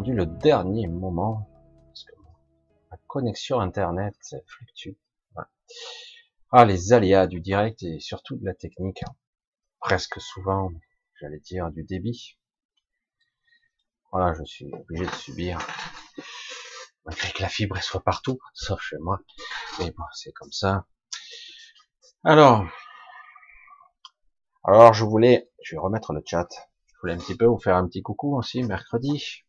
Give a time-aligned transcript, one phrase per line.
[0.00, 1.48] le dernier moment
[1.86, 2.12] parce que
[2.90, 4.14] ma connexion internet
[4.46, 4.98] fluctue.
[6.50, 9.02] Ah, les aléas du direct et surtout de la technique.
[9.80, 10.70] Presque souvent,
[11.20, 12.38] j'allais dire, du débit.
[14.12, 15.58] Voilà, je suis obligé de subir.
[17.04, 19.18] Malgré que la fibre soit partout, sauf chez moi.
[19.80, 20.86] Mais bon, c'est comme ça.
[22.22, 22.64] Alors,
[24.62, 26.48] alors je voulais, je vais remettre le chat.
[26.86, 29.43] Je voulais un petit peu vous faire un petit coucou aussi mercredi.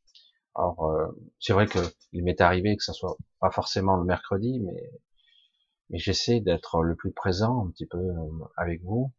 [0.56, 1.08] Alors euh,
[1.39, 1.80] c'est vrai que
[2.14, 7.12] il m'est arrivé que ça soit pas forcément le mercredi, mais j'essaie d'être le plus
[7.12, 9.12] présent un petit peu euh, avec vous.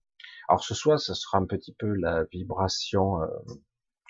[0.48, 3.26] Alors ce soir, ce sera un petit peu la vibration euh,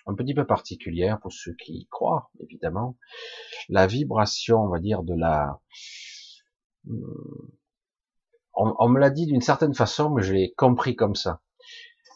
[0.07, 2.97] un petit peu particulière pour ceux qui y croient, évidemment.
[3.69, 5.61] La vibration, on va dire, de la
[8.55, 11.43] on, me l'a dit d'une certaine façon, mais je l'ai compris comme ça.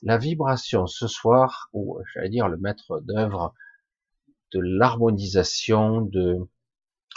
[0.02, 3.52] La vibration ce soir, ou j'allais dire le maître d'œuvre
[4.52, 6.48] de l'harmonisation, de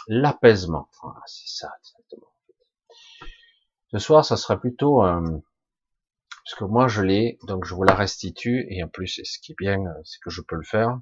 [0.08, 0.90] l'apaisement.
[1.26, 2.32] c'est ça exactement.
[3.92, 5.02] Ce soir, ça sera plutôt
[6.44, 9.54] parce que moi je l'ai, donc je vous la restitue, et en plus, ce qui
[9.54, 11.00] est bien, c'est que je peux le faire.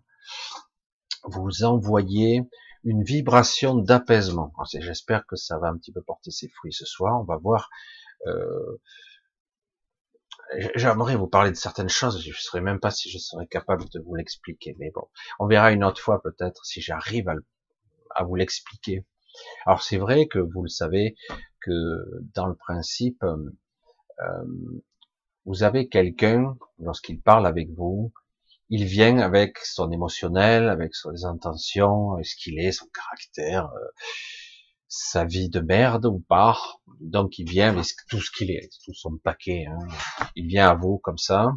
[1.24, 2.44] Vous envoyer
[2.84, 4.54] une vibration d'apaisement.
[4.80, 7.20] J'espère que ça va un petit peu porter ses fruits ce soir.
[7.20, 7.70] On va voir
[8.28, 8.80] euh,
[10.76, 13.88] J'aimerais vous parler de certaines choses, je ne saurais même pas si je serais capable
[13.90, 15.08] de vous l'expliquer, mais bon,
[15.40, 17.30] on verra une autre fois peut-être si j'arrive
[18.16, 19.06] à, vous l'expliquer.
[19.66, 21.16] Alors c'est vrai que vous le savez
[21.62, 21.72] que
[22.36, 24.44] dans le principe, euh,
[25.46, 28.12] vous avez quelqu'un lorsqu'il parle avec vous,
[28.70, 33.70] il vient avec son émotionnel, avec ses intentions, ce qu'il est, son caractère.
[34.94, 36.58] Sa vie de merde ou pas.
[37.00, 39.66] Donc il vient avec tout ce qu'il est, tout son paquet.
[39.66, 39.88] Hein.
[40.36, 41.54] Il vient à vous comme ça.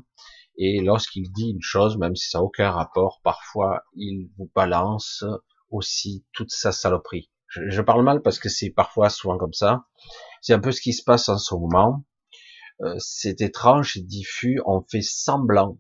[0.56, 5.24] Et lorsqu'il dit une chose, même si ça n'a aucun rapport, parfois il vous balance
[5.68, 7.28] aussi toute sa saloperie.
[7.48, 9.84] Je, parle mal parce que c'est parfois souvent comme ça.
[10.40, 12.04] C'est un peu ce qui se passe en ce moment.
[12.82, 14.60] Euh, c'est étrange et diffus.
[14.64, 15.76] On fait semblant,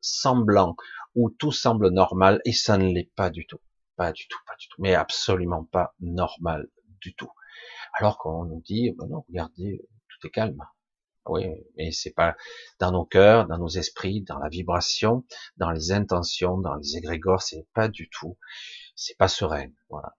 [0.00, 0.76] semblant,
[1.16, 3.58] où tout semble normal et ça ne l'est pas du tout.
[3.96, 6.68] Pas du tout, pas du tout, mais absolument pas normal
[7.98, 10.62] Alors qu'on nous dit, ben non, regardez, tout est calme.
[11.26, 12.36] Oui, mais c'est pas
[12.78, 15.24] dans nos cœurs, dans nos esprits, dans la vibration,
[15.56, 18.36] dans les intentions, dans les égrégores, c'est pas du tout,
[18.94, 19.68] c'est pas serein.
[19.88, 20.14] Voilà.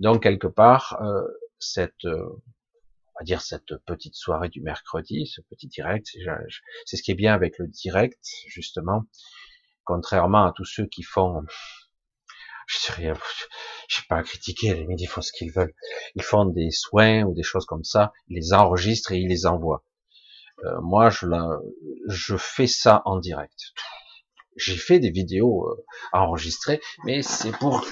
[0.00, 1.22] Donc quelque part, euh,
[1.60, 2.42] cette, euh,
[3.14, 6.08] on va dire cette petite soirée du mercredi, ce petit direct,
[6.84, 9.04] c'est ce qui est bien avec le direct justement,
[9.84, 11.44] contrairement à tous ceux qui font
[12.70, 13.12] je sais
[13.88, 15.74] je sais pas à critiquer, les ils font ce qu'ils veulent.
[16.14, 19.46] Ils font des soins ou des choses comme ça, ils les enregistrent et ils les
[19.46, 19.84] envoient.
[20.64, 21.58] Euh, moi, je, la,
[22.06, 23.58] je fais ça en direct.
[24.56, 27.84] J'ai fait des vidéos euh, enregistrées, mais c'est pour,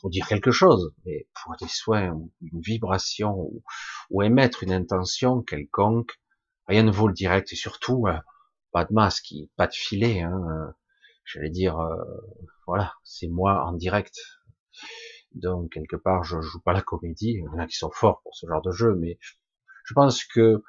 [0.00, 3.64] pour dire quelque chose, mais pour des soins ou une vibration ou,
[4.10, 6.20] ou, émettre une intention quelconque,
[6.68, 8.18] rien ne vaut le direct et surtout euh,
[8.70, 10.20] pas de masque, pas de filet.
[10.20, 10.74] Hein,
[11.24, 11.96] j'allais dire, euh,
[12.66, 14.16] voilà, c'est moi en direct.
[15.34, 17.32] Donc quelque part, je joue pas la comédie.
[17.38, 19.18] Il y en a qui sont forts pour ce genre de jeu, mais
[19.84, 20.62] je pense que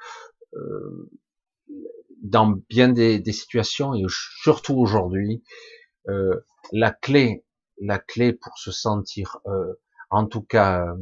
[0.53, 1.11] euh,
[2.21, 5.43] dans bien des, des, situations et surtout aujourd'hui,
[6.07, 7.45] euh, la clé,
[7.81, 9.73] la clé pour se sentir, euh,
[10.09, 10.95] en tout cas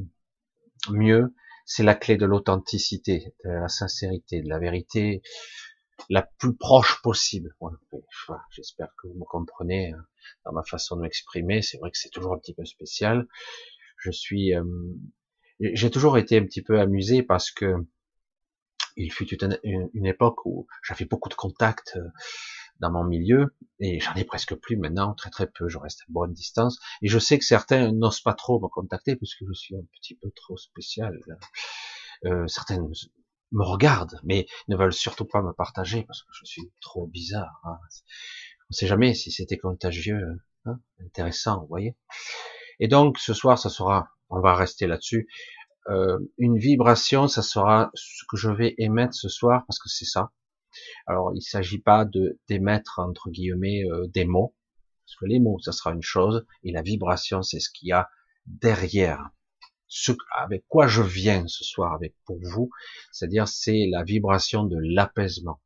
[0.89, 5.21] mieux, c'est la clé de l'authenticité, de la sincérité, de la vérité,
[6.09, 7.56] la plus proche possible.
[8.51, 10.06] J'espère que vous me comprenez hein,
[10.45, 11.62] dans ma façon de m'exprimer.
[11.62, 13.27] C'est vrai que c'est toujours un petit peu spécial.
[13.98, 14.63] Je suis, euh,
[15.59, 17.75] j'ai toujours été un petit peu amusé parce que
[18.98, 22.09] il fut une, époque où j'avais beaucoup de contacts euh,
[22.80, 25.69] dans mon milieu et j'en ai presque plus maintenant, très très peu.
[25.69, 29.15] Je reste à bonne distance et je sais que certains n'osent pas trop me contacter
[29.15, 31.18] puisque je suis un petit peu trop spécial.
[32.25, 32.92] Euh, certaines
[33.51, 37.62] me regardent, mais ne veulent surtout pas me partager parce que je suis trop bizarre.
[37.63, 37.77] Hein.
[38.69, 40.21] On sait jamais si c'était contagieux,
[40.65, 41.98] hein, intéressant, vous voyez.
[42.80, 45.27] Et donc ce soir, ça sera, on va rester là-dessus,
[45.89, 50.06] euh, une vibration, ça sera ce que je vais émettre ce soir parce que c'est
[50.06, 50.31] ça.
[51.06, 54.56] Alors il s'agit pas de d'émettre entre guillemets euh, des mots,
[55.06, 57.92] parce que les mots, ça sera une chose, et la vibration, c'est ce qu'il y
[57.92, 58.09] a
[58.45, 59.31] derrière
[59.94, 62.70] ce avec quoi je viens ce soir avec pour vous,
[63.12, 65.60] c'est-à-dire c'est la vibration de l'apaisement.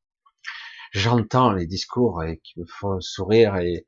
[0.92, 3.86] J'entends les discours et qui me font sourire et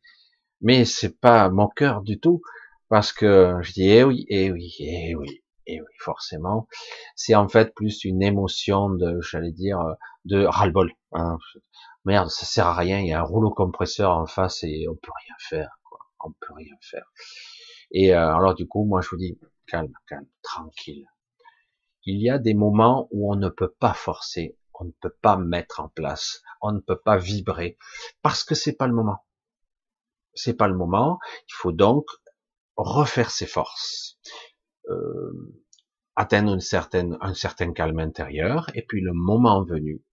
[0.61, 2.41] mais c'est pas mon cœur du tout
[2.87, 6.67] parce que je dis eh oui, eh oui, eh oui, eh oui, forcément.
[7.15, 9.79] C'est en fait plus une émotion de, j'allais dire,
[10.25, 10.91] de ras-le-bol.
[11.13, 11.37] Hein,
[12.05, 14.95] merde, ça sert à rien, il y a un rouleau compresseur en face et on
[14.95, 15.99] peut rien faire, quoi.
[16.23, 17.05] On peut rien faire.
[17.91, 21.05] Et euh, alors du coup, moi je vous dis, calme, calme, tranquille.
[22.05, 25.37] Il y a des moments où on ne peut pas forcer, on ne peut pas
[25.37, 27.77] mettre en place, on ne peut pas vibrer,
[28.21, 29.25] parce que c'est pas le moment.
[30.33, 31.19] C'est pas le moment.
[31.49, 32.05] Il faut donc
[32.75, 34.19] refaire ses forces,
[34.89, 35.63] euh,
[36.15, 40.03] atteindre un certain calme intérieur, et puis le moment venu,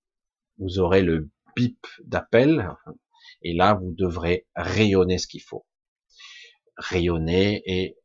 [0.59, 2.75] vous aurez le bip d'appel,
[3.43, 5.67] et là vous devrez rayonner ce qu'il faut,
[6.77, 7.97] rayonner et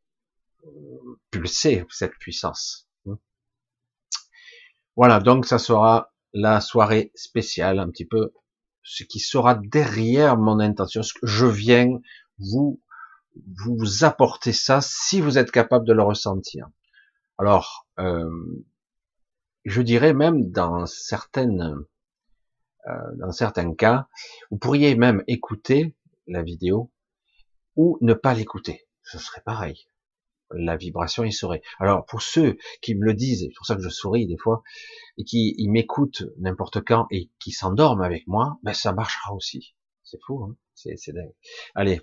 [1.32, 2.88] pulser cette puissance.
[4.96, 8.34] Voilà, donc ça sera la soirée spéciale, un petit peu
[8.84, 11.02] ce qui sera derrière mon intention.
[11.24, 12.00] Je viens
[12.38, 12.82] vous
[13.46, 16.68] vous apporter ça si vous êtes capable de le ressentir.
[17.38, 18.30] Alors, euh,
[19.64, 21.86] je dirais même dans certaines,
[22.88, 24.08] euh, dans certains cas,
[24.52, 25.96] vous pourriez même écouter
[26.28, 26.92] la vidéo
[27.76, 28.88] ou ne pas l'écouter.
[29.04, 29.88] Ce serait pareil.
[30.52, 31.62] La vibration y serait.
[31.80, 34.64] Alors pour ceux qui me le disent, c'est pour ça que je souris des fois,
[35.18, 39.76] et qui m'écoutent n'importe quand et qui s'endorment avec moi, ben ça marchera aussi.
[40.04, 41.34] C'est fou, hein c'est, dingue.
[41.76, 42.02] Allez,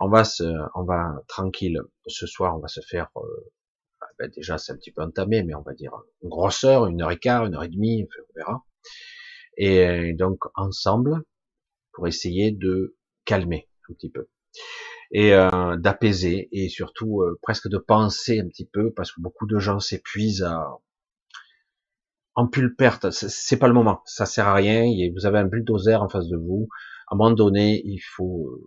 [0.00, 0.44] on va se,
[0.74, 1.80] on va tranquille.
[2.06, 3.08] Ce soir, on va se faire.
[3.16, 3.52] Euh,
[4.18, 5.92] ben déjà, c'est un petit peu entamé, mais on va dire
[6.22, 8.64] une grosse heure, une heure et quart, une heure et demie, on verra.
[9.56, 11.22] Et donc ensemble,
[11.92, 14.28] pour essayer de calmer un petit peu
[15.12, 19.46] et euh, d'apaiser et surtout euh, presque de penser un petit peu parce que beaucoup
[19.46, 20.78] de gens s'épuisent à
[22.34, 23.10] en perte.
[23.10, 24.84] C'est pas le moment, ça sert à rien.
[25.14, 26.66] Vous avez un bulldozer en face de vous.
[27.08, 28.58] À un moment donné, il faut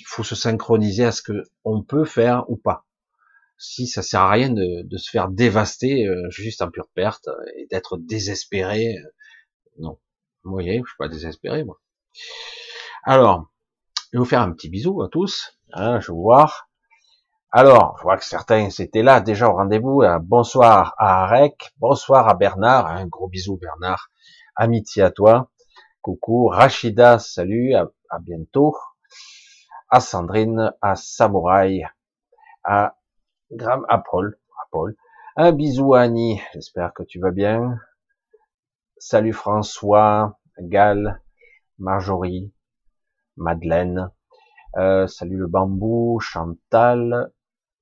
[0.00, 2.84] il faut se synchroniser à ce que on peut faire ou pas.
[3.58, 7.28] Si ça sert à rien de, de se faire dévaster euh, juste en pure perte
[7.56, 8.96] et d'être désespéré,
[9.78, 9.98] non.
[10.44, 11.80] Vous voyez, je suis pas désespéré moi.
[13.04, 13.50] Alors,
[14.18, 15.58] vous faire un petit bisou à tous.
[15.72, 16.68] Hein, je vous voir.
[17.50, 20.02] Alors, je vois que certains étaient là déjà au rendez-vous.
[20.02, 22.86] Euh, bonsoir à Arek, bonsoir à Bernard.
[22.86, 24.10] Un gros bisou Bernard.
[24.54, 25.50] Amitié à toi.
[26.02, 26.48] Coucou.
[26.48, 27.74] Rachida, salut.
[27.74, 28.74] À, bientôt.
[29.88, 31.86] À Sandrine, à Samouraï,
[32.64, 32.96] à
[33.50, 34.38] Gram, à Paul.
[35.36, 36.40] Un bisou Annie.
[36.54, 37.78] J'espère que tu vas bien.
[38.98, 41.22] Salut François, Gal,
[41.78, 42.52] Marjorie,
[43.36, 44.10] Madeleine,
[44.76, 47.32] euh, salut le bambou, Chantal,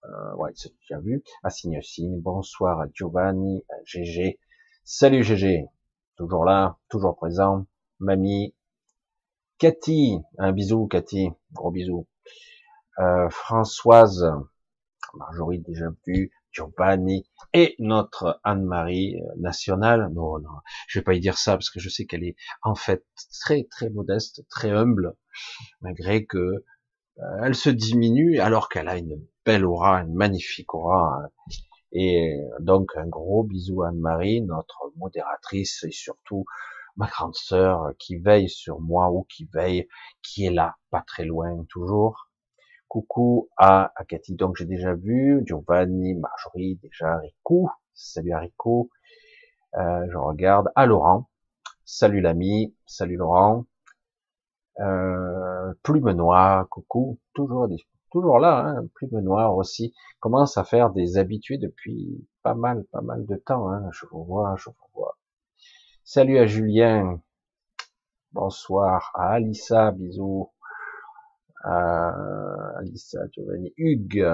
[0.04, 1.80] euh, ouais, c'est déjà vu, Assigne
[2.20, 4.38] bonsoir à Giovanni, à GG,
[4.84, 5.66] salut GG,
[6.16, 7.66] toujours là, toujours présent,
[8.00, 8.54] mamie,
[9.58, 12.06] Cathy, un bisou Cathy, gros bisou,
[12.98, 14.26] euh, Françoise,
[15.14, 16.32] Marjorie déjà vu,
[17.52, 20.10] Et notre Anne-Marie euh, nationale.
[20.12, 20.50] Non, non,
[20.88, 23.04] je vais pas y dire ça parce que je sais qu'elle est en fait
[23.40, 25.14] très très modeste, très humble,
[25.80, 31.30] malgré que euh, elle se diminue alors qu'elle a une belle aura, une magnifique aura.
[31.92, 36.44] Et donc un gros bisou Anne-Marie, notre modératrice et surtout
[36.96, 39.88] ma grande sœur qui veille sur moi ou qui veille,
[40.22, 42.30] qui est là, pas très loin toujours.
[42.94, 50.16] Coucou à, Cathy, donc j'ai déjà vu, Giovanni, Marjorie, déjà Rico, salut à euh, je
[50.16, 51.28] regarde, à Laurent,
[51.84, 53.66] salut l'ami, salut Laurent,
[54.78, 57.66] euh, Plume Noire, coucou, toujours
[58.12, 63.00] toujours là, hein, Plume Noire aussi, commence à faire des habitués depuis pas mal, pas
[63.00, 65.18] mal de temps, hein, je vous vois, je vous vois.
[66.04, 67.20] Salut à Julien,
[68.30, 70.53] bonsoir à Alissa, bisous,
[71.66, 74.26] euh, Alissa, Giovanni, Hugues,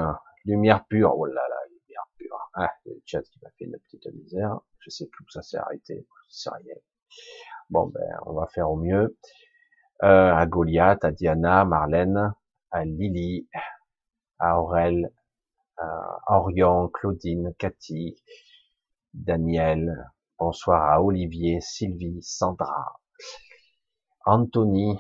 [0.45, 2.51] lumière pure, oh là là, lumière pure.
[2.55, 4.61] Ah, il y a le chat qui m'a fait une petite misère.
[4.81, 6.75] Je sais plus où ça s'est arrêté, je sais rien.
[7.69, 9.17] Bon ben, on va faire au mieux.
[10.03, 12.33] Euh, à Goliath, à Diana, Marlène,
[12.71, 13.49] à Lily,
[14.39, 15.13] à Aurel,
[15.77, 18.17] à Orion, Claudine, Cathy,
[19.13, 20.11] Daniel.
[20.39, 22.99] Bonsoir à Olivier, Sylvie, Sandra,
[24.25, 24.99] Anthony,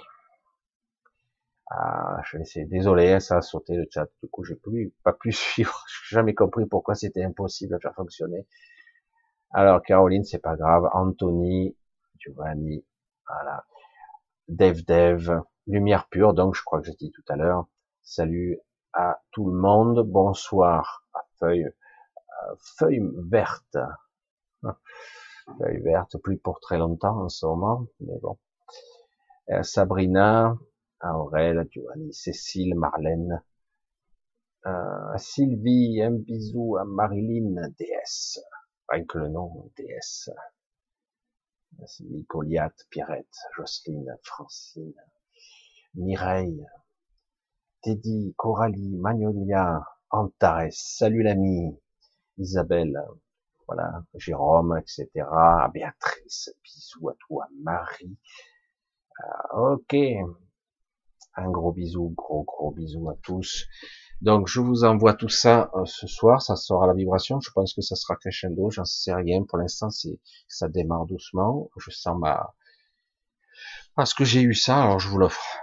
[1.71, 2.67] ah, je essayer.
[2.67, 4.09] Désolé, ça a sauté le chat.
[4.23, 5.85] Du coup, j'ai plus, pas plus suivre.
[5.87, 8.47] J'ai jamais compris pourquoi c'était impossible à faire fonctionner.
[9.53, 10.89] Alors, Caroline, c'est pas grave.
[10.93, 11.77] Anthony,
[12.19, 12.85] Giovanni,
[13.27, 13.65] voilà.
[14.49, 17.67] Dev Dev, Lumière Pure, donc je crois que j'ai dit tout à l'heure.
[18.03, 18.59] Salut
[18.93, 20.03] à tout le monde.
[20.05, 23.77] Bonsoir à Feuille, euh, Feuille Verte.
[25.59, 28.39] Feuille Verte, plus pour très longtemps en ce moment, mais bon.
[29.51, 30.57] Euh, Sabrina,
[31.03, 33.43] Aurel, Giovanni, Cécile, Marlène,
[34.65, 38.39] à Sylvie, un bisou à Marilyn, DS.
[38.89, 40.31] Rien que le nom, DS.
[42.29, 44.95] Goliath, Pierrette, Jocelyne, Francine,
[45.95, 46.67] Mireille,
[47.83, 51.81] Teddy, Coralie, Magnolia, Antares, salut l'ami,
[52.39, 53.01] Isabelle,
[53.67, 55.09] voilà, Jérôme, etc.,
[55.73, 58.19] Béatrice, bisous à toi, Marie,
[59.21, 59.97] euh, ok,
[61.37, 63.67] un gros bisou, gros gros bisou à tous.
[64.21, 67.41] Donc je vous envoie tout ça euh, ce soir, ça sera la vibration.
[67.41, 69.45] Je pense que ça sera crescendo, j'en sais rien.
[69.45, 70.19] Pour l'instant, c'est
[70.49, 71.71] ça démarre doucement.
[71.79, 72.55] Je sens ma
[73.97, 75.59] parce que j'ai eu ça, alors je vous l'offre.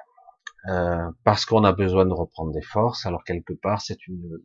[0.69, 3.05] Euh, parce qu'on a besoin de reprendre des forces.
[3.05, 4.39] Alors quelque part, c'est une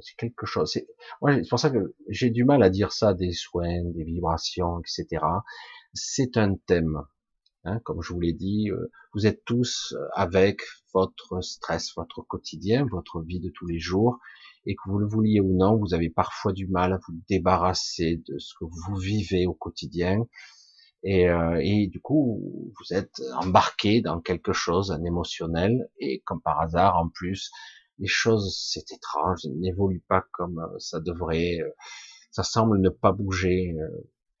[0.00, 0.70] c'est quelque chose.
[0.72, 0.86] C'est
[1.22, 5.24] c'est pour ça que j'ai du mal à dire ça des soins, des vibrations, etc.
[5.94, 7.02] C'est un thème.
[7.64, 10.60] Hein, comme je vous l'ai dit, euh, vous êtes tous euh, avec
[10.94, 14.18] votre stress, votre quotidien, votre vie de tous les jours,
[14.64, 18.22] et que vous le vouliez ou non, vous avez parfois du mal à vous débarrasser
[18.28, 20.26] de ce que vous vivez au quotidien,
[21.02, 26.40] et, euh, et du coup, vous êtes embarqué dans quelque chose, un émotionnel, et comme
[26.40, 27.50] par hasard, en plus,
[27.98, 31.58] les choses, c'est étrange, n'évoluent pas comme ça devrait,
[32.30, 33.74] ça semble ne pas bouger,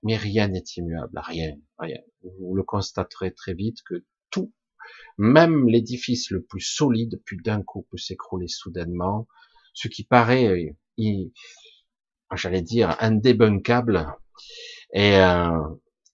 [0.02, 1.98] mais rien n'est immuable, rien, rien.
[2.22, 4.52] Vous le constaterez très vite que tout,
[5.16, 9.26] même l'édifice le plus solide, puis d'un coup peut s'écrouler soudainement.
[9.74, 10.76] Ce qui paraît,
[12.34, 14.06] j'allais dire, indébunkable,
[14.92, 15.62] et, euh,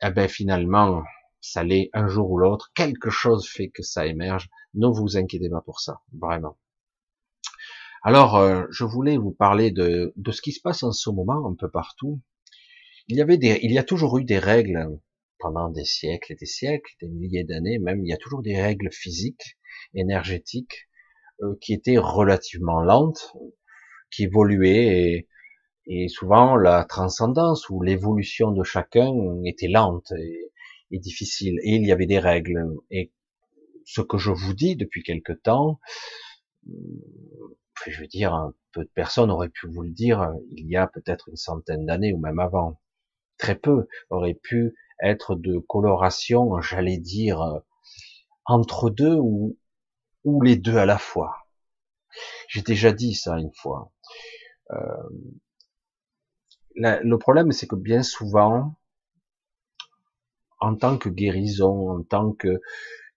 [0.03, 1.03] eh ben finalement,
[1.41, 2.73] ça l'est un jour ou l'autre.
[2.75, 4.49] Quelque chose fait que ça émerge.
[4.75, 6.59] Ne vous inquiétez pas pour ça, vraiment.
[8.03, 11.47] Alors, euh, je voulais vous parler de, de ce qui se passe en ce moment
[11.49, 12.21] un peu partout.
[13.08, 14.99] Il y avait des, il y a toujours eu des règles
[15.38, 18.04] pendant des siècles et des siècles, des milliers d'années même.
[18.04, 19.58] Il y a toujours des règles physiques,
[19.94, 20.88] énergétiques,
[21.42, 23.34] euh, qui étaient relativement lentes,
[24.11, 25.28] qui évoluaient
[25.87, 29.12] et, souvent la transcendance ou l'évolution de chacun
[29.44, 30.52] était lente et,
[30.90, 31.58] et, difficile.
[31.62, 32.64] Et il y avait des règles.
[32.90, 33.12] Et
[33.84, 35.78] ce que je vous dis depuis quelque temps,
[36.66, 41.28] je veux dire, peu de personnes auraient pu vous le dire il y a peut-être
[41.28, 42.80] une centaine d'années ou même avant
[43.38, 47.59] très peu, aurait pu être de coloration, j'allais dire, euh,
[48.47, 49.59] entre deux ou,
[50.25, 51.49] ou les deux à la fois.
[52.49, 53.93] J'ai déjà dit ça une fois.
[54.71, 54.76] Euh,
[56.76, 58.75] le problème, c'est que bien souvent,
[60.61, 62.61] en tant que guérison, en tant que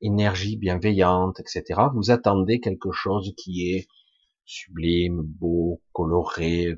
[0.01, 3.87] énergie bienveillante, etc., vous attendez quelque chose qui est
[4.45, 6.77] sublime, beau, coloré,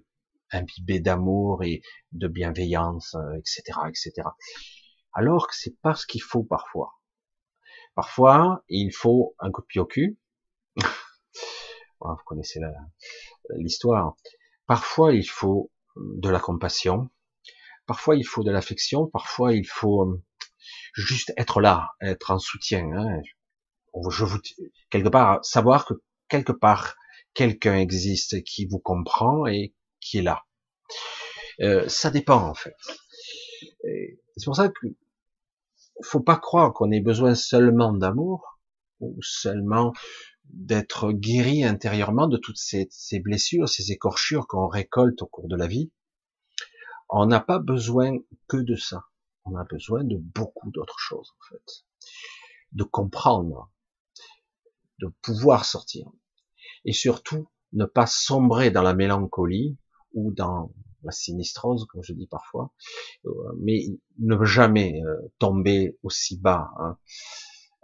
[0.52, 4.28] imbibé d'amour et de bienveillance, etc., euh, etc.
[5.14, 6.94] Alors que c'est pas ce qu'il faut parfois.
[7.96, 10.20] Parfois, il faut un coup de pied au cul.
[12.00, 12.60] vous connaissez
[13.58, 14.16] l'histoire.
[14.68, 17.10] Parfois, il faut de la compassion.
[17.86, 19.08] Parfois, il faut de l'affection.
[19.08, 20.24] Parfois, il faut euh,
[20.94, 22.92] juste être là, être en soutien.
[22.94, 23.22] Hein.
[24.10, 24.38] Je vous,
[24.90, 25.96] quelque part, savoir que
[26.28, 26.96] quelque part,
[27.34, 30.46] quelqu'un existe qui vous comprend et qui est là.
[31.62, 32.76] Euh, ça dépend en fait.
[34.36, 34.88] C'est pour ça que
[36.04, 38.60] faut pas croire qu'on ait besoin seulement d'amour
[39.02, 39.94] ou seulement
[40.46, 45.56] d'être guéri intérieurement de toutes ces, ces blessures, ces écorchures qu'on récolte au cours de
[45.56, 45.92] la vie.
[47.10, 49.06] On n'a pas besoin que de ça.
[49.46, 51.86] On a besoin de beaucoup d'autres choses en fait.
[52.72, 53.72] De comprendre,
[55.00, 56.08] de pouvoir sortir.
[56.86, 59.78] Et surtout, ne pas sombrer dans la mélancolie
[60.14, 60.72] ou dans
[61.04, 62.72] la sinistrose, comme je dis parfois,
[63.26, 63.86] euh, mais
[64.18, 66.72] ne jamais euh, tomber aussi bas.
[66.80, 66.98] Hein.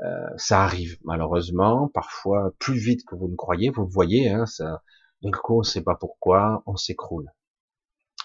[0.02, 3.70] Euh, ça arrive malheureusement, parfois plus vite que vous ne croyez.
[3.70, 4.84] Vous le voyez, hein, ça,
[5.22, 7.32] d'un coup, on ne sait pas pourquoi, on s'écroule.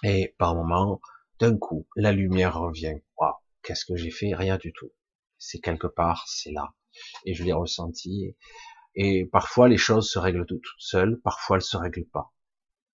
[0.02, 1.00] Et par moment,
[1.38, 3.00] d'un coup, la lumière revient.
[3.19, 4.35] Waouh, qu'est-ce que j'ai fait?
[4.35, 4.90] Rien du tout.
[5.38, 6.75] C'est quelque part, c'est là.
[7.25, 8.35] Et je l'ai ressenti.
[8.95, 12.33] Et parfois, les choses se règlent toutes seules, parfois elles se règlent pas.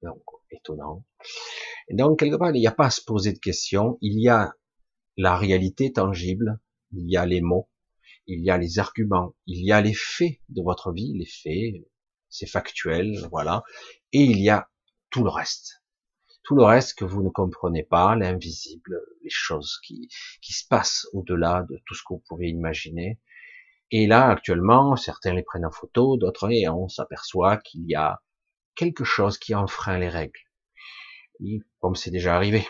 [0.02, 1.04] Donc, étonnant.
[1.90, 3.98] Donc, quelque part, il n'y a pas à se poser de questions.
[4.00, 4.54] Il y a
[5.16, 6.60] la réalité tangible,
[6.92, 7.68] il y a les mots,
[8.26, 11.82] il y a les arguments, il y a les faits de votre vie, les faits,
[12.28, 13.62] c'est factuel, voilà.
[14.12, 14.68] Et il y a
[15.10, 15.82] tout le reste.
[16.42, 20.08] Tout le reste que vous ne comprenez pas, l'invisible, les choses qui,
[20.42, 23.18] qui se passent au-delà de tout ce que vous pouvez imaginer.
[23.90, 28.20] Et là, actuellement, certains les prennent en photo, d'autres, et on s'aperçoit qu'il y a
[28.76, 30.40] quelque chose qui enfreint les règles.
[31.80, 32.66] comme c'est déjà arrivé,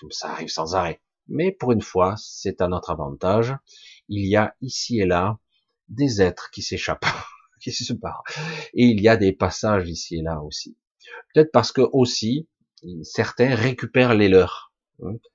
[0.00, 1.00] comme ça arrive sans arrêt.
[1.28, 3.54] Mais pour une fois, c'est à notre avantage.
[4.08, 5.38] Il y a ici et là
[5.88, 7.04] des êtres qui s'échappent,
[7.62, 8.24] qui se séparent.
[8.74, 10.76] Et il y a des passages ici et là aussi.
[11.32, 12.48] Peut-être parce que aussi,
[13.02, 14.72] certains récupèrent les leurs.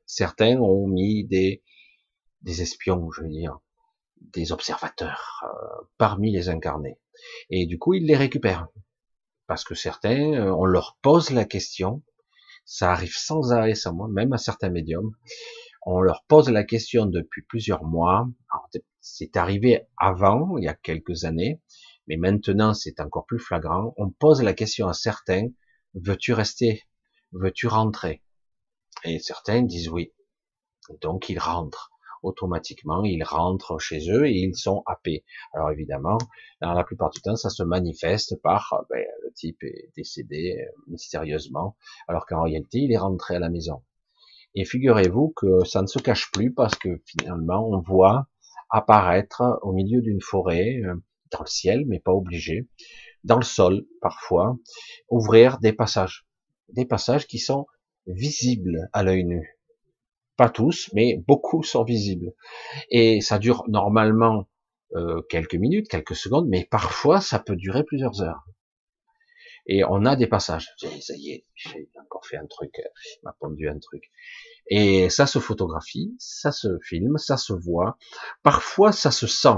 [0.05, 1.63] Certains ont mis des,
[2.41, 3.60] des espions, je veux dire,
[4.22, 7.00] des observateurs euh, parmi les incarnés.
[7.50, 8.67] Et du coup, ils les récupèrent.
[9.48, 12.04] Parce que certains, euh, on leur pose la question,
[12.66, 15.12] ça arrive sans arrêt, sans moi, même à certains médiums,
[15.86, 18.28] on leur pose la question depuis plusieurs mois.
[19.02, 21.62] C'est arrivé avant, il y a quelques années,
[22.08, 23.94] mais maintenant c'est encore plus flagrant.
[23.98, 25.48] On pose la question à certains,
[25.94, 26.84] veux-tu rester?
[27.32, 28.24] Veux-tu rentrer?
[29.04, 30.12] Et certains disent oui.
[31.02, 31.92] Donc ils rentrent
[32.25, 35.24] automatiquement, ils rentrent chez eux et ils sont happés.
[35.53, 36.17] Alors évidemment,
[36.62, 40.72] dans la plupart du temps, ça se manifeste par ben, le type est décédé euh,
[40.88, 41.77] mystérieusement,
[42.08, 43.84] alors qu'en réalité, il est rentré à la maison.
[44.55, 48.27] Et figurez-vous que ça ne se cache plus parce que finalement, on voit
[48.70, 50.96] apparaître au milieu d'une forêt, euh,
[51.31, 52.68] dans le ciel, mais pas obligé,
[53.24, 54.57] dans le sol parfois,
[55.09, 56.25] ouvrir des passages.
[56.70, 57.68] Des passages qui sont
[58.07, 59.54] visibles à l'œil nu.
[60.37, 62.33] Pas tous, mais beaucoup sont visibles.
[62.89, 64.48] Et ça dure normalement
[64.95, 68.45] euh, quelques minutes, quelques secondes, mais parfois ça peut durer plusieurs heures.
[69.67, 70.69] Et on a des passages.
[70.77, 74.11] Ça y est, j'ai encore fait un truc, il m'a pondu un truc.
[74.67, 77.98] Et ça se photographie, ça se filme, ça se voit.
[78.43, 79.57] Parfois, ça se sent.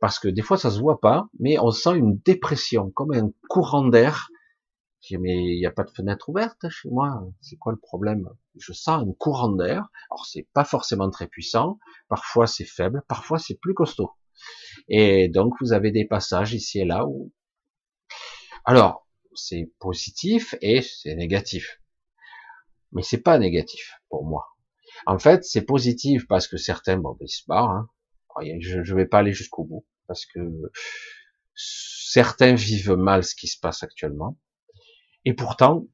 [0.00, 3.30] Parce que des fois, ça se voit pas, mais on sent une dépression, comme un
[3.48, 4.28] courant d'air.
[5.18, 7.22] Mais il n'y a pas de fenêtre ouverte chez moi.
[7.40, 8.28] C'est quoi le problème?
[8.58, 9.88] Je sens un courant d'air.
[10.10, 11.78] Alors, c'est pas forcément très puissant.
[12.08, 13.02] Parfois, c'est faible.
[13.08, 14.10] Parfois, c'est plus costaud.
[14.88, 17.32] Et donc, vous avez des passages ici et là où
[18.64, 21.80] alors, c'est positif et c'est négatif.
[22.92, 24.46] Mais c'est pas négatif pour moi.
[25.06, 27.86] En fait, c'est positif parce que certains, bon, ils se barrent.
[28.60, 30.40] Je ne vais pas aller jusqu'au bout parce que
[31.54, 34.36] certains vivent mal ce qui se passe actuellement.
[35.24, 35.86] Et pourtant,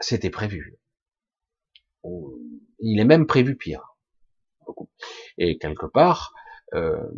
[0.00, 0.78] c'était prévu.
[2.80, 3.96] Il est même prévu pire.
[5.38, 6.32] Et quelque part,
[6.74, 7.10] euh,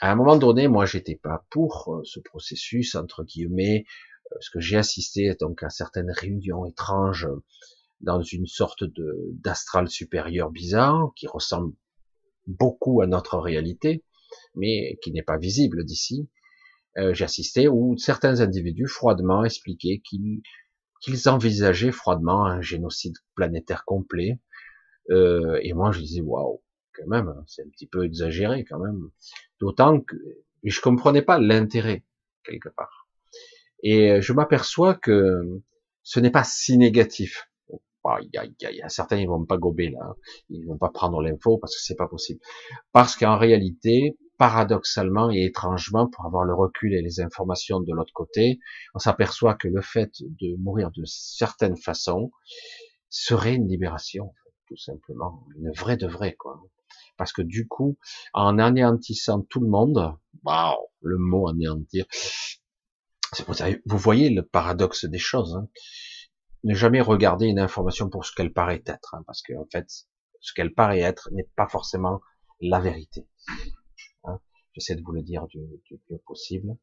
[0.00, 3.84] à un moment donné, moi, j'étais pas pour euh, ce processus entre guillemets
[4.30, 7.28] parce que j'ai assisté donc à certaines réunions étranges
[8.00, 11.74] dans une sorte de d'astral supérieur bizarre qui ressemble
[12.46, 14.04] beaucoup à notre réalité,
[14.54, 16.28] mais qui n'est pas visible d'ici.
[16.98, 20.42] Euh, j'ai assisté où certains individus froidement expliquaient qu'ils
[21.00, 24.40] qu'ils envisageaient froidement un génocide planétaire complet.
[25.10, 26.62] Euh, et moi, je disais waouh,
[26.94, 29.10] quand même, c'est un petit peu exagéré quand même.
[29.60, 30.16] D'autant que
[30.64, 32.04] je comprenais pas l'intérêt
[32.44, 33.08] quelque part.
[33.82, 35.42] Et euh, je m'aperçois que
[36.02, 37.48] ce n'est pas si négatif.
[38.22, 40.14] Il y, a, il y a, certains, ils vont pas gober là,
[40.48, 42.38] ils vont pas prendre l'info parce que c'est pas possible.
[42.92, 48.12] Parce qu'en réalité, paradoxalement et étrangement, pour avoir le recul et les informations de l'autre
[48.12, 48.58] côté,
[48.94, 52.30] on s'aperçoit que le fait de mourir de certaines façons
[53.08, 54.34] serait une libération,
[54.68, 56.60] tout simplement, une vraie de vraie, quoi.
[57.16, 57.96] Parce que du coup,
[58.34, 62.04] en anéantissant tout le monde, waouh, le mot anéantir,
[63.86, 65.56] vous voyez le paradoxe des choses.
[65.56, 65.68] Hein.
[66.64, 69.86] Ne jamais regarder une information pour ce qu'elle paraît être, hein, parce qu'en fait,
[70.40, 72.20] ce qu'elle paraît être n'est pas forcément
[72.60, 73.26] la vérité.
[74.76, 76.76] J'essaie de vous le dire du, du mieux possible.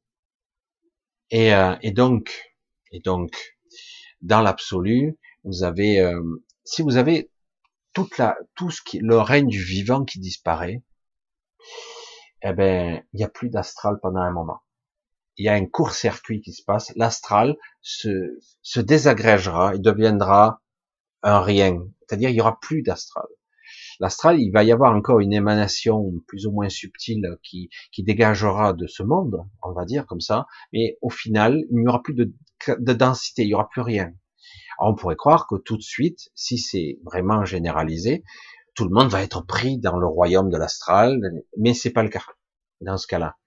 [1.30, 2.54] Et, euh, et, donc,
[2.92, 3.58] et donc,
[4.22, 7.32] dans l'absolu, vous avez, euh, si vous avez
[7.94, 10.84] toute la, tout ce qui, le règne du vivant qui disparaît,
[12.42, 14.64] eh ben, il n'y a plus d'astral pendant un moment
[15.38, 20.62] il y a un court-circuit qui se passe, l'astral se, se désagrégera et deviendra
[21.24, 21.88] un rien.
[22.02, 23.26] C'est-à-dire, il y aura plus d'astral.
[24.00, 28.74] L'astral, il va y avoir encore une émanation plus ou moins subtile qui, qui dégagera
[28.74, 32.14] de ce monde, on va dire comme ça, mais au final, il n'y aura plus
[32.14, 32.34] de,
[32.68, 34.12] de densité, il n'y aura plus rien.
[34.80, 38.24] On pourrait croire que tout de suite, si c'est vraiment généralisé,
[38.76, 41.20] tout le monde va être pris dans le royaume de l'astral,
[41.58, 42.24] mais c'est pas le cas
[42.82, 43.38] dans ce cas-là,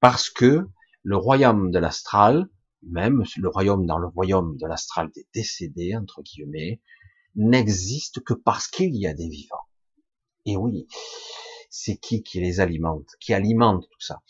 [0.00, 0.66] parce que
[1.02, 2.48] le royaume de l'astral,
[2.82, 6.80] même le royaume dans le royaume de l'astral des décédés, entre guillemets,
[7.36, 9.65] n'existe que parce qu'il y a des vivants.
[10.46, 10.86] Et oui,
[11.70, 14.22] c'est qui qui les alimente, qui alimente tout ça?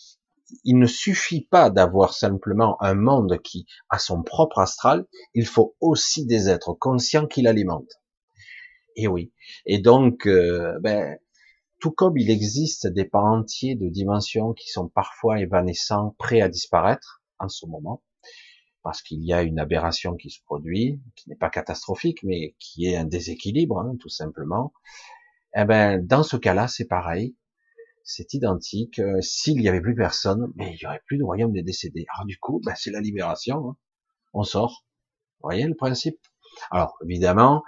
[0.64, 5.76] Il ne suffit pas d'avoir simplement un monde qui a son propre astral, il faut
[5.81, 8.00] aussi des êtres conscients qui l'alimentent.
[8.96, 9.33] Et oui.
[9.66, 11.18] Et donc, euh, ben,
[11.81, 16.48] tout comme il existe des pans entiers de dimensions qui sont parfois évanescents, prêts à
[16.48, 18.02] disparaître en ce moment,
[18.83, 22.87] parce qu'il y a une aberration qui se produit, qui n'est pas catastrophique, mais qui
[22.87, 24.72] est un déséquilibre, hein, tout simplement.
[25.57, 27.37] Eh ben, dans ce cas-là, c'est pareil,
[28.05, 28.99] c'est identique.
[28.99, 32.07] Euh, s'il n'y avait plus personne, mais il n'y aurait plus de royaume des décédés.
[32.14, 33.71] Alors du coup, ben, c'est la libération.
[33.71, 33.77] Hein.
[34.35, 34.85] On sort.
[35.40, 36.19] Vous voyez le principe?
[36.71, 37.64] Alors évidemment,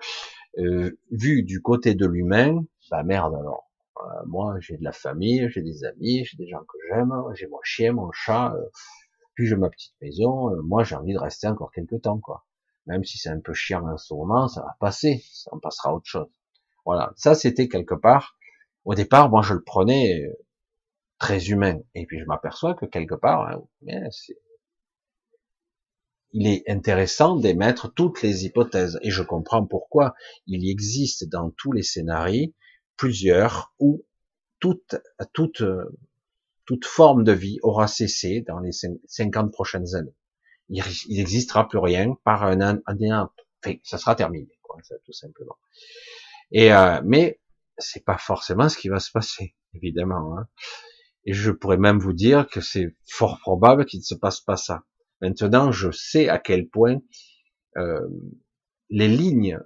[0.59, 3.68] euh, vu du côté de l'humain, bah merde alors
[4.27, 7.61] moi, j'ai de la famille, j'ai des amis, j'ai des gens que j'aime, j'ai mon
[7.62, 8.68] chien, mon chat, euh,
[9.35, 10.51] puis j'ai ma petite maison.
[10.51, 12.44] Euh, moi, j'ai envie de rester encore quelques temps, quoi.
[12.87, 15.94] Même si c'est un peu chiant en ce moment, ça va passer, ça en passera
[15.94, 16.29] autre chose.
[16.88, 18.38] Voilà, ça c'était quelque part.
[18.87, 20.33] Au départ, moi, je le prenais euh,
[21.18, 24.09] très humain, et puis je m'aperçois que quelque part, hein,
[26.33, 30.14] il est intéressant d'émettre toutes les hypothèses, et je comprends pourquoi
[30.46, 32.55] il existe dans tous les scénarios
[32.96, 34.07] plusieurs où
[34.59, 34.96] toute,
[35.35, 35.62] toute,
[36.64, 40.16] toute forme de vie aura cessé dans les 50 prochaines années.
[40.70, 40.83] Il
[41.18, 42.79] n'existera plus rien par un an,
[43.62, 45.59] enfin, ça sera terminé, quoi, tout simplement.
[46.52, 47.40] Et euh, mais
[47.78, 50.37] c'est pas forcément ce qui va se passer, évidemment.
[50.38, 50.48] Hein.
[51.24, 54.56] Et je pourrais même vous dire que c'est fort probable qu'il ne se passe pas
[54.56, 54.84] ça.
[55.20, 56.98] Maintenant, je sais à quel point
[57.76, 58.08] euh,
[58.88, 59.58] les lignes,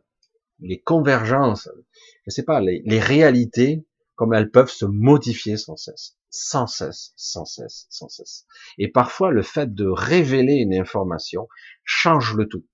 [0.61, 1.69] les convergences,
[2.27, 7.13] je sais pas, les, les réalités, comme elles peuvent se modifier sans cesse, sans cesse,
[7.17, 8.47] sans cesse, sans cesse.
[8.79, 11.49] Et parfois, le fait de révéler une information
[11.85, 12.65] change le tout.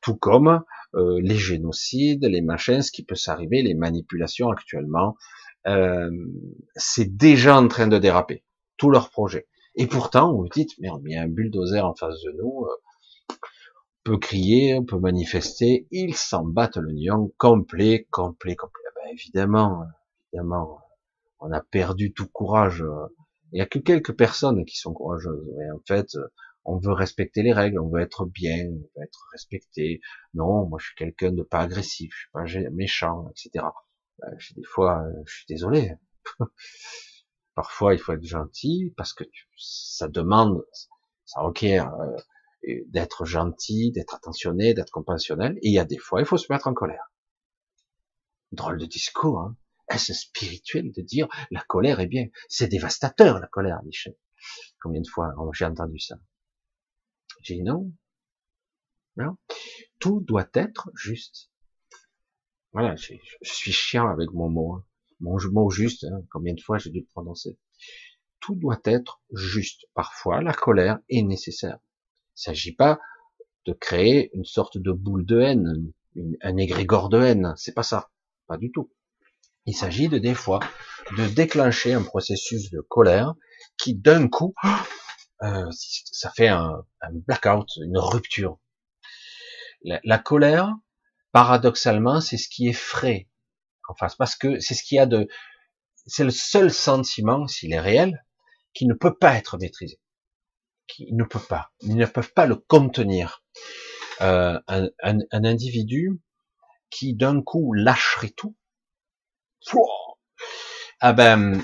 [0.00, 0.62] Tout comme
[0.94, 5.16] euh, les génocides, les machins, ce qui peut s'arriver, les manipulations actuellement,
[5.66, 6.10] euh,
[6.76, 8.44] c'est déjà en train de déraper,
[8.76, 9.46] tous leurs projets.
[9.74, 12.64] Et pourtant, vous vous dites, merde, il y a un bulldozer en face de nous,
[12.64, 18.82] euh, on peut crier, on peut manifester, ils s'en battent le nion complet, complet, complet.
[18.88, 19.82] Ah ben, évidemment,
[20.32, 20.80] évidemment,
[21.40, 22.82] on a perdu tout courage.
[23.52, 25.46] Il n'y a que quelques personnes qui sont courageuses.
[25.58, 26.16] Mais en fait,
[26.64, 30.00] on veut respecter les règles, on veut être bien, on veut être respecté.
[30.34, 33.64] Non, moi je suis quelqu'un de pas agressif, je suis pas méchant, etc.
[34.18, 35.92] Ben, des fois, je suis désolé.
[37.54, 39.24] Parfois, il faut être gentil parce que
[39.56, 40.64] ça demande,
[41.24, 42.16] ça requiert euh,
[42.86, 45.56] d'être gentil, d'être attentionné, d'être compassionnel.
[45.62, 47.12] Et il y a des fois, il faut se mettre en colère.
[48.52, 49.56] Drôle de discours, hein.
[49.90, 52.26] Est-ce spirituel de dire la colère est bien?
[52.48, 54.14] C'est dévastateur la colère, Michel.
[54.82, 56.16] Combien de fois j'ai entendu ça?
[57.50, 57.92] Non.
[59.16, 59.36] Non.
[59.98, 61.50] Tout doit être juste.
[62.72, 64.74] Voilà, je, suis chiant avec mon mot.
[64.74, 64.84] Hein
[65.20, 67.58] mon mot juste, hein, combien de fois j'ai dû le prononcer?
[68.40, 69.86] Tout doit être juste.
[69.94, 71.78] Parfois, la colère est nécessaire.
[71.78, 73.00] Il ne s'agit pas
[73.66, 75.92] de créer une sorte de boule de haine,
[76.40, 77.54] un égrégore de haine.
[77.56, 78.10] C'est pas ça.
[78.46, 78.90] Pas du tout.
[79.66, 80.60] Il s'agit de des fois
[81.16, 83.34] de déclencher un processus de colère
[83.76, 84.54] qui d'un coup,
[85.42, 88.58] euh, ça fait un, blackout, une rupture.
[89.82, 90.74] la colère,
[91.32, 93.28] paradoxalement, c'est ce qui est frais,
[93.88, 95.28] en face, parce que c'est ce qu'il y a de,
[96.06, 98.24] c'est le seul sentiment, s'il est réel,
[98.74, 100.00] qui ne peut pas être maîtrisé,
[100.86, 103.44] qui ne peut pas, ils ne peuvent pas le contenir.
[104.20, 106.20] Euh, un, un, un, individu
[106.90, 108.56] qui d'un coup lâcherait tout,
[111.00, 111.62] ah ben,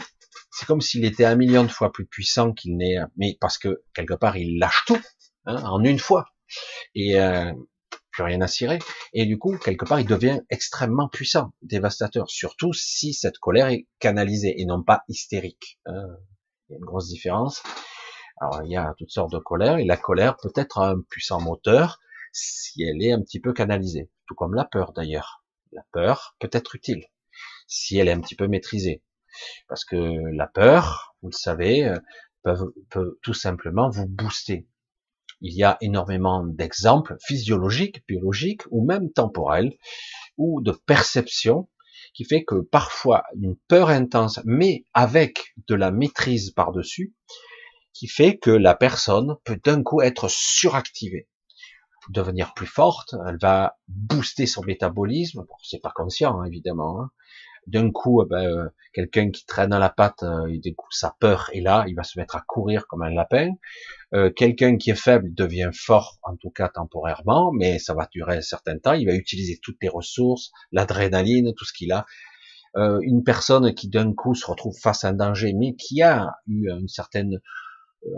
[0.54, 3.82] c'est comme s'il était un million de fois plus puissant qu'il n'est, mais parce que
[3.92, 5.00] quelque part il lâche tout
[5.46, 6.26] hein, en une fois.
[6.94, 7.52] Et euh,
[8.14, 8.78] plus rien à cirer.
[9.12, 13.88] Et du coup, quelque part, il devient extrêmement puissant, dévastateur, surtout si cette colère est
[13.98, 15.80] canalisée et non pas hystérique.
[15.86, 16.06] Hein.
[16.68, 17.62] Il y a une grosse différence.
[18.40, 21.40] Alors, il y a toutes sortes de colères, et la colère peut être un puissant
[21.40, 22.00] moteur
[22.32, 25.44] si elle est un petit peu canalisée, tout comme la peur d'ailleurs.
[25.72, 27.04] La peur peut être utile
[27.66, 29.02] si elle est un petit peu maîtrisée.
[29.68, 31.98] Parce que la peur, vous le savez, euh,
[32.90, 34.68] peut, tout simplement vous booster.
[35.40, 39.76] Il y a énormément d'exemples physiologiques, biologiques ou même temporels
[40.36, 41.68] ou de perception
[42.14, 47.14] qui fait que parfois une peur intense, mais avec de la maîtrise par-dessus,
[47.92, 51.28] qui fait que la personne peut d'un coup être suractivée,
[52.10, 57.10] devenir plus forte, elle va booster son métabolisme, c'est pas conscient hein, évidemment, hein,
[57.66, 60.90] d'un coup, eh ben, euh, quelqu'un qui traîne à la patte, euh, et du coup,
[60.90, 63.50] sa peur est là, il va se mettre à courir comme un lapin.
[64.14, 68.36] Euh, quelqu'un qui est faible devient fort, en tout cas temporairement, mais ça va durer
[68.36, 68.92] un certain temps.
[68.92, 72.06] Il va utiliser toutes les ressources, l'adrénaline, tout ce qu'il a.
[72.76, 76.68] une personne qui d'un coup se retrouve face à un danger, mais qui a eu
[76.70, 77.40] une certaine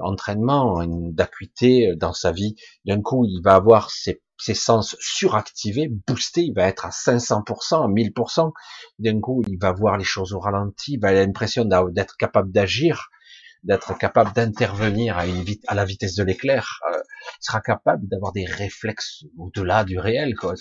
[0.00, 2.56] entraînement, une d'acuité dans sa vie,
[2.86, 7.84] d'un coup, il va avoir ses ses sens suractivés, boostés, il va être à 500%,
[7.84, 8.52] à 1000%.
[8.98, 12.52] D'un coup, il va voir les choses au ralenti, il va avoir l'impression d'être capable
[12.52, 13.08] d'agir,
[13.62, 16.80] d'être capable d'intervenir à, la vitesse de l'éclair.
[16.92, 16.98] Euh,
[17.40, 20.54] il sera capable d'avoir des réflexes au-delà du réel, quoi.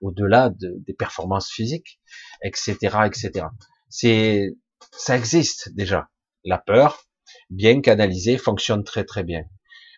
[0.00, 2.00] Au-delà de, des performances physiques,
[2.42, 3.46] etc., etc.
[3.88, 4.56] C'est,
[4.92, 6.08] ça existe déjà.
[6.44, 7.04] La peur,
[7.50, 9.44] bien canalisée, fonctionne très très bien.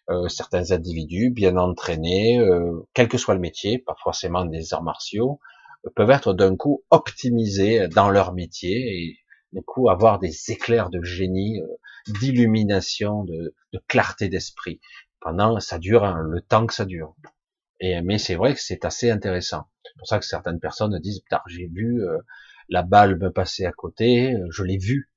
[0.09, 4.83] Euh, certains individus bien entraînés, euh, quel que soit le métier, pas forcément des arts
[4.83, 5.39] martiaux,
[5.95, 9.19] peuvent être d'un coup optimisés dans leur métier et
[9.53, 11.67] du coup avoir des éclairs de génie, euh,
[12.21, 13.55] d'illumination, de,
[13.89, 14.81] clarté d'esprit.
[15.21, 17.15] Pendant, ça dure hein, le temps que ça dure.
[17.81, 19.65] Et mais c'est vrai que c'est assez intéressant.
[19.85, 22.19] C'est pour ça que certaines personnes disent putain j'ai vu euh,
[22.69, 25.11] la balle me passer à côté, euh, je l'ai vu.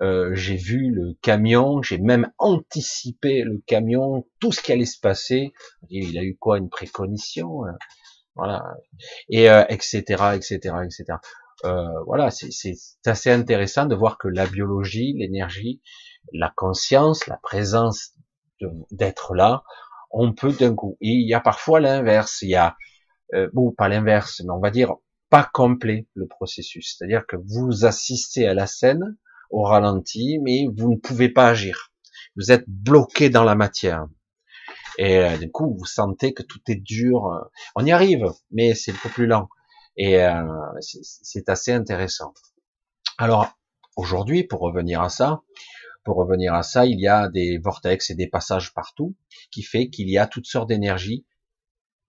[0.00, 5.52] J'ai vu le camion, j'ai même anticipé le camion, tout ce qui allait se passer.
[5.88, 7.76] Il a eu quoi une préconition, hein?
[8.34, 8.62] voilà,
[9.28, 11.18] et etc etc etc.
[11.64, 15.82] Euh, voilà, c'est assez intéressant de voir que la biologie, l'énergie,
[16.32, 18.14] la conscience, la présence
[18.90, 19.62] d'être là,
[20.10, 20.96] on peut d'un coup.
[21.00, 22.38] Et il y a parfois l'inverse.
[22.42, 22.76] Il y a,
[23.34, 24.94] euh, bon, pas l'inverse, mais on va dire
[25.28, 26.96] pas complet le processus.
[26.96, 29.16] C'est-à-dire que vous assistez à la scène
[29.50, 31.92] au ralenti, mais vous ne pouvez pas agir.
[32.36, 34.06] Vous êtes bloqué dans la matière.
[34.98, 37.50] Et euh, du coup, vous sentez que tout est dur.
[37.74, 39.48] On y arrive, mais c'est un peu plus lent.
[39.96, 40.42] Et euh,
[40.80, 42.32] c'est assez intéressant.
[43.18, 43.48] Alors
[43.96, 45.42] aujourd'hui, pour revenir à ça,
[46.04, 49.16] pour revenir à ça, il y a des vortex et des passages partout,
[49.50, 51.26] qui fait qu'il y a toutes sortes d'énergies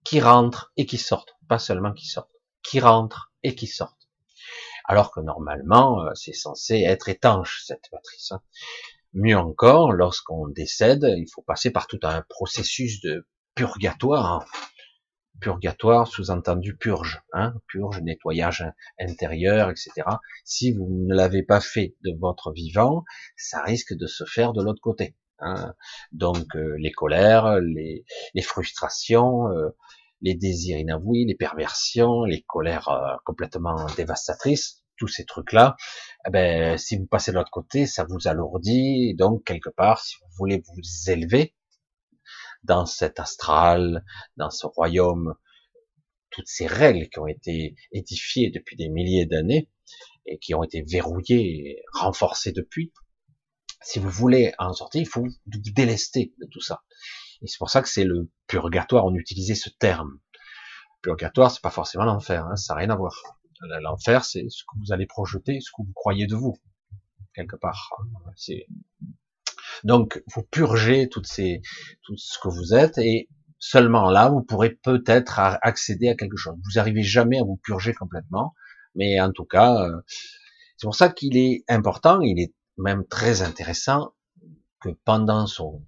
[0.04, 4.01] qui rentrent et qui sortent, pas seulement qui sortent, qui rentrent et qui sortent.
[4.84, 8.32] Alors que normalement, euh, c'est censé être étanche cette matrice.
[8.32, 8.42] Hein.
[9.14, 14.46] Mieux encore, lorsqu'on décède, il faut passer par tout un processus de purgatoire
[15.42, 18.64] purgatoire, sous-entendu purge, hein, purge, nettoyage
[18.98, 19.90] intérieur, etc.
[20.44, 23.04] Si vous ne l'avez pas fait de votre vivant,
[23.36, 25.16] ça risque de se faire de l'autre côté.
[25.40, 25.74] Hein.
[26.12, 28.04] Donc euh, les colères, les,
[28.42, 29.70] frustrations, euh,
[30.22, 35.76] les désirs inavoués, les perversions, les colères euh, complètement dévastatrices, tous ces trucs-là,
[36.26, 39.14] eh ben, si vous passez de l'autre côté, ça vous alourdit.
[39.14, 41.54] Donc quelque part, si vous voulez vous élever,
[42.62, 44.04] dans cet astral,
[44.36, 45.34] dans ce royaume,
[46.30, 49.70] toutes ces règles qui ont été édifiées depuis des milliers d'années
[50.26, 52.92] et qui ont été verrouillées renforcées depuis.
[53.82, 56.82] Si vous voulez en sortir, il faut vous délester de tout ça.
[57.42, 60.18] Et c'est pour ça que c'est le purgatoire, on utilisait ce terme.
[61.00, 63.14] Purgatoire, c'est pas forcément l'enfer, hein, ça n'a rien à voir.
[63.80, 66.58] L'enfer, c'est ce que vous allez projeter, ce que vous croyez de vous,
[67.34, 67.88] quelque part.
[69.84, 71.62] Donc, vous purgez toutes ces,
[72.02, 76.56] tout ce que vous êtes et seulement là, vous pourrez peut-être accéder à quelque chose.
[76.62, 78.52] Vous n'arrivez jamais à vous purger complètement,
[78.94, 80.02] mais en tout cas, euh,
[80.76, 84.12] c'est pour ça qu'il est important, il est même très intéressant
[84.80, 85.86] que pendant son,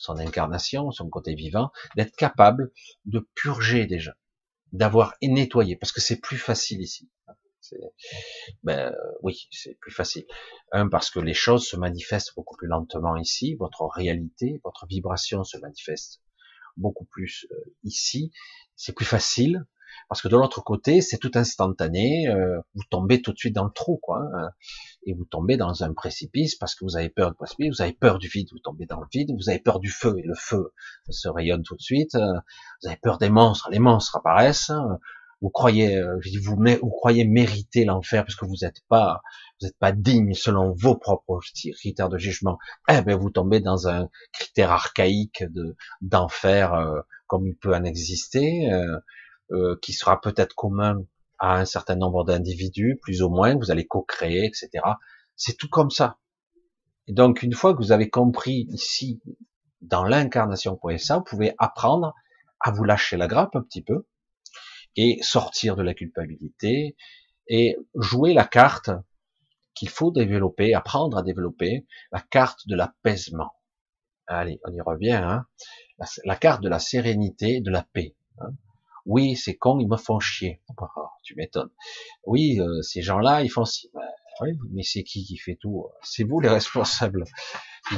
[0.00, 2.72] son incarnation, son côté vivant, d'être capable
[3.04, 4.16] de purger déjà,
[4.72, 7.10] d'avoir nettoyé, parce que c'est plus facile ici
[8.62, 10.24] ben oui, c'est plus facile.
[10.72, 15.44] Un parce que les choses se manifestent beaucoup plus lentement ici, votre réalité, votre vibration
[15.44, 16.22] se manifeste
[16.76, 18.32] beaucoup plus euh, ici,
[18.76, 19.66] c'est plus facile
[20.08, 23.64] parce que de l'autre côté, c'est tout instantané, euh, vous tombez tout de suite dans
[23.64, 24.50] le trou, quoi, hein,
[25.04, 27.92] et vous tombez dans un précipice parce que vous avez peur du précipice, vous avez
[27.92, 30.34] peur du vide, vous tombez dans le vide, vous avez peur du feu, et le
[30.34, 30.72] feu
[31.08, 32.34] se rayonne tout de suite, euh,
[32.82, 34.98] vous avez peur des monstres, les monstres apparaissent, hein,
[35.40, 39.22] vous croyez, euh, vous, vous croyez mériter l'enfer parce que vous n'êtes pas,
[39.60, 41.40] vous n'êtes pas digne selon vos propres
[41.72, 42.58] critères de jugement.
[42.88, 47.84] Eh ben, vous tombez dans un critère archaïque de d'enfer euh, comme il peut en
[47.84, 48.98] exister, euh,
[49.82, 51.02] qui sera peut-être commun
[51.38, 53.56] à un certain nombre d'individus, plus ou moins.
[53.56, 54.84] Vous allez co-créer, etc.
[55.36, 56.18] C'est tout comme ça.
[57.06, 59.20] Et donc, une fois que vous avez compris ici,
[59.80, 62.14] dans l'incarnation, pour ça, vous pouvez apprendre
[62.60, 64.06] à vous lâcher la grappe un petit peu,
[64.96, 66.96] et sortir de la culpabilité
[67.48, 68.90] et jouer la carte
[69.74, 73.52] qu'il faut développer, apprendre à développer, la carte de l'apaisement.
[74.26, 75.12] Allez, on y revient.
[75.12, 75.46] Hein
[76.24, 78.14] la, carte de la sérénité, de la paix.
[78.38, 78.50] Hein
[79.06, 80.62] oui, c'est con, ils me font chier.
[80.78, 80.86] Oh,
[81.22, 81.70] tu m'étonnes.
[82.26, 83.90] Oui, euh, ces gens-là, ils font si.
[83.94, 84.02] Ben,
[84.40, 85.86] oui, mais c'est qui qui fait tout?
[86.02, 87.24] C'est vous les responsables.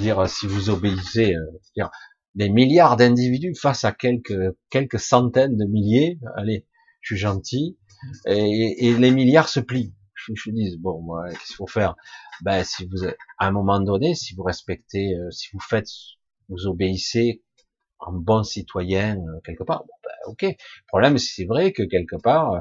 [0.00, 1.90] dire, si vous obéissez, euh, dire,
[2.34, 6.18] des milliards d'individus face à quelques quelques centaines de milliers.
[6.36, 6.66] Allez,
[7.00, 7.78] je suis gentil,
[8.26, 9.94] et, les milliards se plient.
[10.14, 11.94] Je, je dis bon, moi, qu'est-ce qu'il faut faire?
[12.42, 15.88] Ben, si vous, à un moment donné, si vous respectez, euh, si vous faites,
[16.48, 17.42] vous obéissez
[17.98, 19.84] en bon citoyen quelque part,
[20.26, 20.42] ok.
[20.42, 20.54] Le
[20.88, 22.60] problème, c'est vrai que quelque part, euh,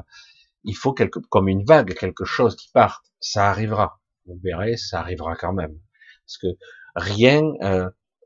[0.64, 3.02] il faut quelque, comme une vague, quelque chose qui part.
[3.20, 4.00] Ça arrivera.
[4.26, 5.76] Vous verrez, ça arrivera quand même,
[6.26, 6.46] parce que
[6.94, 7.42] rien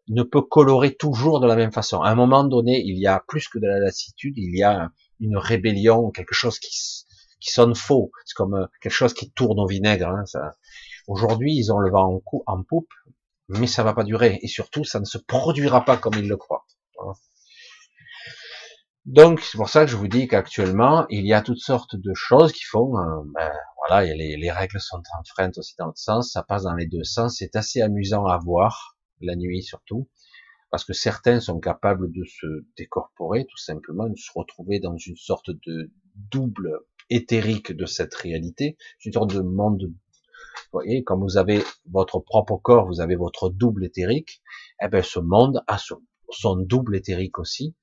[0.08, 2.00] ne peut colorer toujours de la même façon.
[2.00, 4.90] À un moment donné, il y a plus que de la lassitude, il y a
[5.20, 6.70] une rébellion, quelque chose qui,
[7.40, 8.12] qui sonne faux.
[8.24, 10.08] C'est comme euh, quelque chose qui tourne au vinaigre.
[10.08, 10.52] Hein, ça.
[11.08, 12.92] Aujourd'hui, ils ont le vent en, coup, en poupe,
[13.48, 14.38] mais ça va pas durer.
[14.42, 16.66] Et surtout, ça ne se produira pas comme ils le croient.
[19.06, 22.12] Donc c'est pour ça que je vous dis qu'actuellement il y a toutes sortes de
[22.12, 26.32] choses qui font, euh, ben, voilà, les, les, règles sont enfreintes aussi dans l'autre sens,
[26.32, 30.08] ça passe dans les deux sens, c'est assez amusant à voir la nuit surtout,
[30.72, 35.16] parce que certains sont capables de se décorporer tout simplement, de se retrouver dans une
[35.16, 39.84] sorte de double éthérique de cette réalité, une sorte de monde.
[39.84, 44.42] Vous voyez, quand vous avez votre propre corps, vous avez votre double éthérique,
[44.82, 47.76] eh ben ce monde a son, son double éthérique aussi,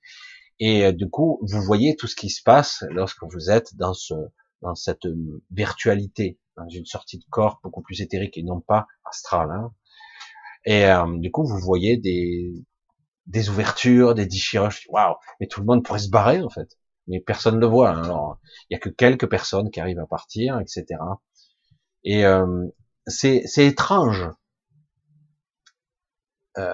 [0.65, 3.93] et euh, du coup, vous voyez tout ce qui se passe lorsque vous êtes dans
[3.93, 4.13] ce,
[4.61, 8.87] dans cette euh, virtualité, dans une sortie de corps beaucoup plus éthérique et non pas
[9.03, 9.51] astrale.
[9.51, 9.73] Hein.
[10.63, 12.53] Et euh, du coup, vous voyez des,
[13.25, 14.71] des ouvertures, des déchirures.
[14.87, 17.89] Waouh Et tout le monde pourrait se barrer en fait, mais personne ne le voit.
[17.89, 18.03] Hein.
[18.03, 20.85] Alors, il y a que quelques personnes qui arrivent à partir, etc.
[22.05, 22.67] Et euh,
[23.05, 24.29] c'est étrange
[26.57, 26.73] euh,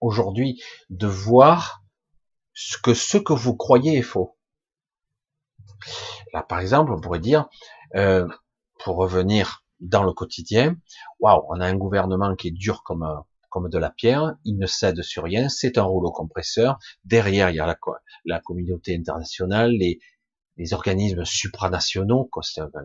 [0.00, 1.79] aujourd'hui de voir
[2.52, 4.36] ce que vous croyez est faux.
[6.32, 7.48] Là, par exemple, on pourrait dire,
[7.94, 8.26] euh,
[8.78, 10.76] pour revenir dans le quotidien,
[11.20, 13.06] waouh, on a un gouvernement qui est dur comme
[13.50, 16.78] comme de la pierre, il ne cède sur rien, c'est un rouleau compresseur.
[17.04, 17.76] Derrière, il y a
[18.24, 19.98] la, communauté internationale, les,
[20.56, 22.30] les organismes supranationaux,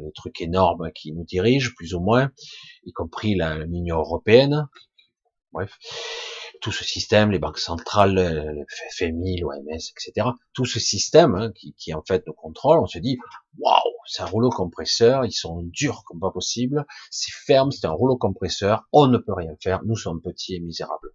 [0.01, 2.32] les trucs énormes qui nous dirigent, plus ou moins,
[2.84, 3.36] y compris
[3.67, 4.67] l'Union européenne.
[5.54, 5.78] Bref
[6.65, 8.65] tout ce système, les banques centrales, le
[8.97, 12.97] FMI, l'OMS, etc., tout ce système hein, qui, qui, en fait nous contrôle, on se
[12.97, 13.19] dit
[13.60, 17.91] waouh, c'est un rouleau compresseur, ils sont durs comme pas possible, c'est ferme, c'est un
[17.91, 21.12] rouleau compresseur, on ne peut rien faire, nous sommes petits et misérables.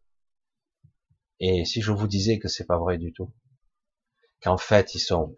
[1.40, 3.32] Et si je vous disais que c'est pas vrai du tout,
[4.42, 5.34] qu'en fait ils sont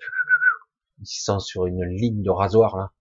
[1.01, 2.93] ils sont sur une ligne de rasoir là,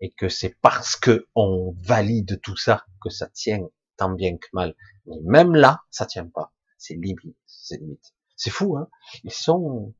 [0.00, 4.48] et que c'est parce que on valide tout ça que ça tient tant bien que
[4.52, 4.74] mal.
[5.06, 6.52] Mais même là, ça tient pas.
[6.78, 8.14] C'est limite, c'est limite.
[8.36, 8.88] C'est fou, hein
[9.24, 9.94] Ils sont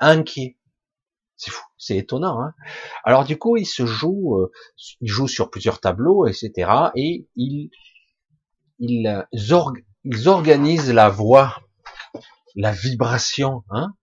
[0.00, 0.58] inquiets.
[1.36, 2.40] C'est fou, c'est étonnant.
[2.40, 2.54] Hein
[3.04, 4.52] Alors du coup, ils se jouent, euh,
[5.00, 6.70] ils jouent sur plusieurs tableaux, etc.
[6.94, 7.70] Et ils,
[8.78, 11.60] ils, ils organisent la voix,
[12.54, 13.64] la vibration.
[13.70, 13.94] Hein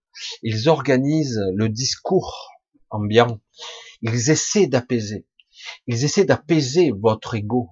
[0.42, 2.50] ils organisent le discours
[2.90, 3.40] ambiant.
[4.02, 5.26] Ils essaient d'apaiser.
[5.86, 7.70] Ils essaient d'apaiser votre ego,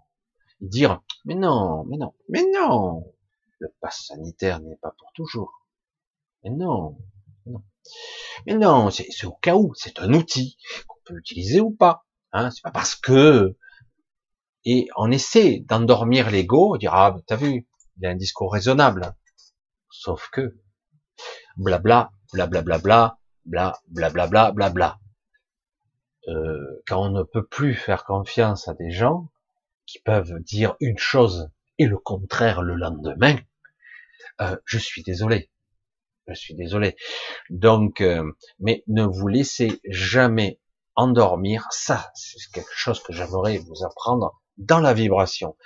[0.60, 3.12] dire mais non, mais non, mais non,
[3.58, 5.66] le pass sanitaire n'est pas pour toujours.
[6.42, 6.96] Mais non,
[7.46, 7.62] non.
[8.46, 10.56] Mais non, c'est au cas où, c'est un outil
[10.86, 12.04] qu'on peut utiliser ou pas.
[12.32, 13.56] Hein, c'est pas parce que
[14.64, 19.14] et on essaie d'endormir l'ego, dire ah t'as vu, il a un discours raisonnable.
[19.90, 20.60] Sauf que
[21.56, 25.00] blabla, blablabla, bla bla bla bla bla bla bla.
[26.28, 29.29] Euh, quand on ne peut plus faire confiance à des gens,
[29.90, 33.36] qui peuvent dire une chose et le contraire le lendemain,
[34.40, 35.50] euh, je suis désolé.
[36.28, 36.94] Je suis désolé.
[37.48, 38.22] Donc, euh,
[38.60, 40.60] mais ne vous laissez jamais
[40.94, 41.66] endormir.
[41.72, 45.56] Ça, c'est quelque chose que j'aimerais vous apprendre dans la vibration.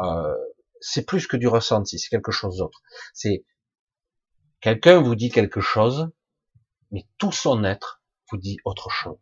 [0.00, 0.34] Euh,
[0.80, 2.80] c'est plus que du ressenti, c'est quelque chose d'autre.
[3.12, 3.44] C'est
[4.62, 6.08] quelqu'un vous dit quelque chose,
[6.90, 8.00] mais tout son être
[8.30, 9.18] vous dit autre chose.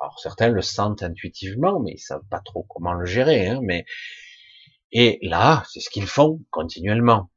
[0.00, 3.48] Alors certains le sentent intuitivement, mais ils savent pas trop comment le gérer.
[3.48, 3.84] Hein, mais
[4.92, 7.30] et là, c'est ce qu'ils font continuellement,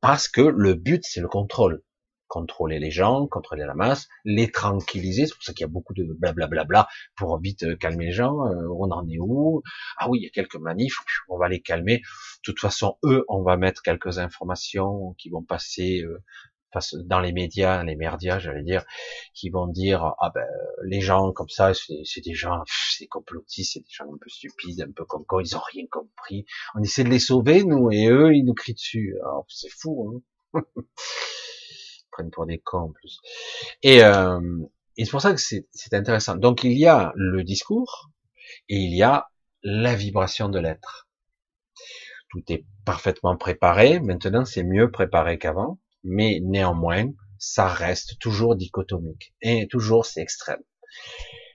[0.00, 1.82] parce que le but c'est le contrôle,
[2.26, 5.26] contrôler les gens, contrôler la masse, les tranquilliser.
[5.26, 8.12] C'est pour ça qu'il y a beaucoup de blablabla bla, pour vite euh, calmer les
[8.12, 8.46] gens.
[8.46, 9.62] Euh, on en est où?
[9.98, 10.96] Ah oui, il y a quelques manifs.
[11.28, 11.98] On va les calmer.
[11.98, 12.02] De
[12.42, 16.02] toute façon, eux, on va mettre quelques informations qui vont passer
[16.74, 18.84] euh, dans les médias, les merdias, j'allais dire,
[19.34, 20.46] qui vont dire ah ben
[20.84, 24.82] les gens comme ça, c'est des gens, c'est complotistes, c'est des gens un peu stupides,
[24.82, 26.46] un peu comme quoi ils ont rien compris.
[26.74, 29.16] On essaie de les sauver nous et eux ils nous crient dessus.
[29.48, 30.22] c'est fou.
[30.54, 33.20] Hein ils prennent pour des cons en plus.
[33.82, 34.40] Et, euh,
[34.96, 36.36] et c'est pour ça que c'est intéressant.
[36.36, 38.10] Donc il y a le discours
[38.68, 39.28] et il y a
[39.62, 41.08] la vibration de l'être.
[42.30, 44.00] Tout est parfaitement préparé.
[44.00, 49.34] Maintenant, c'est mieux préparé qu'avant mais néanmoins, ça reste toujours dichotomique.
[49.42, 50.62] Et toujours, c'est extrême.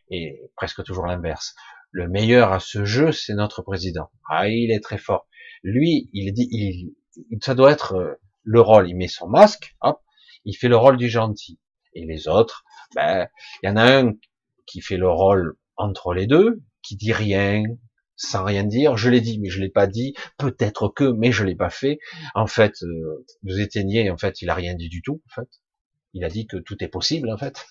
[0.10, 1.56] Et presque toujours l'inverse.
[1.90, 4.12] Le meilleur à ce jeu, c'est notre président.
[4.30, 5.28] Ah, il est très fort.
[5.64, 6.94] Lui, il dit, il,
[7.42, 8.90] ça doit être euh, le rôle.
[8.90, 10.02] Il met son masque, hop,
[10.46, 11.60] il fait le rôle du gentil.
[11.94, 12.64] Et les autres,
[12.96, 13.28] ben,
[13.62, 14.14] il y en a un
[14.66, 17.64] qui fait le rôle entre les deux, qui dit rien,
[18.22, 18.98] sans rien dire.
[18.98, 20.14] Je l'ai dit, mais je l'ai pas dit.
[20.38, 22.00] Peut-être que, mais je l'ai pas fait.
[22.36, 24.10] En fait, euh, vous éteignez.
[24.10, 25.22] En fait, il a rien dit du tout.
[25.28, 25.50] En fait,
[26.14, 27.32] il a dit que tout est possible.
[27.32, 27.66] En fait.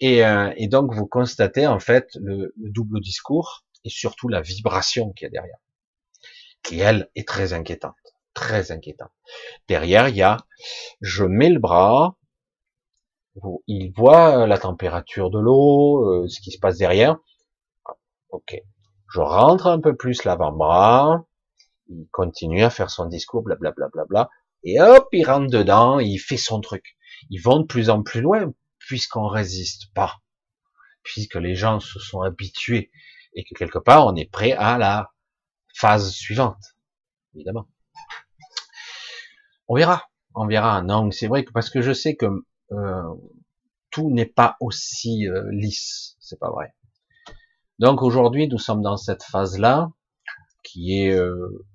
[0.00, 5.12] Et, euh, et donc vous constatez en fait le, double discours et surtout la vibration
[5.12, 5.58] qu'il y a derrière,
[6.62, 7.94] qui elle est très inquiétante.
[8.34, 9.10] très inquiétant.
[9.68, 10.38] Derrière, il y a,
[11.00, 12.16] je mets le bras,
[13.66, 17.18] il voit la température de l'eau, euh, ce qui se passe derrière.
[18.30, 18.60] Ok.
[19.14, 21.24] Je rentre un peu plus l'avant-bras,
[21.86, 24.30] il continue à faire son discours, blablabla, bla, bla, bla,
[24.64, 26.96] et hop, il rentre dedans, il fait son truc.
[27.30, 30.16] Ils vont de plus en plus loin, puisqu'on résiste pas,
[31.04, 32.90] puisque les gens se sont habitués,
[33.34, 35.12] et que quelque part, on est prêt à la
[35.76, 36.74] phase suivante,
[37.36, 37.68] évidemment.
[39.68, 40.82] On verra, on verra.
[40.82, 42.26] Non, c'est vrai parce que je sais que
[42.72, 43.14] euh,
[43.92, 46.74] tout n'est pas aussi euh, lisse, c'est pas vrai.
[47.78, 49.90] Donc aujourd'hui, nous sommes dans cette phase-là
[50.62, 51.66] qui est euh,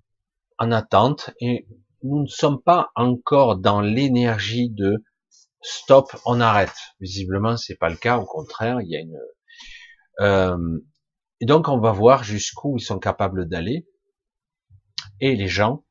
[0.58, 1.68] en attente et
[2.04, 5.04] nous ne sommes pas encore dans l'énergie de
[5.62, 6.76] stop, on arrête.
[7.00, 8.18] Visiblement, c'est pas le cas.
[8.18, 9.18] Au contraire, il y a une.
[10.22, 10.80] Euh,
[11.42, 13.88] et donc, on va voir jusqu'où ils sont capables d'aller
[15.22, 15.84] et les gens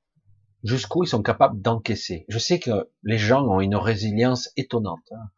[0.64, 2.24] jusqu'où ils sont capables d'encaisser.
[2.28, 5.04] Je sais que les gens ont une résilience étonnante.
[5.12, 5.30] Hein.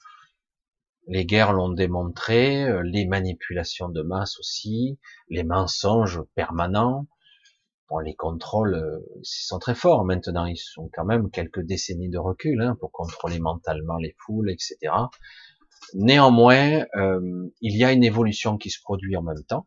[1.11, 4.97] Les guerres l'ont démontré, euh, les manipulations de masse aussi,
[5.29, 7.09] les mensonges permanents.
[7.89, 10.47] Bon, les contrôles, euh, ils sont très forts maintenant.
[10.47, 14.77] Ils sont quand même quelques décennies de recul hein, pour contrôler mentalement les foules, etc.
[15.95, 19.67] Néanmoins, euh, il y a une évolution qui se produit en même temps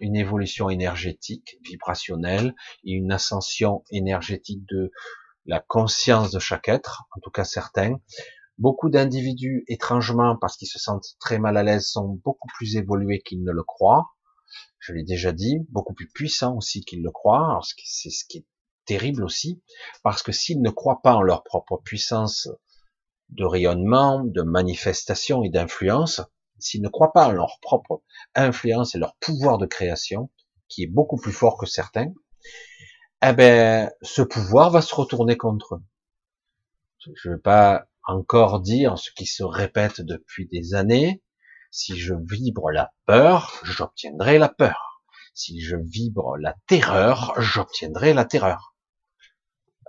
[0.00, 4.90] une évolution énergétique, vibrationnelle, et une ascension énergétique de
[5.44, 8.00] la conscience de chaque être, en tout cas certains.
[8.58, 13.22] Beaucoup d'individus, étrangement, parce qu'ils se sentent très mal à l'aise, sont beaucoup plus évolués
[13.22, 14.10] qu'ils ne le croient.
[14.78, 17.60] Je l'ai déjà dit, beaucoup plus puissants aussi qu'ils le croient.
[17.84, 18.46] C'est ce qui est
[18.84, 19.62] terrible aussi,
[20.02, 22.48] parce que s'ils ne croient pas en leur propre puissance
[23.30, 26.20] de rayonnement, de manifestation et d'influence,
[26.58, 28.02] s'ils ne croient pas en leur propre
[28.34, 30.30] influence et leur pouvoir de création,
[30.68, 32.12] qui est beaucoup plus fort que certains,
[33.24, 35.82] eh ben, ce pouvoir va se retourner contre eux.
[36.98, 41.22] Je ne vais pas encore dire ce qui se répète depuis des années.
[41.70, 45.02] Si je vibre la peur, j'obtiendrai la peur.
[45.34, 48.74] Si je vibre la terreur, j'obtiendrai la terreur.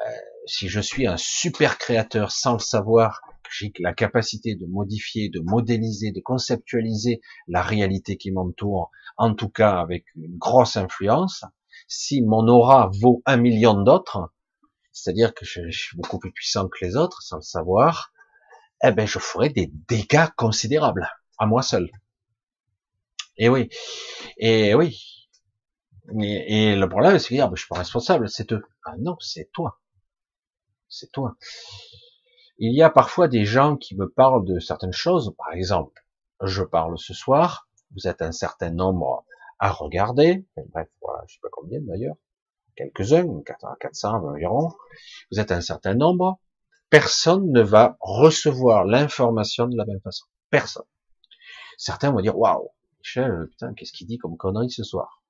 [0.05, 0.11] Euh,
[0.45, 3.21] si je suis un super créateur sans le savoir
[3.53, 9.49] j'ai la capacité de modifier, de modéliser, de conceptualiser la réalité qui m'entoure, en tout
[9.49, 11.45] cas avec une grosse influence,
[11.87, 14.32] si mon aura vaut un million d'autres,
[14.93, 18.13] c'est-à-dire que je, suis beaucoup plus puissant que les autres sans le savoir,
[18.83, 21.89] eh ben je ferai des dégâts considérables à moi seul.
[23.37, 23.69] Et oui,
[24.37, 25.27] et oui.
[26.21, 28.61] Et, le problème, c'est que ah, ben, je suis pas responsable, c'est eux.
[28.85, 29.79] Ah non, c'est toi.
[30.89, 31.35] C'est toi.
[32.57, 35.33] Il y a parfois des gens qui me parlent de certaines choses.
[35.37, 36.05] Par exemple,
[36.41, 39.25] je parle ce soir, vous êtes un certain nombre
[39.59, 42.15] à regarder, bref, voilà, je sais pas combien d'ailleurs,
[42.75, 43.25] quelques-uns,
[43.79, 44.71] 400 environ,
[45.31, 46.39] vous êtes un certain nombre,
[46.89, 50.25] personne ne va recevoir l'information de la même façon.
[50.49, 50.85] Personne.
[51.77, 52.69] Certains vont dire, waouh,
[52.99, 55.23] Michel, putain, qu'est-ce qu'il dit comme connerie ce soir?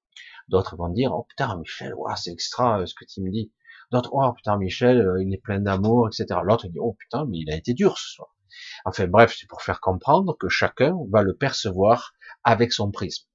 [0.50, 3.52] D'autres vont dire, oh putain, Michel, waouh, c'est extra euh, ce que tu me dis.
[3.91, 6.39] D'autres, oh putain, Michel, euh, il est plein d'amour, etc.
[6.44, 8.36] L'autre, dit, oh putain, mais il a été dur ce soir.
[8.86, 12.14] Enfin bref, c'est pour faire comprendre que chacun va le percevoir
[12.44, 13.26] avec son prisme.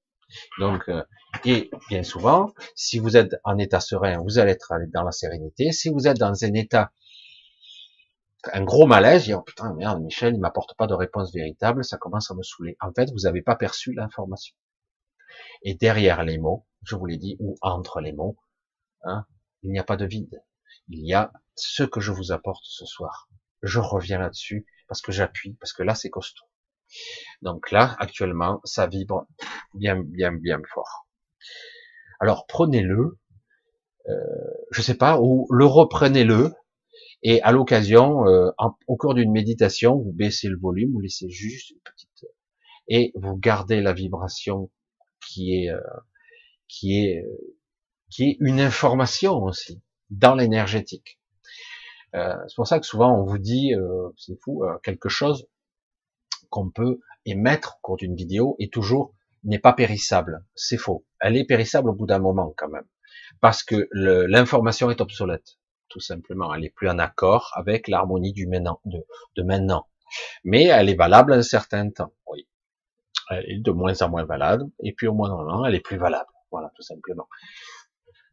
[0.59, 1.03] Donc, euh,
[1.45, 5.71] et bien souvent, si vous êtes en état serein, vous allez être dans la sérénité.
[5.71, 6.91] Si vous êtes dans un état,
[8.53, 11.97] un gros malaise, dit, oh putain, merde, Michel, il m'apporte pas de réponse véritable, ça
[11.97, 12.77] commence à me saouler.
[12.81, 14.55] En fait, vous n'avez pas perçu l'information.
[15.63, 18.37] Et derrière les mots, je vous l'ai dit, ou entre les mots,
[19.03, 19.25] hein,
[19.63, 20.41] il n'y a pas de vide
[20.89, 23.29] il y a ce que je vous apporte ce soir.
[23.61, 26.48] Je reviens là-dessus parce que j'appuie, parce que là c'est costaud.
[27.41, 29.27] Donc là, actuellement, ça vibre
[29.73, 31.07] bien, bien, bien fort.
[32.19, 33.17] Alors prenez-le,
[34.07, 34.13] euh,
[34.71, 36.53] je sais pas, ou le reprenez-le,
[37.21, 38.49] et à l'occasion, euh,
[38.87, 42.25] au cours d'une méditation, vous baissez le volume, vous laissez juste une petite,
[42.87, 44.71] et vous gardez la vibration
[45.27, 45.79] qui est, euh,
[46.67, 47.25] qui est,
[48.09, 51.19] qui est une information aussi dans l'énergétique.
[52.15, 55.47] Euh, c'est pour ça que souvent on vous dit, euh, c'est fou, euh, quelque chose
[56.49, 60.45] qu'on peut émettre au cours d'une vidéo et toujours n'est pas périssable.
[60.55, 61.05] C'est faux.
[61.19, 62.87] Elle est périssable au bout d'un moment quand même,
[63.41, 65.57] parce que l'information est obsolète,
[65.89, 66.53] tout simplement.
[66.53, 69.87] Elle est plus en accord avec l'harmonie de, maintenant.
[70.43, 72.13] Mais elle est valable un certain temps.
[72.27, 72.47] Oui.
[73.29, 75.81] Elle est de moins en moins valable, et puis au moins d'un moment, elle est
[75.81, 76.29] plus valable.
[76.51, 77.27] Voilà, tout simplement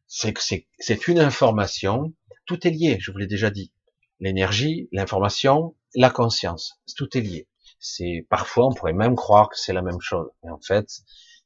[0.09, 2.14] c'est une information,
[2.47, 3.73] tout est lié, je vous l'ai déjà dit.
[4.21, 7.49] L'énergie, l'information, la conscience, tout est lié.
[7.89, 10.89] C'est parfois on pourrait même croire que c'est la même chose, mais en fait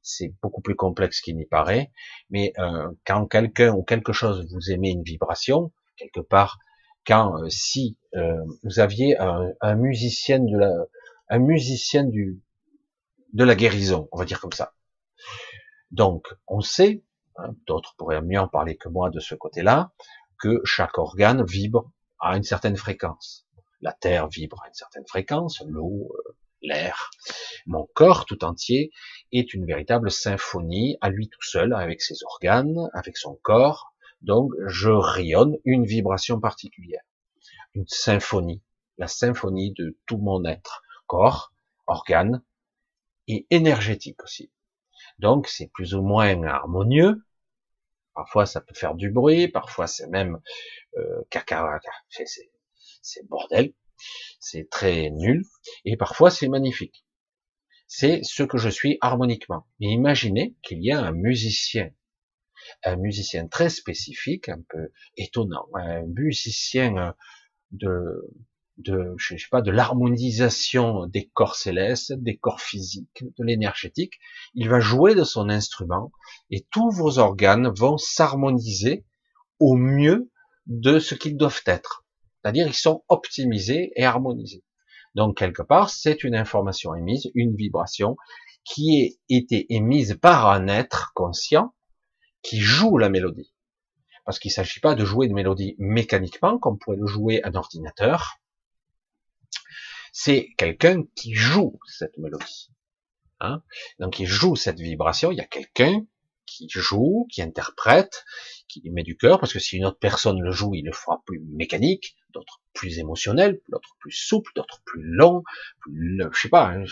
[0.02, 1.92] c'est beaucoup plus complexe qu'il n'y paraît.
[2.30, 6.58] Mais euh, quand quelqu'un ou quelque chose vous émet une vibration, quelque part,
[7.06, 10.72] quand euh, si euh, vous aviez un, musicien de la,
[11.28, 12.40] un musicien du,
[13.32, 14.72] de la guérison, on va dire comme ça.
[15.90, 17.04] Donc, on sait,
[17.36, 19.92] hein, d'autres pourraient mieux en parler que moi de ce côté-là,
[20.38, 23.46] que chaque organe vibre à une certaine fréquence.
[23.80, 27.10] La terre vibre à une certaine fréquence, l'eau, euh, l'air.
[27.66, 28.92] Mon corps tout entier
[29.32, 33.94] est une véritable symphonie à lui tout seul, avec ses organes, avec son corps.
[34.22, 37.02] Donc, je rayonne une vibration particulière.
[37.74, 38.62] Une symphonie.
[38.98, 40.82] La symphonie de tout mon être.
[41.06, 41.52] Corps,
[41.86, 42.42] organes,
[43.28, 44.50] et énergétique aussi.
[45.18, 47.22] Donc, c'est plus ou moins harmonieux.
[48.14, 49.48] Parfois, ça peut faire du bruit.
[49.48, 50.40] Parfois, c'est même
[50.96, 51.80] euh, caca,
[53.28, 53.72] bordel
[54.40, 55.44] c'est très nul,
[55.84, 57.04] et parfois c'est magnifique.
[57.86, 59.66] C'est ce que je suis harmoniquement.
[59.80, 61.90] Mais imaginez qu'il y a un musicien,
[62.84, 67.12] un musicien très spécifique, un peu étonnant, un musicien euh,
[67.72, 68.32] de,
[68.78, 74.14] de, je sais pas, de l'harmonisation des corps célestes, des corps physiques, de l'énergétique.
[74.54, 76.12] Il va jouer de son instrument
[76.50, 79.04] et tous vos organes vont s'harmoniser
[79.58, 80.30] au mieux
[80.66, 82.04] de ce qu'ils doivent être.
[82.42, 84.64] C'est-à-dire ils sont optimisés et harmonisés.
[85.14, 88.16] Donc quelque part, c'est une information émise, une vibration
[88.64, 91.74] qui est été émise par un être conscient
[92.42, 93.52] qui joue la mélodie.
[94.24, 97.54] Parce qu'il ne s'agit pas de jouer une mélodie mécaniquement, comme pourrait le jouer un
[97.54, 98.36] ordinateur.
[100.12, 102.70] C'est quelqu'un qui joue cette mélodie.
[103.40, 103.62] Hein
[103.98, 106.04] Donc il joue cette vibration, il y a quelqu'un
[106.46, 108.24] qui joue, qui interprète,
[108.68, 111.22] qui met du cœur, parce que si une autre personne le joue, il le fera
[111.24, 115.42] plus mécanique, d'autres plus émotionnel, d'autres plus souple, d'autres plus long,
[115.80, 116.68] plus, je sais pas.
[116.68, 116.84] Hein,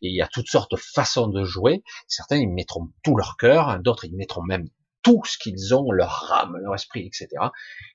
[0.00, 1.82] il y a toutes sortes de façons de jouer.
[2.08, 4.68] Certains ils mettront tout leur cœur, d'autres ils mettront même
[5.02, 7.28] tout ce qu'ils ont, leur âme, leur esprit, etc.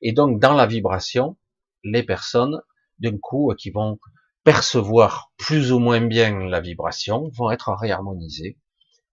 [0.01, 1.37] Et donc dans la vibration,
[1.83, 2.61] les personnes
[2.99, 3.99] d'un coup qui vont
[4.43, 8.57] percevoir plus ou moins bien la vibration vont être réharmonisées,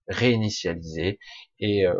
[0.08, 1.18] réinitialisées
[1.58, 1.94] et euh,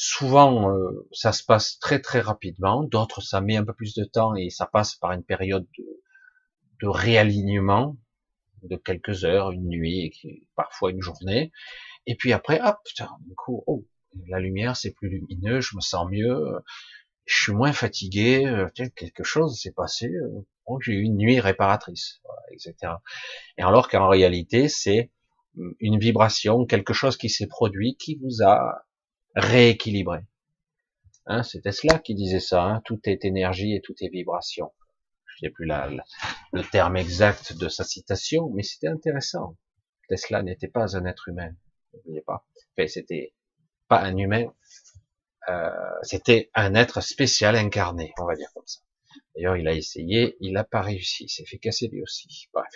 [0.00, 2.84] Souvent, euh, ça se passe très très rapidement.
[2.84, 5.66] D'autres, ça met un peu plus de temps et ça passe par une période
[6.80, 7.96] de, réalignement
[8.62, 11.50] de quelques heures, une nuit, et parfois une journée.
[12.06, 13.84] Et puis après, hop, putain, du coup, oh,
[14.28, 16.46] la lumière c'est plus lumineux, je me sens mieux,
[17.24, 21.40] je suis moins fatigué, euh, quelque chose s'est passé, euh, oh, j'ai eu une nuit
[21.40, 22.20] réparatrice,
[22.52, 22.92] etc.
[23.56, 25.10] Et alors qu'en réalité, c'est
[25.80, 28.84] une vibration, quelque chose qui s'est produit, qui vous a
[29.38, 30.20] rééquilibré.
[31.26, 34.72] Hein, c'est Tesla qui disait ça, hein, tout est énergie et tout est vibration.
[35.26, 39.56] Je sais plus le terme exact de sa citation, mais c'était intéressant.
[40.08, 41.52] Tesla n'était pas un être humain,
[41.92, 42.46] n'oubliez pas.
[42.76, 43.34] Enfin, c'était
[43.88, 44.52] pas un humain,
[45.48, 45.70] euh,
[46.02, 48.80] c'était un être spécial incarné, on va dire comme ça.
[49.34, 52.48] D'ailleurs, il a essayé, il n'a pas réussi, il s'est fait casser lui aussi.
[52.52, 52.72] Bref,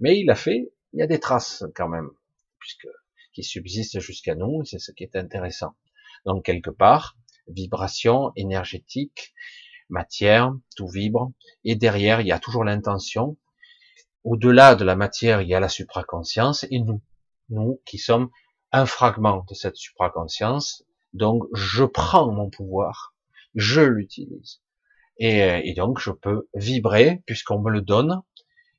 [0.00, 2.10] mais il a fait, il y a des traces quand même,
[2.58, 2.88] puisque
[3.32, 5.74] qui subsistent jusqu'à nous, c'est ce qui est intéressant.
[6.26, 7.16] Donc quelque part,
[7.48, 9.34] vibration énergétique,
[9.88, 11.32] matière, tout vibre,
[11.64, 13.36] et derrière il y a toujours l'intention.
[14.24, 17.00] Au-delà de la matière, il y a la supraconscience et nous,
[17.48, 18.30] nous qui sommes
[18.72, 20.84] un fragment de cette supraconscience.
[21.12, 23.14] Donc je prends mon pouvoir,
[23.54, 24.62] je l'utilise.
[25.18, 28.22] Et, et, donc je peux vibrer puisqu'on me le donne.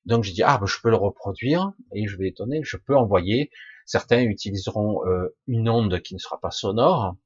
[0.06, 2.96] Donc je dis ah ben, je peux le reproduire et je vais étonner, je peux
[2.96, 3.52] envoyer.
[3.92, 7.18] Certains utiliseront euh, une onde qui ne sera pas sonore,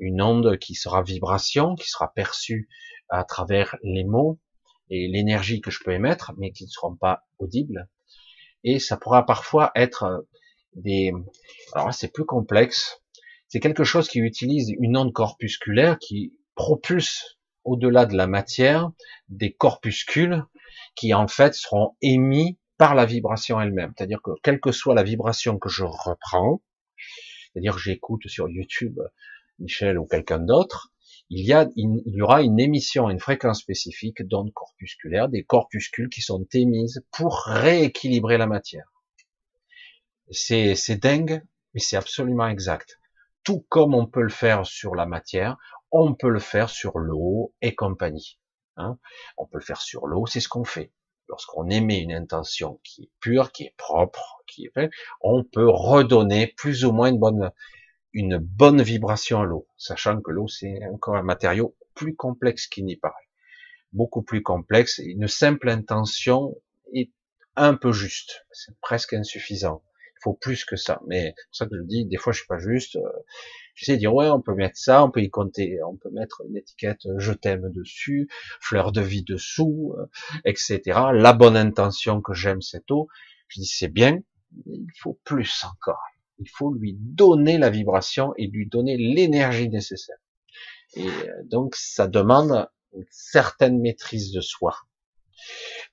[0.00, 2.68] une onde qui sera vibration, qui sera perçue
[3.08, 4.40] à travers les mots
[4.90, 7.88] et l'énergie que je peux émettre, mais qui ne seront pas audibles.
[8.64, 10.26] Et ça pourra parfois être
[10.74, 11.12] des...
[11.72, 13.00] Alors c'est plus complexe.
[13.46, 18.90] C'est quelque chose qui utilise une onde corpusculaire qui propulse au-delà de la matière
[19.28, 20.42] des corpuscules
[20.96, 23.92] qui en fait seront émis par la vibration elle-même.
[23.96, 26.62] C'est-à-dire que quelle que soit la vibration que je reprends,
[27.52, 28.98] c'est-à-dire que j'écoute sur YouTube
[29.58, 30.92] Michel ou quelqu'un d'autre,
[31.34, 36.10] il y, a, il y aura une émission, une fréquence spécifique d'ondes corpusculaires, des corpuscules
[36.10, 38.92] qui sont émises pour rééquilibrer la matière.
[40.30, 41.42] C'est, dingue,
[41.72, 43.00] mais c'est absolument exact.
[43.44, 45.56] Tout comme on peut le faire sur la matière,
[45.90, 48.38] on peut le faire sur l'eau et compagnie.
[48.76, 48.98] Hein
[49.36, 50.92] on peut le faire sur l'eau, c'est ce qu'on fait.
[51.32, 54.90] Lorsqu'on émet une intention qui est pure, qui est propre, qui est
[55.22, 57.50] on peut redonner plus ou moins une bonne,
[58.12, 62.84] une bonne vibration à l'eau, sachant que l'eau c'est encore un matériau plus complexe qu'il
[62.84, 63.30] n'y paraît,
[63.94, 64.98] beaucoup plus complexe.
[64.98, 66.54] Une simple intention
[66.92, 67.10] est
[67.56, 69.82] un peu juste, c'est presque insuffisant.
[70.18, 71.00] Il faut plus que ça.
[71.06, 72.98] Mais c'est ça que je dis, des fois je suis pas juste.
[73.74, 76.42] J'essaie de dire ouais, on peut mettre ça, on peut y compter, on peut mettre
[76.48, 78.28] une étiquette euh, je t'aime dessus,
[78.60, 80.06] fleur de vie dessous, euh,
[80.44, 80.80] etc.
[81.12, 83.08] La bonne intention que j'aime cette eau.
[83.48, 84.20] Je dis c'est bien,
[84.66, 86.02] mais il faut plus encore.
[86.38, 90.18] Il faut lui donner la vibration et lui donner l'énergie nécessaire.
[90.94, 94.76] Et euh, donc ça demande une certaine maîtrise de soi.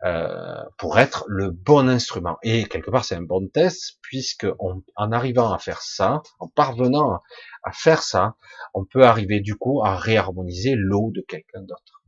[0.06, 2.38] Euh, pour être le bon instrument.
[2.42, 7.22] Et quelque part, c'est un bon test, puisque en arrivant à faire ça, en parvenant
[7.64, 8.36] à faire ça,
[8.74, 12.04] on peut arriver du coup à réharmoniser l'eau de quelqu'un d'autre,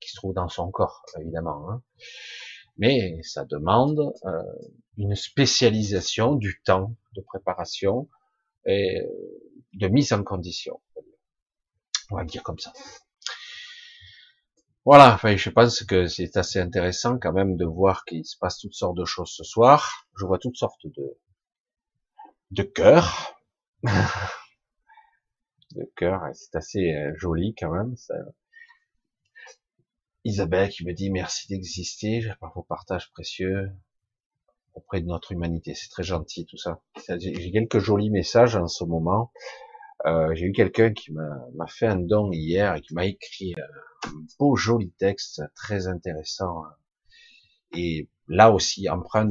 [0.00, 1.70] qui se trouve dans son corps, évidemment.
[1.70, 1.82] Hein.
[2.76, 4.42] Mais ça demande euh,
[4.98, 8.08] une spécialisation du temps de préparation
[8.66, 9.00] et
[9.72, 10.78] de mise en condition.
[12.10, 12.72] On va le dire comme ça.
[14.92, 18.58] Voilà, enfin, je pense que c'est assez intéressant quand même de voir qu'il se passe
[18.58, 20.08] toutes sortes de choses ce soir.
[20.18, 21.16] Je vois toutes sortes de
[22.50, 23.40] de cœurs,
[25.76, 26.24] de cœurs.
[26.34, 27.94] C'est assez euh, joli quand même.
[30.24, 33.70] Isabelle qui me dit merci d'exister par vos partages précieux
[34.74, 35.72] auprès de notre humanité.
[35.76, 36.82] C'est très gentil tout ça.
[37.16, 39.30] J'ai quelques jolis messages en ce moment.
[40.06, 44.08] Euh, j'ai eu quelqu'un qui m'a fait un don hier et qui m'a écrit euh,
[44.08, 46.62] un beau joli texte très intéressant
[47.74, 49.30] et là aussi empreint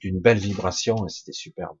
[0.00, 1.76] d'une belle vibration et c'était superbe.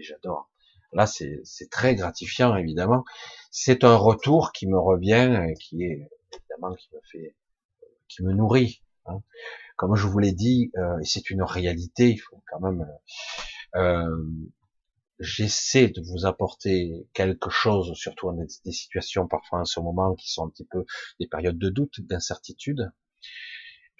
[0.00, 0.50] J'adore.
[0.92, 3.04] Là, c'est très gratifiant évidemment.
[3.50, 7.36] C'est un retour qui me revient, qui est évidemment qui me fait,
[8.08, 8.82] qui me nourrit.
[9.06, 9.20] Hein.
[9.76, 12.10] Comme je vous l'ai dit, euh, et c'est une réalité.
[12.10, 12.86] Il faut quand même
[13.74, 14.26] euh,
[15.18, 20.30] j'essaie de vous apporter quelque chose, surtout dans des situations parfois en ce moment qui
[20.30, 20.84] sont un petit peu
[21.20, 22.92] des périodes de doute, d'incertitude.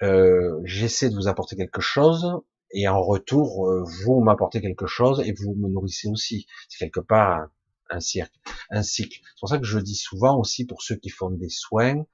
[0.03, 2.39] Euh, j'essaie de vous apporter quelque chose
[2.71, 6.45] et en retour, euh, vous m'apportez quelque chose et vous me nourrissez aussi.
[6.69, 7.47] C'est quelque part
[7.89, 8.33] un, cirque,
[8.69, 9.19] un cycle.
[9.23, 12.05] C'est pour ça que je dis souvent aussi pour ceux qui font des soins,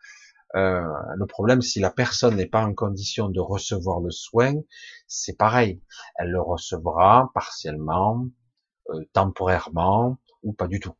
[0.55, 0.83] euh,
[1.15, 4.53] le problème, si la personne n'est pas en condition de recevoir le soin,
[5.07, 5.81] c'est pareil.
[6.15, 8.27] Elle le recevra partiellement,
[9.13, 10.95] temporairement ou pas du tout.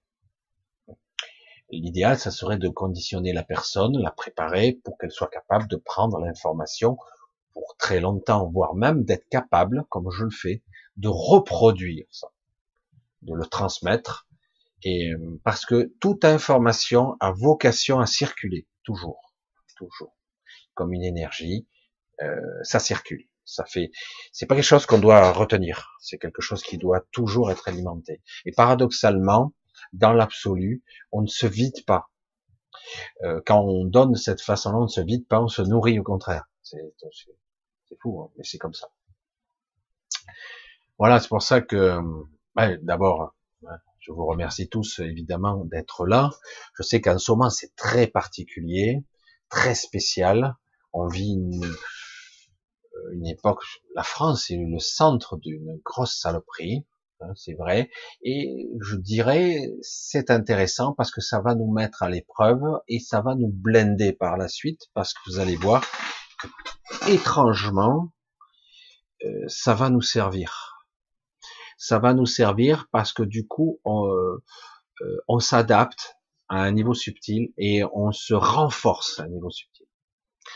[1.70, 6.20] L'idéal, ça serait de conditionner la personne, la préparer pour qu'elle soit capable de prendre
[6.20, 6.98] l'information
[7.54, 10.64] pour très longtemps, voire même d'être capable, comme je le fais,
[10.98, 12.28] de reproduire ça,
[13.22, 14.28] de le transmettre,
[14.84, 19.34] et euh, parce que toute information a vocation à circuler toujours,
[19.78, 20.16] toujours,
[20.74, 21.68] comme une énergie,
[22.22, 23.28] euh, ça circule.
[23.54, 23.92] Ça fait,
[24.32, 25.96] c'est pas quelque chose qu'on doit retenir.
[26.00, 28.24] C'est quelque chose qui doit toujours être alimenté.
[28.46, 29.54] Et paradoxalement,
[29.94, 32.10] dans l'absolu, on ne se vide pas.
[33.24, 36.00] Euh, quand on donne de cette façon-là, on ne se vide pas, on se nourrit
[36.00, 36.46] au contraire.
[36.62, 36.80] C'est
[38.02, 38.88] fou, hein, mais c'est comme ça.
[40.98, 42.00] Voilà, c'est pour ça que,
[42.82, 43.36] d'abord,
[44.00, 46.32] je vous remercie tous évidemment d'être là.
[46.78, 49.04] Je sais qu'en ce moment c'est très particulier,
[49.50, 50.56] très spécial.
[50.92, 51.74] On vit une,
[53.14, 53.64] une époque,
[53.96, 56.86] la France est le centre d'une grosse saloperie,
[57.22, 57.90] hein, c'est vrai,
[58.24, 63.22] et je dirais c'est intéressant parce que ça va nous mettre à l'épreuve et ça
[63.22, 65.84] va nous blender par la suite parce que vous allez voir
[66.40, 66.48] que
[67.12, 68.12] étrangement
[69.24, 70.86] euh, ça va nous servir.
[71.78, 74.44] Ça va nous servir parce que du coup on, euh,
[75.28, 76.16] on s'adapte
[76.50, 79.73] à un niveau subtil et on se renforce à un niveau subtil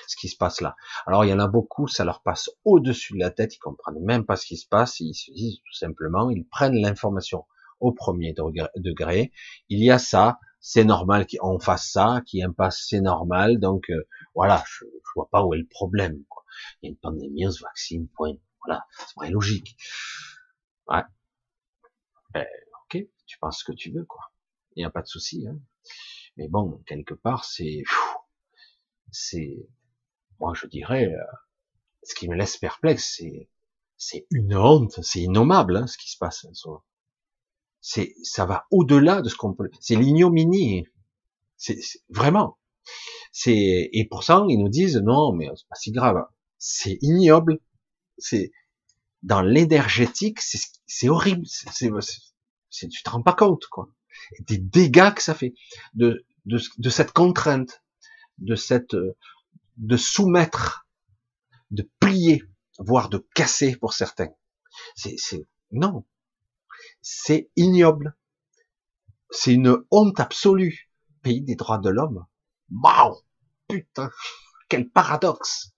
[0.07, 0.75] ce qui se passe là.
[1.05, 3.99] Alors il y en a beaucoup, ça leur passe au-dessus de la tête, ils comprennent
[4.03, 7.45] même pas ce qui se passe, ils se disent tout simplement, ils prennent l'information
[7.79, 8.33] au premier
[8.75, 9.31] degré.
[9.69, 13.59] Il y a ça, c'est normal qu'on fasse ça, qu'il y ait un c'est normal,
[13.59, 16.23] donc euh, voilà, je, je, vois pas où est le problème.
[16.29, 16.43] Quoi.
[16.81, 18.33] Il y a une pandémie, on se vaccine, point.
[18.65, 19.77] Voilà, c'est vrai logique.
[20.87, 21.03] Ouais.
[22.33, 22.45] Ben,
[22.83, 24.31] ok, tu penses ce que tu veux, quoi.
[24.75, 25.47] Il n'y a pas de souci.
[25.47, 25.59] Hein.
[26.35, 27.83] Mais bon, quelque part, c'est,
[29.11, 29.67] c'est,
[30.39, 31.23] moi je dirais, euh,
[32.03, 33.49] ce qui me laisse perplexe, c'est
[33.97, 36.45] c'est une honte, c'est innommable hein, ce qui se passe.
[37.81, 39.69] C'est ça va au-delà de ce qu'on peut.
[39.79, 40.85] C'est l'ignominie.
[41.57, 41.79] C'est
[42.09, 42.57] vraiment.
[43.31, 46.25] C'est et pourtant ils nous disent non mais c'est pas si grave.
[46.57, 47.59] C'est ignoble.
[48.17, 48.51] C'est
[49.23, 51.45] dans l'énergétique, c'est horrible.
[51.47, 53.89] C'est tu te rends pas compte quoi.
[54.41, 55.53] Des dégâts que ça fait
[55.93, 57.83] de de, de cette contrainte,
[58.37, 58.95] de cette
[59.77, 60.87] de soumettre,
[61.71, 62.43] de plier,
[62.79, 64.29] voire de casser pour certains.
[64.95, 65.17] C'est,
[65.71, 66.05] non,
[67.01, 68.15] c'est ignoble.
[69.29, 70.89] C'est une honte absolue.
[71.21, 72.25] Pays des droits de l'homme.
[72.71, 73.17] Waouh,
[73.67, 74.11] putain,
[74.69, 75.71] quel paradoxe.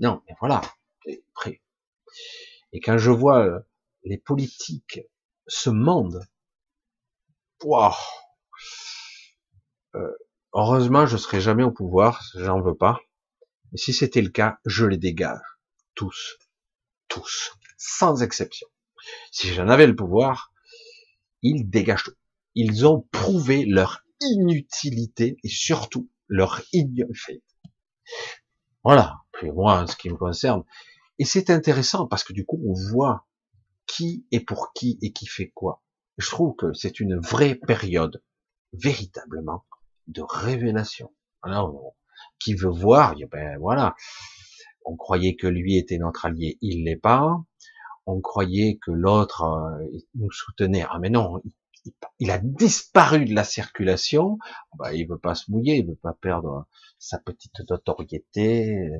[0.00, 0.60] Non, mais voilà.
[2.72, 3.60] Et quand je vois euh,
[4.02, 5.00] les politiques,
[5.46, 6.26] ce monde,
[7.64, 7.94] waouh,
[9.94, 10.12] Euh,
[10.52, 13.00] heureusement, je serai jamais au pouvoir, j'en veux pas.
[13.72, 15.40] Et si c'était le cas, je les dégage.
[15.94, 16.38] Tous.
[17.08, 17.52] Tous.
[17.76, 18.66] Sans exception.
[19.30, 20.52] Si j'en avais le pouvoir,
[21.42, 22.14] ils dégagent tout.
[22.54, 27.42] Ils ont prouvé leur inutilité et surtout leur ignominie.
[28.84, 29.16] Voilà.
[29.32, 30.64] Puis moi, ce qui me concerne.
[31.18, 33.26] Et c'est intéressant parce que du coup, on voit
[33.86, 35.82] qui est pour qui et qui fait quoi.
[36.18, 38.22] Je trouve que c'est une vraie période,
[38.72, 39.64] véritablement,
[40.08, 41.12] de révélation.
[41.42, 41.94] Alors,
[42.38, 43.94] qui veut voir, ben voilà.
[44.84, 47.36] On croyait que lui était notre allié, il l'est pas.
[48.06, 50.84] On croyait que l'autre euh, nous soutenait.
[50.88, 51.40] Ah mais non,
[52.18, 54.38] il, a disparu de la circulation.
[54.78, 56.66] Ben, il veut pas se mouiller, il veut pas perdre
[56.98, 58.90] sa petite notoriété,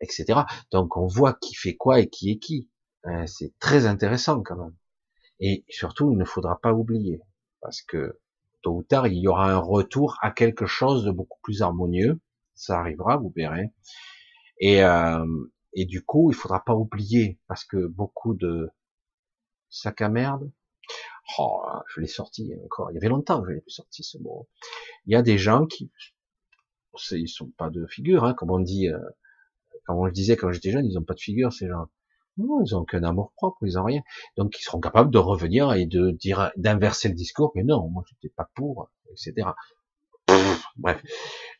[0.00, 0.40] etc.
[0.70, 2.68] Donc on voit qui fait quoi et qui est qui.
[3.06, 4.76] Euh, c'est très intéressant quand même.
[5.40, 7.20] Et surtout, il ne faudra pas oublier,
[7.60, 8.20] parce que
[8.64, 12.20] tôt ou tard, il y aura un retour à quelque chose de beaucoup plus harmonieux.
[12.54, 13.72] Ça arrivera, vous verrez.
[14.58, 15.24] Et, euh,
[15.74, 18.70] et du coup, il faudra pas oublier, parce que beaucoup de
[19.68, 20.50] sac à merde,
[21.38, 24.48] oh, je l'ai sorti encore, il y avait longtemps que je l'ai sorti ce mot.
[25.06, 25.90] Il y a des gens qui,
[27.10, 28.98] ils sont pas de figure, hein, comme on dit, euh,
[29.84, 31.88] comme on le disait quand j'étais jeune, ils ont pas de figure ces gens.
[32.36, 34.02] Non, ils ont qu'un amour propre, ils ont rien.
[34.36, 38.02] Donc ils seront capables de revenir et de dire, d'inverser le discours, mais non, moi
[38.08, 39.48] j'étais pas pour, etc.
[40.76, 41.02] bref.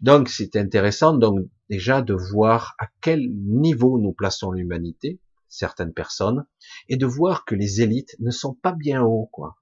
[0.01, 6.47] Donc c'est intéressant, donc déjà de voir à quel niveau nous plaçons l'humanité, certaines personnes,
[6.89, 9.57] et de voir que les élites ne sont pas bien haut, quoi.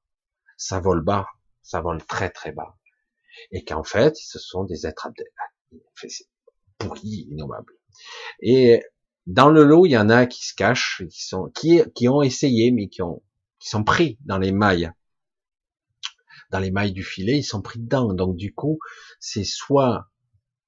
[0.56, 1.26] Ça vole bas,
[1.62, 2.78] ça vole très très bas.
[3.50, 5.08] Et qu'en fait, ce sont des êtres
[6.78, 7.74] pourris, innommables.
[8.40, 8.82] Et
[9.26, 12.22] dans le lot, il y en a qui se cachent, qui sont, qui, qui ont
[12.22, 13.22] essayé, mais qui ont,
[13.58, 14.92] qui sont pris dans les mailles,
[16.50, 18.12] dans les mailles du filet, ils sont pris dedans.
[18.12, 18.78] Donc du coup,
[19.20, 20.08] c'est soit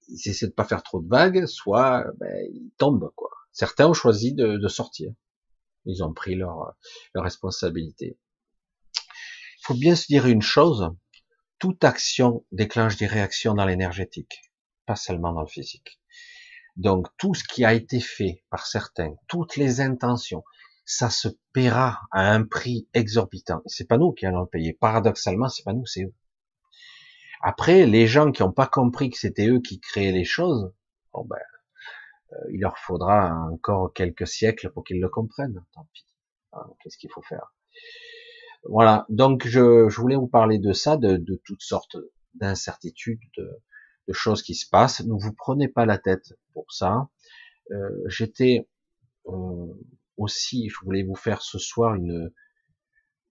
[0.08, 3.30] ils essaient de pas faire trop de vagues, soit ben, ils tombent quoi.
[3.52, 5.12] Certains ont choisi de, de sortir.
[5.86, 6.74] Ils ont pris leur,
[7.14, 8.18] leur responsabilité.
[8.96, 10.90] Il faut bien se dire une chose
[11.58, 14.52] toute action déclenche des réactions dans l'énergétique,
[14.86, 15.98] pas seulement dans le physique.
[16.76, 20.44] Donc tout ce qui a été fait par certains, toutes les intentions,
[20.84, 23.62] ça se paiera à un prix exorbitant.
[23.66, 24.72] C'est pas nous qui allons le payer.
[24.72, 26.14] Paradoxalement, c'est pas nous, c'est eux.
[27.42, 30.72] Après, les gens qui n'ont pas compris que c'était eux qui créaient les choses,
[31.12, 31.36] bon ben,
[32.32, 35.64] euh, il leur faudra encore quelques siècles pour qu'ils le comprennent.
[35.74, 36.06] Tant pis.
[36.52, 37.54] Hein, qu'est-ce qu'il faut faire?
[38.64, 39.06] Voilà.
[39.10, 41.96] Donc, je, voulais vous parler de ça, de, de toutes sortes
[42.34, 43.62] d'incertitudes, de,
[44.08, 45.04] de choses qui se passent.
[45.04, 47.08] Ne vous prenez pas la tête pour ça.
[47.70, 48.68] Euh, J'étais
[49.26, 49.66] euh,
[50.16, 52.32] aussi, je voulais vous faire ce soir une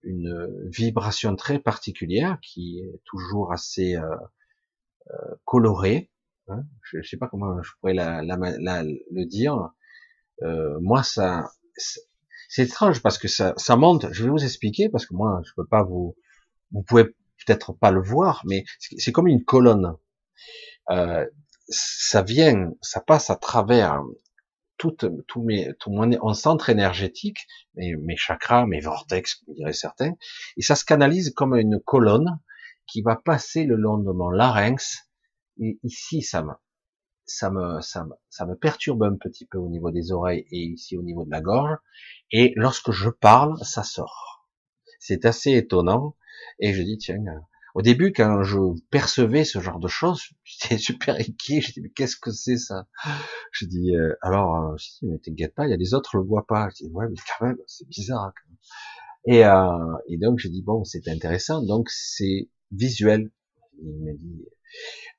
[0.04, 4.16] une vibration très particulière qui est toujours assez euh,
[5.10, 6.10] euh colorée.
[6.48, 6.64] Hein.
[6.82, 9.70] je ne sais pas comment je pourrais la, la, la, le dire.
[10.42, 11.50] Euh, moi, ça,
[12.48, 14.12] c'est étrange parce que ça, ça monte.
[14.12, 16.16] Je vais vous expliquer parce que moi, je peux pas vous,
[16.72, 19.94] vous pouvez peut-être pas le voir, mais c'est comme une colonne.
[20.90, 21.26] Euh,
[21.68, 24.02] ça vient, ça passe à travers
[24.76, 24.96] tout,
[25.28, 30.12] tout, mes, tout mon, centre énergétique, mes, mes chakras, mes vortex, comme diraient certains,
[30.56, 32.38] et ça se canalise comme une colonne
[32.86, 35.08] qui va passer le long de mon larynx,
[35.58, 36.52] et ici, ça me,
[37.24, 40.58] ça me, ça me, ça me perturbe un petit peu au niveau des oreilles et
[40.58, 41.76] ici au niveau de la gorge,
[42.30, 44.50] et lorsque je parle, ça sort.
[44.98, 46.16] C'est assez étonnant,
[46.58, 47.22] et je dis, tiens,
[47.74, 48.58] au début, quand je
[48.90, 51.60] percevais ce genre de choses, j'étais super inquiet.
[51.60, 52.86] Je mais qu'est-ce que c'est ça?
[53.52, 56.22] Je dis euh, alors, euh, dis mais t'inquiète pas, il y a des autres le
[56.22, 56.68] voient pas.
[56.70, 58.32] Je dis ouais mais quand même, c'est bizarre.
[59.26, 61.62] Et, euh, et donc je dis bon, c'est intéressant.
[61.62, 63.30] Donc c'est visuel.
[63.82, 64.46] Il me dit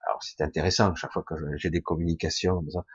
[0.07, 2.85] alors c'est intéressant chaque fois que j'ai des communications comme ça.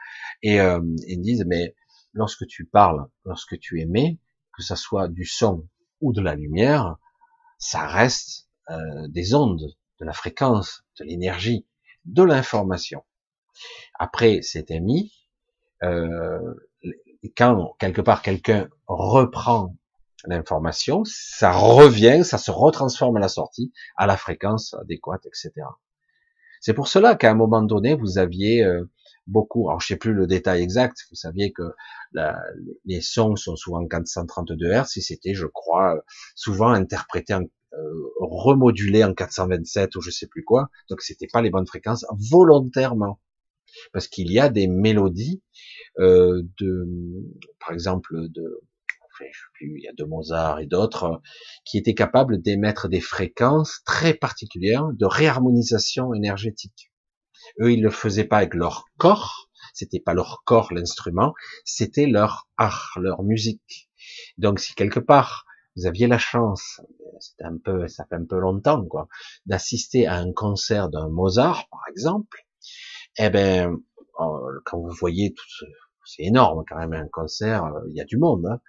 [0.42, 1.74] Et euh, ils disent mais
[2.14, 4.18] lorsque tu parles, lorsque tu émets,
[4.56, 5.68] que ça soit du son
[6.00, 6.96] ou de la lumière,
[7.58, 11.66] ça reste euh, des ondes, de la fréquence, de l'énergie,
[12.04, 13.04] de l'information.
[13.98, 15.12] Après, c'est émis.
[15.82, 16.54] Euh,
[17.36, 19.74] quand quelque part quelqu'un reprend
[20.24, 25.52] l'information, ça revient, ça se retransforme à la sortie, à la fréquence adéquate, etc.
[26.60, 28.84] C'est pour cela qu'à un moment donné, vous aviez euh,
[29.26, 31.74] beaucoup, alors je sais plus le détail exact, vous saviez que
[32.12, 32.38] la,
[32.84, 36.02] les sons sont souvent 432 Hz, et c'était, je crois,
[36.34, 40.70] souvent interprété en euh, remodulé en 427 ou je sais plus quoi.
[40.88, 43.20] Donc c'était pas les bonnes fréquences volontairement,
[43.92, 45.42] parce qu'il y a des mélodies
[45.98, 46.86] euh, de,
[47.58, 48.60] par exemple, de,
[49.60, 51.20] il y a de Mozart et d'autres,
[51.64, 56.90] qui étaient capables d'émettre des fréquences très particulières de réharmonisation énergétique.
[57.60, 62.48] Eux, ils le faisaient pas avec leur corps, c'était pas leur corps l'instrument, c'était leur
[62.56, 63.88] art, leur musique.
[64.38, 65.44] Donc si quelque part
[65.76, 66.80] vous aviez la chance,
[67.20, 69.08] c'était un peu, ça fait un peu longtemps quoi,
[69.46, 72.46] d'assister à un concert d'un Mozart par exemple,
[73.18, 73.76] eh ben
[74.64, 75.64] quand vous voyez tout ce,
[76.04, 78.46] c'est énorme quand même un concert, il y a du monde.
[78.46, 78.60] Hein.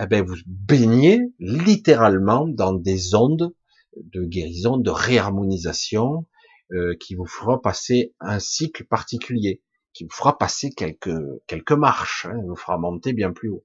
[0.00, 3.54] Eh ben vous baignez littéralement dans des ondes
[3.96, 6.26] de guérison, de réharmonisation,
[6.72, 12.26] euh, qui vous fera passer un cycle particulier, qui vous fera passer quelques quelques marches,
[12.26, 13.64] hein, vous fera monter bien plus haut.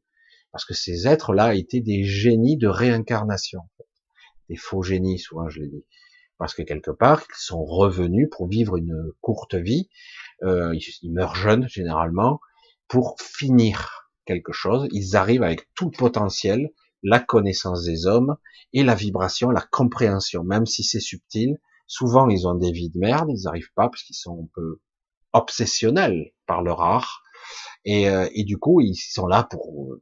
[0.51, 3.61] Parce que ces êtres-là étaient des génies de réincarnation,
[4.49, 5.85] des faux génies, souvent je l'ai dit.
[6.37, 9.89] Parce que quelque part, ils sont revenus pour vivre une courte vie.
[10.43, 12.41] Euh, ils meurent jeunes généralement,
[12.87, 16.71] pour finir quelque chose, ils arrivent avec tout le potentiel,
[17.01, 18.37] la connaissance des hommes
[18.71, 21.59] et la vibration, la compréhension, même si c'est subtil.
[21.87, 24.79] Souvent, ils ont des vies de merde, ils n'arrivent pas parce qu'ils sont un peu
[25.33, 27.23] obsessionnels par leur art.
[27.85, 30.01] Et, euh, et du coup, ils sont là pour euh,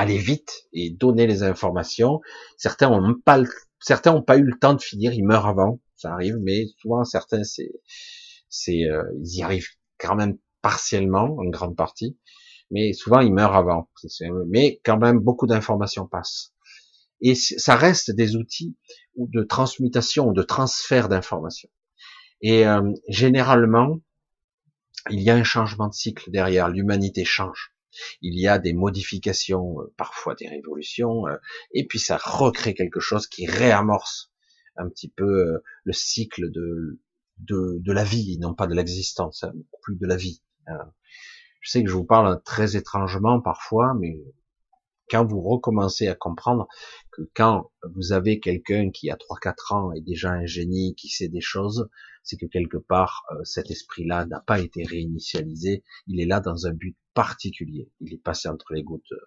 [0.00, 2.22] aller vite et donner les informations.
[2.56, 3.42] Certains ont pas,
[3.80, 7.04] certains ont pas eu le temps de finir, ils meurent avant, ça arrive, mais souvent
[7.04, 7.70] certains, c'est,
[8.48, 12.18] c'est, euh, ils y arrivent quand même partiellement, en grande partie,
[12.70, 13.90] mais souvent ils meurent avant.
[14.46, 16.54] Mais quand même, beaucoup d'informations passent.
[17.20, 18.78] Et ça reste des outils
[19.16, 21.68] de transmutation, de transfert d'informations.
[22.40, 24.00] Et euh, généralement,
[25.10, 26.70] il y a un changement de cycle derrière.
[26.70, 27.74] L'humanité change.
[28.22, 31.36] Il y a des modifications, euh, parfois des révolutions, euh,
[31.72, 34.32] et puis ça recrée quelque chose qui réamorce
[34.76, 37.00] un petit peu le cycle de,
[37.38, 40.42] de, de la vie, non pas de l'existence, hein, plus de la vie.
[40.68, 40.72] Euh,
[41.60, 44.18] je sais que je vous parle très étrangement parfois, mais
[45.10, 46.68] quand vous recommencez à comprendre
[47.10, 51.28] que quand vous avez quelqu'un qui a 3-4 ans est déjà un génie, qui sait
[51.28, 51.88] des choses,
[52.22, 56.66] c'est que quelque part euh, cet esprit-là n'a pas été réinitialisé, il est là dans
[56.66, 57.90] un but particulier.
[58.00, 59.20] Il est passé entre les gouttes, euh,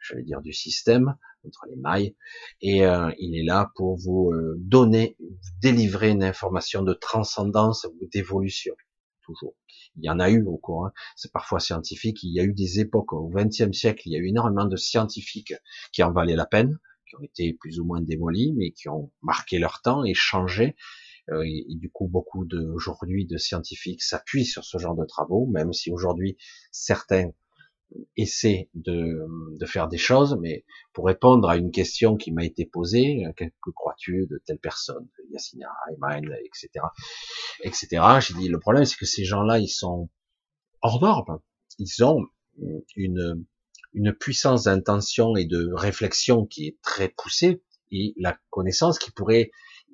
[0.00, 1.16] je vais dire, du système,
[1.46, 2.16] entre les mailles,
[2.60, 2.82] et
[3.18, 8.74] il est là pour vous donner, vous délivrer une information de transcendance ou d'évolution,
[9.22, 9.54] toujours
[9.96, 10.92] il y en a eu au cours, hein.
[11.16, 14.18] c'est parfois scientifique, il y a eu des époques au XXe siècle, il y a
[14.18, 15.54] eu énormément de scientifiques
[15.92, 16.78] qui en valaient la peine,
[17.08, 20.76] qui ont été plus ou moins démolis, mais qui ont marqué leur temps et changé.
[21.30, 25.72] Euh, et, du coup, beaucoup d'aujourd'hui de scientifiques s'appuient sur ce genre de travaux, même
[25.72, 26.36] si aujourd'hui
[26.70, 27.30] certains
[28.16, 29.26] essaie de,
[29.58, 33.32] de, faire des choses, mais pour répondre à une question qui m'a été posée, euh,
[33.32, 33.44] que,
[33.74, 36.84] crois-tu de telle personne, Yassina, Ayman, etc.,
[37.62, 38.02] etc.
[38.20, 40.08] J'ai dit le problème c'est que ces gens-là ils sont
[40.80, 41.40] hors normes,
[41.78, 42.26] ils ont
[42.96, 43.44] une
[43.94, 49.50] une puissance d'intention et de réflexion qui est très poussée et la connaissance qui pourrait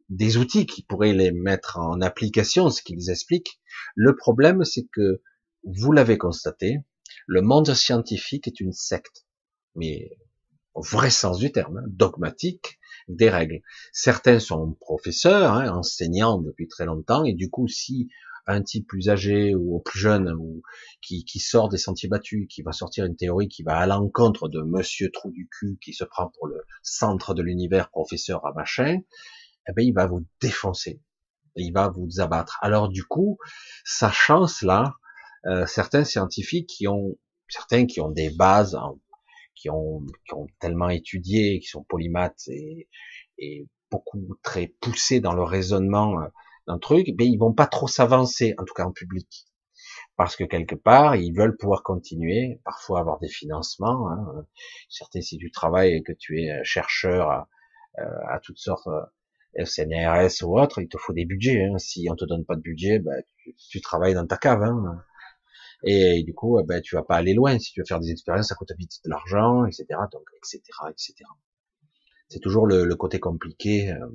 [0.08, 3.60] des outils qui pourraient les mettre en application, ce qu'ils expliquent.
[3.94, 5.20] Le problème, c'est que
[5.64, 6.78] vous l'avez constaté,
[7.26, 9.26] le monde scientifique est une secte,
[9.74, 10.10] mais
[10.74, 12.78] au vrai sens du terme, hein, dogmatique,
[13.08, 13.60] des règles.
[13.92, 18.08] Certains sont professeurs, hein, enseignants depuis très longtemps, et du coup, si
[18.48, 20.62] un type plus âgé ou plus jeune ou
[21.02, 24.62] qui, sort des sentiers battus, qui va sortir une théorie qui va à l'encontre de
[24.62, 29.00] Monsieur Trou du cul qui se prend pour le centre de l'univers, professeur à machin,
[29.68, 31.00] eh ben il va vous défoncer,
[31.56, 32.58] il va vous abattre.
[32.62, 33.38] Alors du coup,
[33.84, 34.94] sa chance là,
[35.46, 37.16] euh, certains scientifiques qui ont,
[37.48, 38.94] certains qui ont des bases, hein,
[39.54, 42.88] qui, ont, qui ont tellement étudié, qui sont polymathes et,
[43.38, 46.26] et beaucoup très poussés dans le raisonnement euh,
[46.66, 49.46] d'un truc, mais ils vont pas trop s'avancer, en tout cas en public,
[50.16, 54.10] parce que quelque part ils veulent pouvoir continuer, parfois avoir des financements.
[54.10, 54.46] Hein.
[54.88, 57.48] Certains, si tu travailles et que tu es chercheur à,
[57.98, 58.88] euh, à toutes sortes
[59.64, 61.64] CNRS ou autre, il te faut des budgets.
[61.64, 61.78] Hein.
[61.78, 63.12] Si on te donne pas de budget, bah,
[63.70, 64.62] tu, travailles dans ta cave.
[64.62, 65.02] Hein.
[65.84, 67.58] Et du coup, ben, tu vas pas aller loin.
[67.58, 69.86] Si tu veux faire des expériences, ça coûte vite de l'argent, etc.
[70.12, 71.14] Donc, etc., etc.
[72.28, 74.06] C'est toujours le, le, côté compliqué, euh,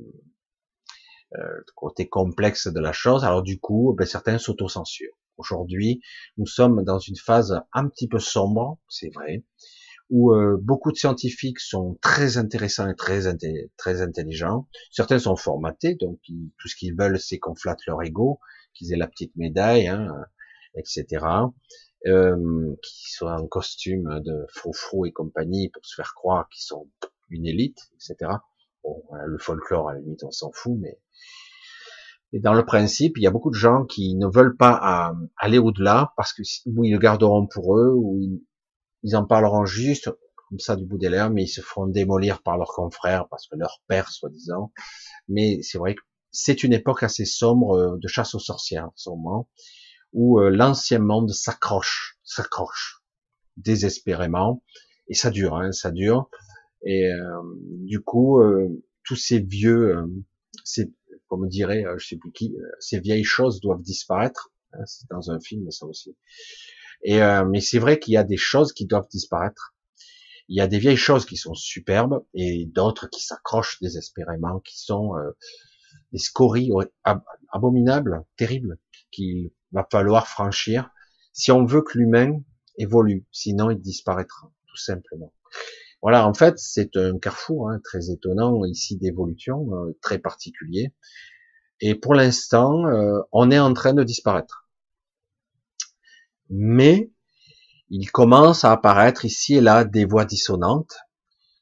[1.36, 3.24] euh, le côté complexe de la chose.
[3.24, 5.18] Alors du coup, ben, certains s'autocensurent.
[5.38, 6.02] Aujourd'hui,
[6.38, 9.44] nous sommes dans une phase un petit peu sombre, c'est vrai,
[10.14, 13.24] où euh, beaucoup de scientifiques sont très intéressants et très,
[13.78, 14.68] très intelligents.
[14.92, 18.40] Certains sont formatés, donc tout ce qu'ils veulent, c'est qu'on flatte leur ego,
[18.74, 19.88] qu'ils aient la petite médaille.
[19.88, 20.08] Hein,
[20.76, 21.26] etc.
[22.06, 26.90] Euh, qui sont en costume de froufrou et compagnie pour se faire croire qu'ils sont
[27.30, 28.32] une élite, etc.
[28.84, 31.00] Bon, le folklore, à la limite, on s'en fout, mais
[32.36, 35.28] et dans le principe, il y a beaucoup de gens qui ne veulent pas euh,
[35.38, 38.42] aller au-delà parce que ou ils le garderont pour eux, ou ils,
[39.12, 40.10] en parleront juste,
[40.50, 43.48] comme ça du bout des lèvres, mais ils se feront démolir par leurs confrères parce
[43.48, 44.72] que leur père, soi-disant.
[45.28, 46.02] Mais c'est vrai que
[46.32, 49.50] c'est une époque assez sombre euh, de chasse aux sorcières, en ce moment,
[50.12, 53.04] où euh, l'ancien monde s'accroche, s'accroche
[53.56, 54.64] désespérément,
[55.08, 56.30] et ça dure, hein, ça dure.
[56.86, 57.42] Et euh,
[57.86, 58.42] du coup,
[59.04, 59.96] tous ces vieux,
[60.66, 60.92] ces,
[61.28, 64.52] comme dirait, je sais plus qui, ces vieilles choses doivent disparaître.
[64.74, 66.18] Hein, c'est dans un film, ça aussi.
[67.04, 69.76] Et mais c'est vrai qu'il y a des choses qui doivent disparaître.
[70.48, 74.80] Il y a des vieilles choses qui sont superbes et d'autres qui s'accrochent désespérément, qui
[74.80, 75.14] sont
[76.12, 76.72] des scories
[77.52, 78.78] abominables, terribles,
[79.12, 80.90] qu'il va falloir franchir
[81.34, 82.40] si on veut que l'humain
[82.78, 83.26] évolue.
[83.32, 85.34] Sinon, il disparaîtra, tout simplement.
[86.02, 90.94] Voilà, en fait, c'est un carrefour hein, très étonnant ici d'évolution, euh, très particulier.
[91.80, 94.63] Et pour l'instant, euh, on est en train de disparaître.
[96.56, 97.10] Mais
[97.90, 100.96] il commence à apparaître ici et là des voix dissonantes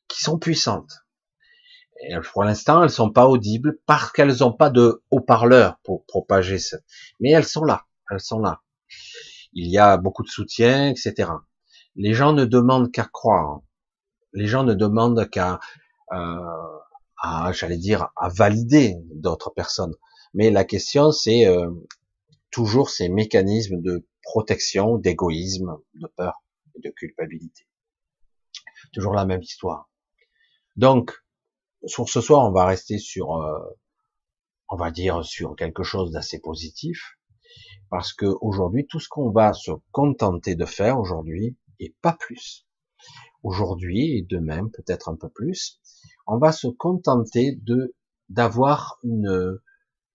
[0.09, 1.05] qui sont puissantes.
[2.01, 6.59] Et pour l'instant, elles sont pas audibles parce qu'elles n'ont pas de haut-parleur pour propager
[6.59, 6.77] ça.
[7.21, 8.63] Mais elles sont là, elles sont là.
[9.53, 11.29] Il y a beaucoup de soutien, etc.
[11.95, 13.61] Les gens ne demandent qu'à croire.
[14.33, 15.61] Les gens ne demandent qu'à,
[16.11, 19.95] euh, j'allais dire, à valider d'autres personnes.
[20.33, 21.71] Mais la question, c'est euh,
[22.49, 26.41] toujours ces mécanismes de protection, d'égoïsme, de peur
[26.75, 27.67] et de culpabilité.
[28.93, 29.89] Toujours la même histoire.
[30.77, 31.11] Donc,
[31.85, 33.59] sur ce soir, on va rester sur, euh,
[34.69, 37.17] on va dire, sur quelque chose d'assez positif,
[37.89, 42.65] parce que aujourd'hui, tout ce qu'on va se contenter de faire aujourd'hui, et pas plus.
[43.43, 45.81] Aujourd'hui et demain, peut-être un peu plus,
[46.25, 47.93] on va se contenter de
[48.29, 49.59] d'avoir une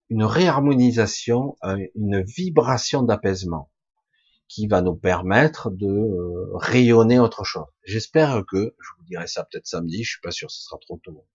[0.09, 3.69] une réharmonisation, euh, une vibration d'apaisement
[4.47, 7.65] qui va nous permettre de euh, rayonner autre chose.
[7.83, 10.99] J'espère que, je vous dirai ça peut-être samedi, je suis pas sûr, ce sera trop
[11.03, 11.25] tôt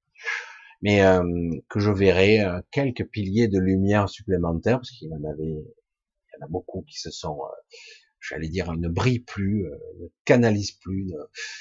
[0.83, 1.23] mais euh,
[1.69, 6.35] que je verrai euh, quelques piliers de lumière supplémentaires, parce qu'il y en avait, il
[6.35, 7.73] y en a beaucoup qui se sont, euh,
[8.21, 9.65] j'allais dire, ne brillent plus,
[10.01, 11.13] ne canalisent plus,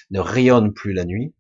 [0.09, 1.33] ne, rayonnent plus la nuit.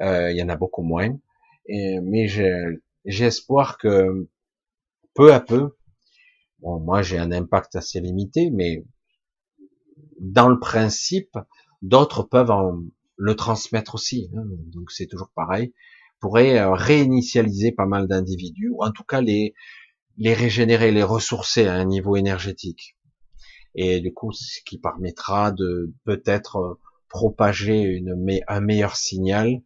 [0.00, 1.18] il y en a beaucoup moins,
[1.66, 4.28] et, mais j'ai espoir que
[5.14, 5.76] peu à peu,
[6.60, 8.84] bon, moi j'ai un impact assez limité, mais
[10.20, 11.36] dans le principe,
[11.82, 12.80] d'autres peuvent en,
[13.16, 14.30] le transmettre aussi.
[14.36, 15.72] Hein, donc c'est toujours pareil
[16.20, 19.54] pourrait euh, réinitialiser pas mal d'individus, ou en tout cas les,
[20.18, 22.96] les régénérer, les ressourcer à un niveau énergétique.
[23.74, 28.14] Et du coup, ce qui permettra de peut-être euh, propager une,
[28.46, 29.62] un meilleur signal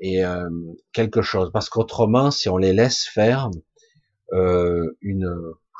[0.00, 0.48] et euh,
[0.92, 1.50] quelque chose.
[1.52, 3.50] Parce qu'autrement, si on les laisse faire,
[4.32, 5.30] euh, une,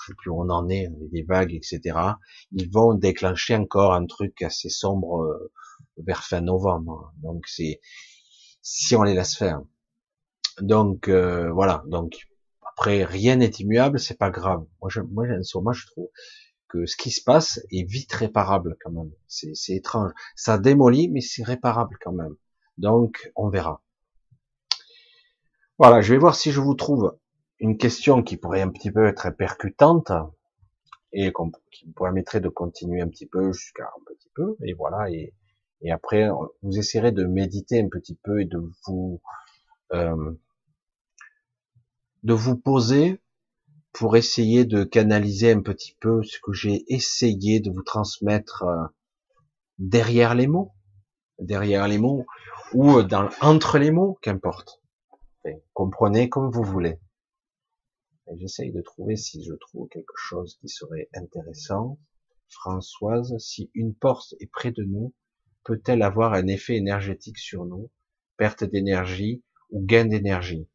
[0.05, 1.81] je sais plus où on en est, des vagues, etc.,
[2.53, 5.51] ils vont déclencher encore un truc assez sombre
[5.99, 7.13] vers fin novembre.
[7.23, 7.81] Donc c'est
[8.63, 9.61] si on les laisse faire.
[10.61, 11.83] Donc euh, voilà.
[11.87, 12.29] Donc
[12.77, 14.65] après, rien n'est immuable, c'est pas grave.
[14.81, 15.27] Moi, je, moi,
[15.63, 16.09] moi, je trouve
[16.69, 19.13] que ce qui se passe est vite réparable quand même.
[19.29, 20.11] C'est étrange.
[20.35, 22.35] Ça démolit, mais c'est réparable quand même.
[22.77, 23.85] Donc, on verra.
[25.79, 27.17] Voilà, je vais voir si je vous trouve
[27.65, 30.13] une question qui pourrait un petit peu être percutante
[31.15, 31.33] et
[31.73, 34.55] qui me permettrait de continuer un petit peu jusqu'à un petit peu.
[34.65, 35.11] Et voilà.
[35.11, 35.33] Et,
[35.91, 36.29] après,
[36.63, 39.21] vous essaierez de méditer un petit peu et de vous
[39.95, 40.33] euh,
[42.23, 43.19] de vous poser
[43.93, 48.85] pour essayer de canaliser un petit peu ce que j'ai essayé de vous transmettre euh,
[49.79, 50.75] derrière les mots,
[51.39, 52.27] derrière les mots
[52.75, 54.83] ou dans entre les mots, qu'importe.
[55.73, 56.99] comprenez comme vous voulez.
[58.33, 61.99] J'essaye de trouver si je trouve quelque chose qui serait intéressant.
[62.49, 65.15] Françoise, si une porte est près de nous,
[65.65, 67.91] peut-elle avoir un effet énergétique sur nous,
[68.37, 70.69] perte d'énergie ou gain d'énergie?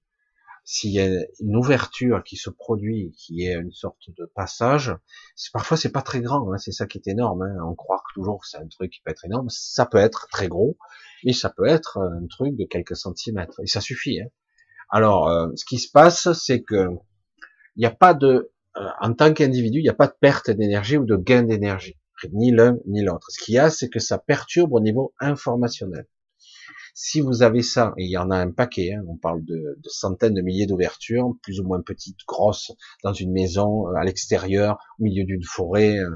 [0.64, 4.96] S'il y a une ouverture qui se produit, qui est une sorte de passage,
[5.52, 7.42] parfois c'est pas très grand, hein, c'est ça qui est énorme.
[7.42, 10.28] Hein, on croit toujours que c'est un truc qui peut être énorme, ça peut être
[10.30, 10.78] très gros,
[11.24, 14.22] et ça peut être un truc de quelques centimètres, et ça suffit.
[14.22, 14.28] Hein.
[14.90, 16.90] Alors, euh, ce qui se passe, c'est que
[17.80, 20.98] n'y a pas de, euh, en tant qu'individu, il n'y a pas de perte d'énergie
[20.98, 21.98] ou de gain d'énergie,
[22.32, 23.28] ni l'un ni l'autre.
[23.32, 26.08] Ce qu'il y a, c'est que ça perturbe au niveau informationnel.
[26.94, 29.80] Si vous avez ça, et il y en a un paquet, hein, on parle de,
[29.86, 32.72] centaines de milliers d'ouvertures, plus ou moins petites, grosses,
[33.04, 36.10] dans une maison, euh, à l'extérieur, au milieu d'une forêt, euh,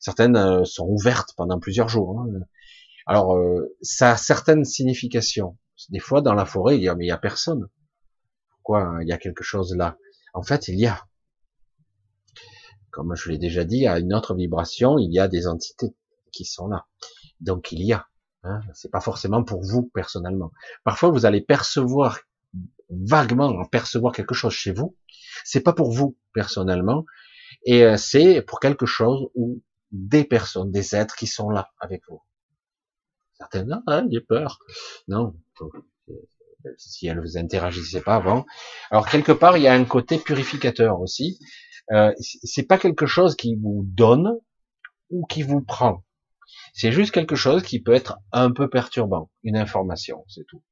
[0.00, 2.20] certaines sont ouvertes pendant plusieurs jours.
[2.20, 2.40] Hein.
[3.06, 3.38] Alors,
[3.80, 5.56] ça a certaines significations.
[5.88, 7.68] Des fois, dans la forêt, il y a, mais il y a personne.
[8.50, 9.96] Pourquoi il y a quelque chose là?
[10.34, 11.07] En fait, il y a.
[12.98, 15.94] Comme je l'ai déjà dit, à une autre vibration, il y a des entités
[16.32, 16.84] qui sont là.
[17.38, 18.08] Donc, il y a.
[18.42, 20.50] Hein, c'est pas forcément pour vous personnellement.
[20.82, 22.18] Parfois, vous allez percevoir
[22.90, 24.96] vaguement percevoir quelque chose chez vous.
[25.44, 27.04] C'est pas pour vous personnellement,
[27.62, 32.02] et euh, c'est pour quelque chose ou des personnes, des êtres qui sont là avec
[32.08, 32.20] vous.
[33.34, 34.58] Certaines, ah, j'ai peur.
[35.06, 35.36] Non,
[36.76, 38.46] si elles vous interagissaient pas avant.
[38.90, 41.38] Alors quelque part, il y a un côté purificateur aussi.
[41.90, 44.38] Euh, c'est pas quelque chose qui vous donne
[45.10, 46.04] ou qui vous prend.
[46.74, 50.62] C'est juste quelque chose qui peut être un peu perturbant, une information, c'est tout.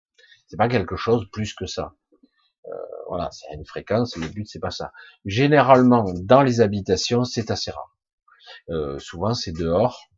[0.47, 1.95] C'est pas quelque chose plus que ça.
[2.67, 2.75] Euh,
[3.09, 4.17] voilà, c'est une fréquence.
[4.17, 4.93] Le but c'est pas ça.
[5.25, 7.97] Généralement, dans les habitations, c'est assez rare.
[8.71, 10.09] Euh, souvent, c'est dehors.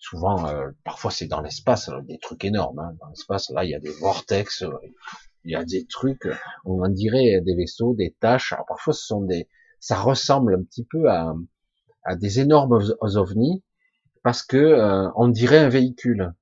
[0.00, 1.90] Souvent, euh, parfois, c'est dans l'espace.
[2.04, 2.78] Des trucs énormes.
[2.78, 2.96] Hein.
[3.00, 4.64] Dans l'espace, là, il y a des vortex.
[5.44, 6.28] Il y a des trucs.
[6.64, 8.52] On dirait des vaisseaux, des tâches.
[8.52, 9.48] Alors parfois, ce sont des.
[9.80, 11.34] Ça ressemble un petit peu à,
[12.04, 13.62] à des énormes ovnis
[14.22, 16.34] parce que euh, on dirait un véhicule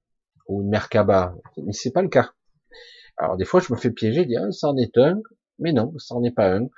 [0.48, 2.32] ou une Merkaba, mais c'est pas le cas.
[3.16, 5.20] Alors des fois je me fais piéger, je ça en est un,
[5.58, 6.68] mais non, ça en est pas un.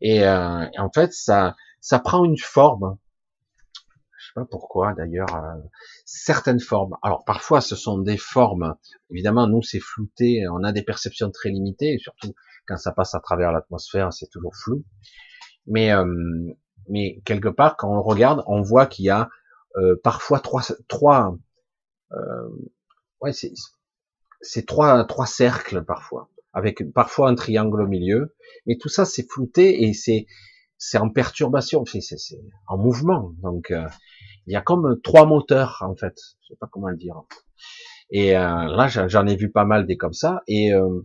[0.00, 2.96] Et, euh, en fait ça ça prend une forme.
[4.36, 5.58] Pas pourquoi d'ailleurs euh,
[6.04, 6.96] certaines formes.
[7.02, 8.76] Alors parfois ce sont des formes.
[9.10, 12.34] Évidemment nous c'est flouté, on a des perceptions très limitées, surtout
[12.68, 14.84] quand ça passe à travers l'atmosphère c'est toujours flou.
[15.66, 15.90] Mais
[16.88, 19.28] mais quelque part quand on regarde, on voit qu'il y a
[19.76, 21.36] euh, parfois trois, trois,
[22.12, 22.48] euh,
[23.20, 28.34] ouais, c'est, trois, trois cercles parfois, avec parfois un triangle au milieu,
[28.66, 30.26] mais tout ça c'est flouté et c'est,
[30.78, 32.16] c'est en perturbation, c'est
[32.68, 33.86] en mouvement, donc euh,
[34.46, 37.16] il y a comme trois moteurs en fait, je sais pas comment le dire.
[38.10, 40.42] Et euh, là, j'en ai vu pas mal des comme ça.
[40.46, 41.00] Et euh,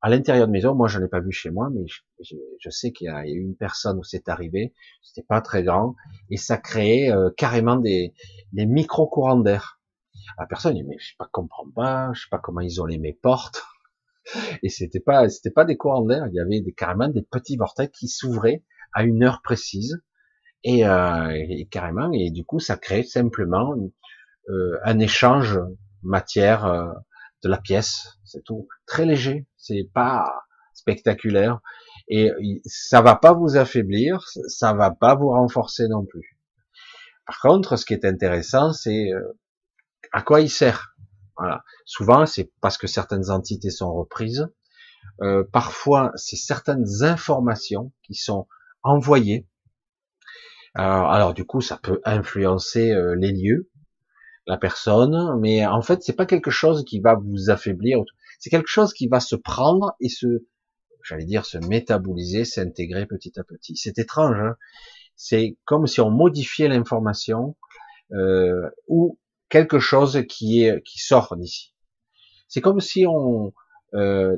[0.00, 1.84] à l'intérieur de maison, moi, j'en ai pas vu chez moi, mais
[2.20, 4.74] je, sais qu'il y, a eu une personne où c'est arrivé.
[5.02, 5.94] C'était pas très grand
[6.30, 8.14] et ça créait euh, carrément des,
[8.52, 9.80] des micro courants d'air.
[10.38, 13.62] La personne mais je pas comprends pas, je sais pas comment isoler mes portes.
[14.62, 17.56] Et c'était pas c'était pas des courants d'air, il y avait des, carrément des petits
[17.56, 20.02] vortex qui s'ouvraient à une heure précise
[20.66, 23.74] et, euh, carrément et du coup ça crée simplement
[24.48, 25.58] euh, un échange
[26.02, 26.92] matière euh,
[27.42, 30.24] de la pièce, c'est tout, très léger, c'est pas
[30.74, 31.60] spectaculaire
[32.08, 32.32] et
[32.64, 36.38] ça va pas vous affaiblir, ça va pas vous renforcer non plus.
[37.26, 39.38] Par contre, ce qui est intéressant, c'est euh,
[40.12, 40.94] à quoi il sert.
[41.36, 41.64] Voilà.
[41.84, 44.48] Souvent, c'est parce que certaines entités sont reprises.
[45.22, 48.46] Euh, parfois, c'est certaines informations qui sont
[48.82, 49.46] envoyées.
[50.78, 53.70] Alors, alors, du coup, ça peut influencer euh, les lieux,
[54.46, 57.98] la personne, mais en fait, c'est pas quelque chose qui va vous affaiblir.
[58.38, 60.44] C'est quelque chose qui va se prendre et se,
[61.02, 63.74] j'allais dire, se métaboliser, s'intégrer petit à petit.
[63.76, 64.38] C'est étrange.
[64.38, 64.56] Hein
[65.16, 67.56] c'est comme si on modifiait l'information
[68.12, 71.74] euh, ou quelque chose qui est qui sort d'ici.
[72.48, 73.52] C'est comme si on
[73.94, 74.36] euh,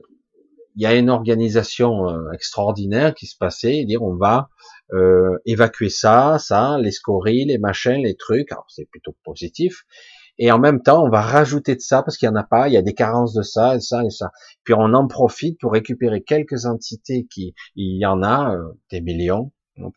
[0.78, 4.48] il y a une organisation euh, extraordinaire qui se passait, dire on va
[4.92, 9.82] euh, évacuer ça, ça, les scories, les machins, les trucs, alors c'est plutôt positif,
[10.38, 12.68] et en même temps on va rajouter de ça parce qu'il y en a pas,
[12.68, 14.30] il y a des carences de ça et ça et ça,
[14.62, 19.00] puis on en profite pour récupérer quelques entités qui, il y en a euh, des
[19.00, 19.50] millions,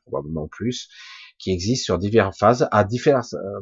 [0.07, 0.89] probablement plus,
[1.37, 3.61] qui existent sur diverses phases, à diverses, euh,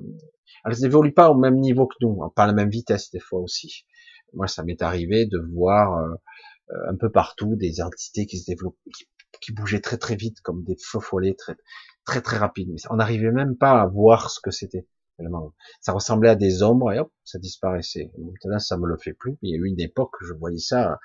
[0.63, 3.41] elles n'évoluent pas au même niveau que nous, pas à la même vitesse des fois
[3.41, 3.85] aussi.
[4.33, 6.15] Moi, ça m'est arrivé de voir euh,
[6.87, 8.77] un peu partout des entités qui se développent,
[9.41, 11.55] qui, bougeaient très très vite, comme des feux follets très
[12.05, 12.69] très très rapides.
[12.71, 14.87] Mais on n'arrivait même pas à voir ce que c'était.
[15.81, 18.09] Ça ressemblait à des ombres et hop, ça disparaissait.
[18.17, 19.37] Maintenant, ça me le fait plus.
[19.41, 20.97] Il y a eu une époque, je voyais ça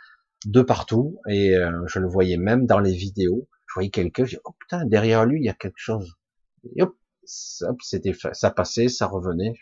[0.46, 4.36] de partout et euh, je le voyais même dans les vidéos je voyais quelqu'un, je
[4.36, 6.14] dis, oh putain, derrière lui, il y a quelque chose.
[6.76, 9.54] Et hop, c'était, ça passait, ça revenait.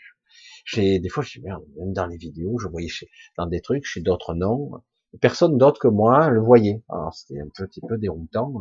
[0.65, 3.59] J'ai, des fois, je dis, merde, même dans les vidéos, je voyais chez, dans des
[3.59, 4.83] trucs, chez d'autres non.
[5.21, 6.83] Personne d'autre que moi le voyait.
[6.89, 8.53] Alors, c'était un petit peu déroutant.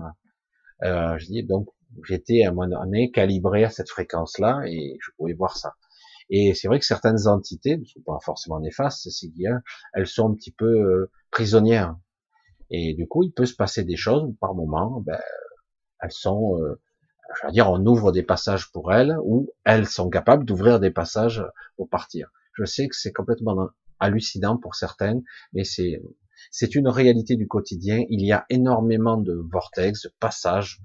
[0.83, 1.69] Euh, je dis, donc,
[2.07, 5.75] j'étais à un moment calibré à cette fréquence-là et je pouvais voir ça.
[6.31, 9.61] Et c'est vrai que certaines entités ne sont pas forcément néfastes, c'est bien,
[9.93, 11.97] elles sont un petit peu euh, prisonnières.
[12.71, 15.21] Et du coup, il peut se passer des choses par moment, ben,
[16.01, 16.81] elles sont, euh,
[17.37, 20.91] je veux dire, on ouvre des passages pour elles, ou elles sont capables d'ouvrir des
[20.91, 21.45] passages
[21.77, 22.31] pour partir.
[22.55, 23.69] Je sais que c'est complètement
[24.01, 25.23] hallucinant pour certaines,
[25.53, 26.01] mais c'est
[26.51, 28.05] c'est une réalité du quotidien.
[28.09, 30.81] Il y a énormément de vortex, de passages,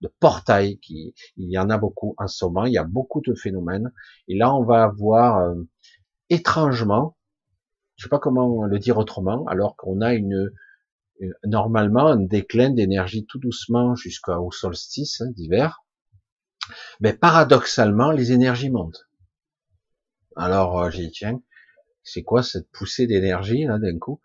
[0.00, 2.64] de, portails, qui, il y en a beaucoup en ce moment.
[2.64, 3.92] Il y a beaucoup de phénomènes.
[4.28, 5.54] Et là, on va avoir euh,
[6.28, 7.16] étrangement,
[7.96, 10.50] je sais pas comment le dire autrement, alors qu'on a une
[11.44, 15.84] normalement un déclin d'énergie tout doucement jusqu'au solstice hein, d'hiver,
[17.00, 19.08] mais paradoxalement les énergies montent.
[20.36, 21.42] Alors euh, j'ai dit tiens,
[22.02, 24.20] C'est quoi cette poussée d'énergie là d'un coup?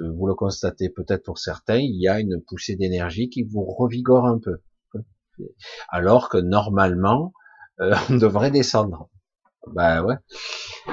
[0.00, 4.26] Vous le constatez peut-être pour certains, il y a une poussée d'énergie qui vous revigore
[4.26, 4.58] un peu,
[5.88, 7.32] alors que normalement
[7.80, 9.08] euh, on devrait descendre.
[9.74, 10.16] Ben ouais.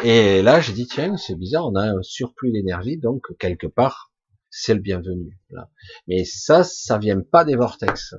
[0.04, 4.12] Et là, j'ai dit tiens, c'est bizarre, on a un surplus d'énergie, donc quelque part,
[4.50, 5.40] c'est le bienvenu.
[6.08, 8.16] Mais ça, ça vient pas des vortex.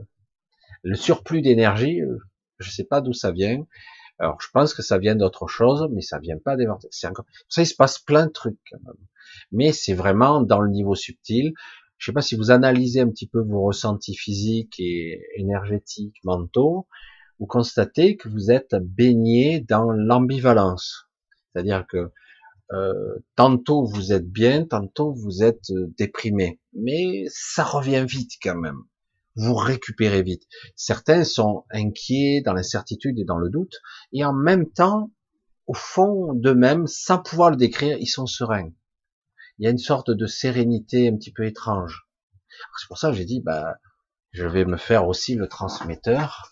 [0.83, 2.19] Le surplus d'énergie, euh,
[2.59, 3.67] je sais pas d'où ça vient.
[4.19, 7.07] Alors, je pense que ça vient d'autre chose, mais ça vient pas des vortex.
[7.49, 8.59] Ça, il se passe plein de trucs.
[8.71, 9.07] Quand même.
[9.53, 11.53] Mais c'est vraiment dans le niveau subtil.
[11.99, 16.87] Je sais pas si vous analysez un petit peu vos ressentis physiques et énergétiques, mentaux,
[17.41, 21.09] vous constatez que vous êtes baigné dans l'ambivalence.
[21.53, 22.11] C'est-à-dire que
[22.73, 26.61] euh, tantôt vous êtes bien, tantôt vous êtes euh, déprimé.
[26.73, 28.83] Mais ça revient vite quand même.
[29.39, 30.49] Vous récupérez vite.
[30.75, 33.77] Certains sont inquiets dans l'incertitude et dans le doute,
[34.13, 35.13] et en même temps,
[35.69, 38.73] au fond d'eux-mêmes, sans pouvoir le décrire, ils sont sereins.
[39.59, 42.09] Il y a une sorte de sérénité un petit peu étrange.
[42.81, 43.77] C'est pour ça que j'ai dit, bah,
[44.33, 46.51] je vais me faire aussi le transmetteur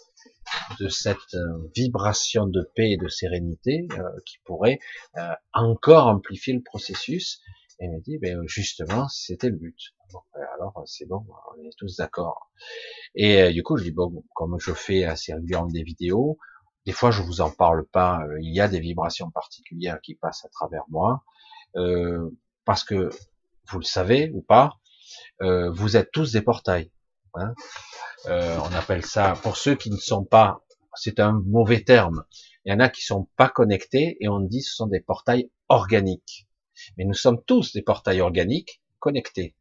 [0.78, 4.78] de cette euh, vibration de paix et de sérénité euh, qui pourrait
[5.16, 7.40] euh, encore amplifier le processus.
[7.80, 9.95] Et me dit, ben justement, c'était le but.
[10.54, 11.24] Alors c'est bon,
[11.56, 12.50] on est tous d'accord.
[13.14, 16.38] Et du coup, je dis bon, comme je fais assez régulièrement des vidéos,
[16.86, 18.22] des fois je vous en parle pas.
[18.40, 21.24] il y a des vibrations particulières qui passent à travers moi,
[22.64, 23.10] parce que
[23.68, 24.78] vous le savez ou pas,
[25.40, 26.90] vous êtes tous des portails.
[27.34, 27.54] Hein
[28.26, 30.64] euh, on appelle ça, pour ceux qui ne sont pas,
[30.94, 32.24] c'est un mauvais terme.
[32.64, 35.50] Il y en a qui sont pas connectés et on dit ce sont des portails
[35.68, 36.48] organiques.
[36.96, 39.54] Mais nous sommes tous des portails organiques connectés.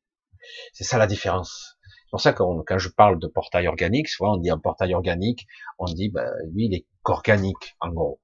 [0.73, 1.77] C'est ça la différence.
[1.83, 4.93] C'est pour ça que quand je parle de portail organique, souvent on dit un portail
[4.93, 5.47] organique,
[5.79, 8.21] on dit bah, lui il est qu'organique en gros.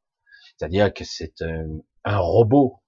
[0.57, 1.41] C'est-à-dire que c'est
[2.03, 2.81] un robot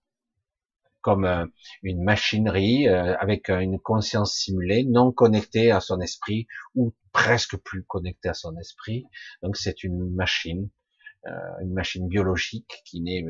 [1.03, 1.45] comme euh,
[1.83, 7.83] une machinerie euh, avec une conscience simulée, non connectée à son esprit ou presque plus
[7.83, 9.05] connectée à son esprit.
[9.43, 10.69] Donc c'est une machine,
[11.27, 13.23] euh, une machine biologique qui n'est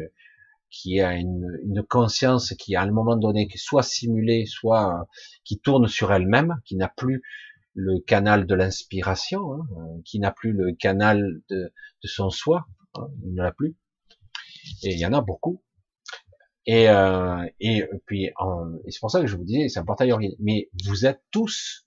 [0.74, 5.08] qui a une, une, conscience qui à un moment donné qui soit simulée, soit
[5.46, 7.22] qui tourne sur elle-même, qui n'a plus
[7.76, 9.68] le canal de l'inspiration, hein,
[10.04, 11.72] qui n'a plus le canal de,
[12.04, 13.76] de son soi, hein, il ne l'a plus.
[14.82, 15.64] Et il y en a beaucoup.
[16.66, 20.12] Et, euh, et puis, et c'est pour ça que je vous disais, c'est un portail
[20.12, 20.40] organique.
[20.40, 21.86] Mais vous êtes tous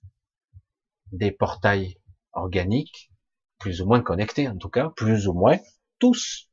[1.11, 1.97] des portails
[2.31, 3.11] organiques,
[3.59, 5.57] plus ou moins connectés en tout cas, plus ou moins
[5.99, 6.49] tous.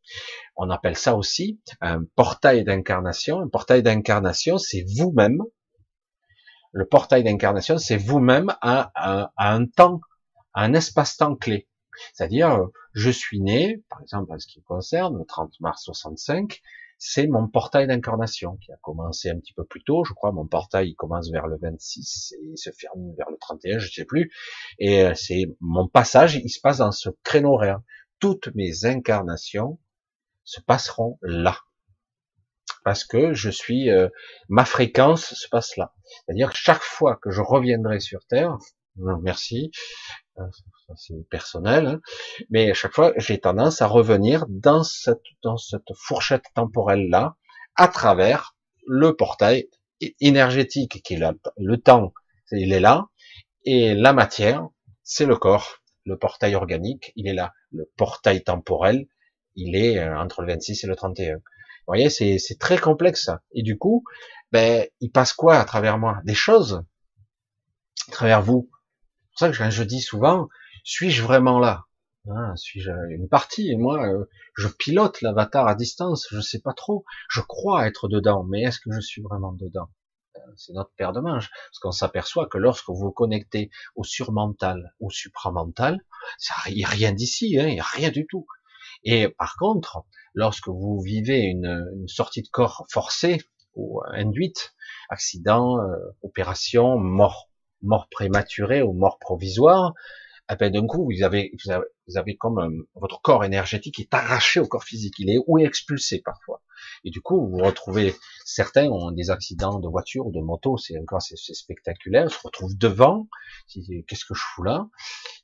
[0.56, 3.40] On appelle ça aussi un portail d'incarnation.
[3.40, 5.42] Un portail d'incarnation, c'est vous-même.
[6.72, 10.00] Le portail d'incarnation, c'est vous-même à, un temps,
[10.54, 11.68] un espace-temps clé.
[12.12, 12.58] C'est-à-dire,
[12.92, 16.60] je suis né, par exemple, en ce qui me concerne, le 30 mars 65,
[16.98, 20.32] c'est mon portail d'incarnation qui a commencé un petit peu plus tôt, je crois.
[20.32, 24.04] Mon portail il commence vers le 26 et se ferme vers le 31, je sais
[24.04, 24.32] plus.
[24.78, 27.80] Et euh, c'est mon passage, il se passe dans ce créneau horaire.
[28.20, 29.78] Toutes mes incarnations
[30.44, 31.58] se passeront là,
[32.84, 34.08] parce que je suis, euh,
[34.48, 35.94] ma fréquence se passe là.
[36.04, 38.58] C'est-à-dire que chaque fois que je reviendrai sur Terre,
[38.96, 39.70] merci,
[40.96, 42.00] c'est personnel, hein.
[42.50, 47.36] mais à chaque fois, j'ai tendance à revenir dans cette, dans cette fourchette temporelle-là,
[47.76, 48.54] à travers
[48.86, 49.68] le portail
[50.20, 52.12] énergétique qui est là, le temps,
[52.52, 53.06] il est là,
[53.64, 54.68] et la matière,
[55.02, 59.06] c'est le corps, le portail organique, il est là, le portail temporel,
[59.56, 61.36] il est euh, entre le 26 et le 31.
[61.36, 61.42] Vous
[61.86, 63.30] voyez, c'est très complexe.
[63.52, 64.04] Et du coup,
[64.52, 66.20] ben, il passe quoi à travers moi?
[66.24, 66.82] Des choses
[68.08, 68.70] à travers vous.
[69.36, 70.48] C'est pour ça que je dis souvent,
[70.84, 71.84] suis-je vraiment là?
[72.28, 73.70] Hein, Suis-je une partie?
[73.70, 74.24] Et moi, euh,
[74.56, 76.26] je pilote l'avatar à distance.
[76.30, 77.04] Je sais pas trop.
[77.30, 79.90] Je crois être dedans, mais est-ce que je suis vraiment dedans?
[80.36, 84.04] Euh, C'est notre paire de manches, parce qu'on s'aperçoit que lorsque vous vous connectez au
[84.04, 86.00] surmental, au supramental,
[86.68, 88.46] il n'y a rien d'ici, hein, il n'y a rien du tout.
[89.04, 90.04] Et par contre,
[90.34, 93.40] lorsque vous vivez une, sortie de corps forcée
[93.74, 94.74] ou induite,
[95.08, 97.50] accident, euh, opération, mort,
[97.82, 99.94] mort prématurée ou mort provisoire,
[100.52, 101.52] eh ben, d'un coup, vous avez,
[102.06, 105.58] vous avez, comme euh, votre corps énergétique est arraché au corps physique, il est ou
[105.58, 106.60] expulsé parfois.
[107.04, 108.14] Et du coup, vous vous retrouvez,
[108.44, 112.38] certains ont des accidents de voiture ou de moto, c'est encore c'est spectaculaire, ils se
[112.42, 113.28] retrouvent devant,
[113.72, 114.88] qu'est-ce que je fous là?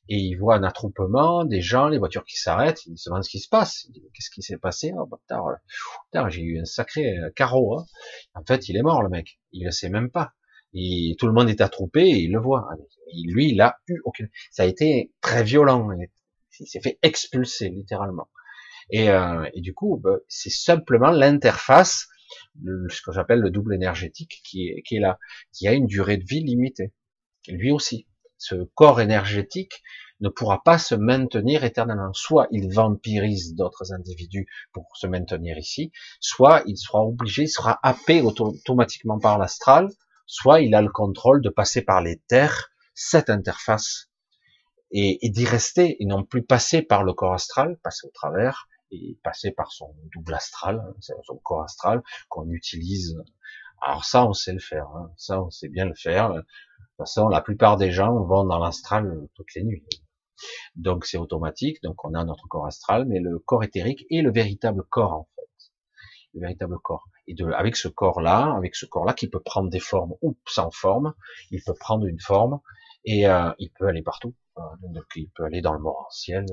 [0.09, 3.31] Et ils voient un attroupement, des gens, les voitures qui s'arrêtent, ils se demandent ce
[3.31, 4.93] qui se passe, qu'est-ce qui s'est passé?
[4.98, 7.78] Oh, bah, j'ai eu un sacré euh, carreau.
[7.78, 7.86] Hein.
[8.35, 10.35] En fait, il est mort le mec, il le sait même pas.
[10.72, 12.68] Et tout le monde est attroupé et il le voit.
[13.26, 14.28] lui, il a eu aucune.
[14.51, 15.88] Ça a été très violent.
[16.60, 18.28] Il s'est fait expulser littéralement.
[18.90, 22.09] Et, euh, et du coup, bah, c'est simplement l'interface
[22.88, 25.18] ce que j'appelle le double énergétique qui est, qui est là,
[25.52, 26.92] qui a une durée de vie limitée.
[27.48, 28.06] Lui aussi,
[28.38, 29.82] ce corps énergétique
[30.20, 32.12] ne pourra pas se maintenir éternellement.
[32.12, 37.78] Soit il vampirise d'autres individus pour se maintenir ici, soit il sera obligé, il sera
[37.82, 39.88] happé automatiquement par l'astral,
[40.31, 44.12] soit il a le contrôle de passer par les terres, cette interface,
[44.93, 48.69] et, et d'y rester, et non plus passer par le corps astral, passer au travers,
[48.93, 50.94] et passer par son double astral, hein,
[51.24, 53.16] son corps astral, qu'on utilise.
[53.82, 55.11] Alors ça, on sait le faire, hein.
[55.16, 56.32] ça, on sait bien le faire.
[56.32, 59.85] De toute façon, la plupart des gens vont dans l'astral toutes les nuits.
[60.77, 64.31] Donc c'est automatique, donc on a notre corps astral, mais le corps éthérique est le
[64.31, 65.73] véritable corps en fait,
[66.35, 67.09] le véritable corps.
[67.31, 70.73] Et de, avec ce corps-là, avec ce corps-là qui peut prendre des formes ou sans
[70.73, 71.15] forme,
[71.52, 72.59] il peut prendre une forme
[73.05, 74.35] et euh, il peut aller partout.
[74.82, 76.44] Donc il peut aller dans le morantiel,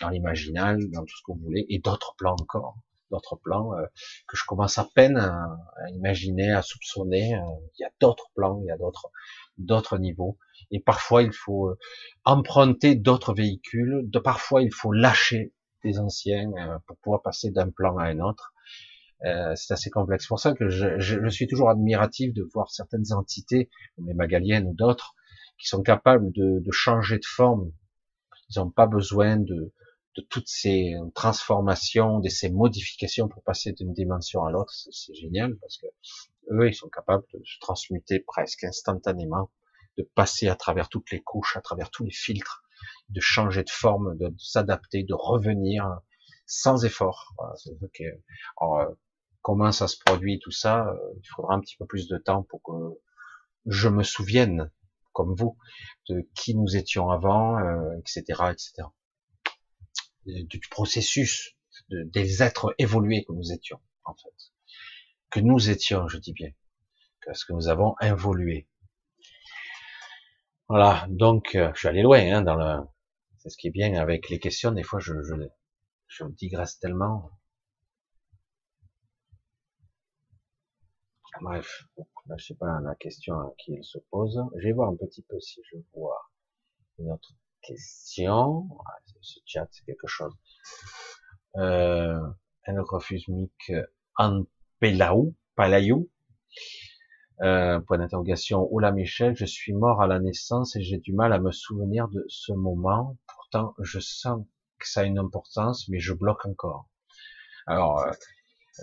[0.00, 2.76] dans l'imaginal, dans tout ce que vous voulez, et d'autres plans encore,
[3.10, 3.86] d'autres plans euh,
[4.26, 5.56] que je commence à peine à,
[5.90, 7.34] imaginer, à soupçonner.
[7.34, 7.40] Euh,
[7.78, 9.10] il y a d'autres plans, il y a d'autres
[9.56, 10.36] d'autres niveaux.
[10.70, 11.78] Et parfois il faut euh,
[12.24, 14.02] emprunter d'autres véhicules.
[14.04, 15.52] De parfois il faut lâcher
[15.84, 16.50] des anciens
[16.86, 18.53] pour pouvoir passer d'un plan à un autre.
[19.54, 20.24] C'est assez complexe.
[20.24, 24.14] C'est pour ça que je, je, suis toujours admiratif de voir certaines entités, comme les
[24.14, 25.14] Magaliennes ou d'autres,
[25.58, 27.72] qui sont capables de, de changer de forme.
[28.50, 29.72] Ils n'ont pas besoin de,
[30.16, 34.72] de, toutes ces transformations, de ces modifications pour passer d'une dimension à l'autre.
[34.90, 35.86] C'est génial parce que
[36.50, 39.50] eux, ils sont capables de se transmuter presque instantanément,
[39.96, 42.62] de passer à travers toutes les couches, à travers tous les filtres,
[43.08, 46.00] de changer de forme, de, s'adapter, de revenir
[46.46, 47.34] sans effort.
[47.40, 48.84] Euh,
[49.44, 52.42] comment ça se produit tout ça euh, Il faudra un petit peu plus de temps
[52.42, 52.72] pour que
[53.66, 54.72] je me souvienne
[55.12, 55.56] comme vous,
[56.08, 57.58] de qui nous étions avant,
[57.98, 58.88] etc., euh, etc.
[60.24, 61.56] Du processus
[61.90, 64.52] des êtres évolués que nous étions, en fait.
[65.30, 66.50] Que nous étions, je dis bien.
[67.24, 68.66] Parce que nous avons évolué.
[70.68, 72.82] Voilà, donc euh, je suis allé loin hein, dans le.
[73.38, 74.72] C'est ce qui est bien avec les questions.
[74.72, 75.34] Des fois, je, je,
[76.08, 77.30] je digresse tellement.
[81.40, 81.86] Bref,
[82.36, 84.40] je sais pas la question à qui elle se pose.
[84.56, 86.30] Je vais voir un petit peu si je vois
[86.98, 87.32] une autre
[87.62, 88.68] question.
[88.86, 90.32] Ah, ce chat, c'est quelque chose.
[91.56, 92.20] Euh,
[92.64, 93.72] elle refuse Mick
[94.16, 94.44] en
[94.80, 96.08] Pelaou, Palayou.
[97.42, 98.68] Euh, point d'interrogation.
[98.72, 102.08] Oula Michel, je suis mort à la naissance et j'ai du mal à me souvenir
[102.08, 103.18] de ce moment.
[103.26, 104.44] Pourtant, je sens
[104.78, 106.88] que ça a une importance, mais je bloque encore.
[107.66, 108.12] Alors, euh,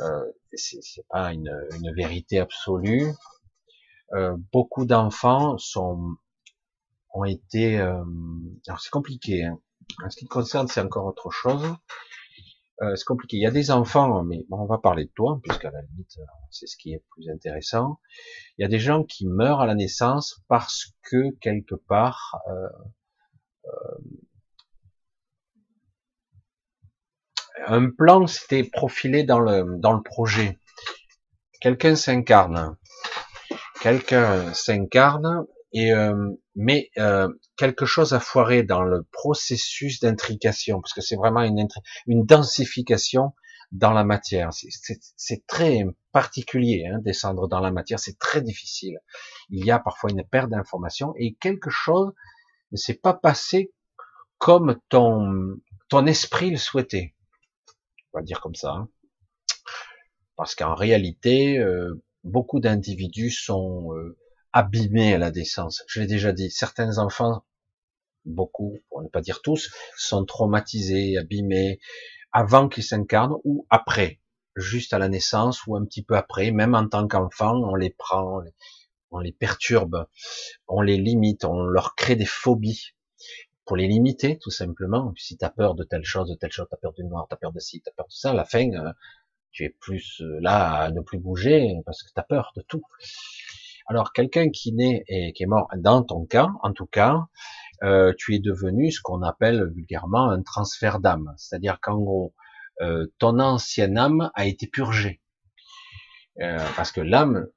[0.01, 3.11] euh, c'est pas une, une, vérité absolue.
[4.13, 6.15] Euh, beaucoup d'enfants sont
[7.13, 7.79] ont été.
[7.79, 8.03] Euh,
[8.67, 9.45] alors c'est compliqué.
[9.45, 9.59] Hein.
[10.05, 11.75] En ce qui te concerne, c'est encore autre chose.
[12.81, 13.37] Euh, c'est compliqué.
[13.37, 16.17] Il y a des enfants, mais bon, on va parler de toi, puisqu'à la limite,
[16.17, 17.99] euh, c'est ce qui est plus intéressant.
[18.57, 22.69] Il y a des gens qui meurent à la naissance parce que quelque part, euh,
[27.67, 30.59] un plan s'était profilé dans le, dans le projet.
[31.59, 32.77] Quelqu'un s'incarne.
[33.81, 40.93] Quelqu'un s'incarne et euh, mais euh, quelque chose a foiré dans le processus d'intrication, parce
[40.93, 41.67] que c'est vraiment une,
[42.07, 43.33] une densification
[43.71, 44.49] dans la matière.
[44.51, 48.99] C'est très particulier, hein, descendre dans la matière, c'est très difficile.
[49.49, 52.11] Il y a parfois une perte d'information et quelque chose
[52.71, 53.71] ne s'est pas passé
[54.37, 55.55] comme ton,
[55.87, 57.15] ton esprit le souhaitait
[58.13, 58.71] on va dire comme ça.
[58.71, 58.89] Hein.
[60.35, 64.17] Parce qu'en réalité, euh, beaucoup d'individus sont euh,
[64.53, 65.83] abîmés à la décence.
[65.87, 67.45] Je l'ai déjà dit, certains enfants,
[68.25, 71.79] beaucoup, pour ne pas dire tous, sont traumatisés, abîmés,
[72.31, 74.19] avant qu'ils s'incarnent ou après,
[74.55, 77.89] juste à la naissance ou un petit peu après, même en tant qu'enfant, on les
[77.89, 78.41] prend,
[79.11, 80.07] on les perturbe,
[80.67, 82.93] on les limite, on leur crée des phobies
[83.65, 85.13] pour les limiter, tout simplement.
[85.17, 87.27] Si tu as peur de telle chose, de telle chose, tu as peur du noir,
[87.29, 88.91] tu as peur de ci, tu as peur de ça, à la fin, euh,
[89.51, 92.61] tu es plus euh, là à ne plus bouger parce que tu as peur de
[92.61, 92.83] tout.
[93.87, 97.25] Alors, quelqu'un qui naît et qui est mort, dans ton cas, en tout cas,
[97.83, 101.33] euh, tu es devenu ce qu'on appelle vulgairement un transfert d'âme.
[101.37, 102.33] C'est-à-dire qu'en gros,
[103.19, 105.21] ton ancienne âme a été purgée.
[106.75, 107.47] parce que l'âme,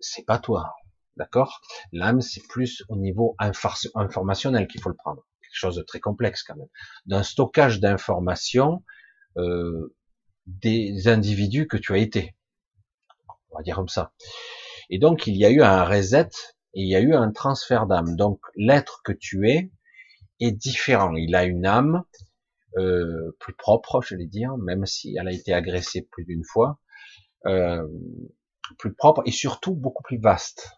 [0.00, 0.74] c'est pas toi.
[1.16, 1.60] D'accord?
[1.92, 3.36] L'âme, c'est plus au niveau
[3.94, 5.24] informationnel qu'il faut le prendre
[5.56, 6.68] chose de très complexe quand même,
[7.06, 8.82] d'un stockage d'informations
[9.36, 9.94] euh,
[10.46, 12.36] des individus que tu as été.
[13.50, 14.12] On va dire comme ça.
[14.90, 16.30] Et donc il y a eu un reset
[16.74, 18.16] et il y a eu un transfert d'âme.
[18.16, 19.72] Donc l'être que tu es
[20.40, 21.14] est différent.
[21.14, 22.04] Il a une âme
[22.76, 26.78] euh, plus propre, je vais dire, même si elle a été agressée plus d'une fois.
[27.46, 27.86] euh,
[28.78, 30.70] plus propre et surtout beaucoup plus vaste.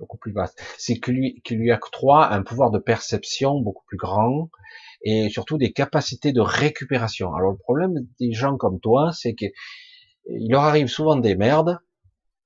[0.00, 0.60] Beaucoup plus vaste.
[0.78, 4.50] C'est que lui, qui lui octroie un pouvoir de perception beaucoup plus grand
[5.04, 7.34] et surtout des capacités de récupération.
[7.34, 9.46] Alors le problème des gens comme toi, c'est que
[10.26, 11.78] il leur arrive souvent des merdes,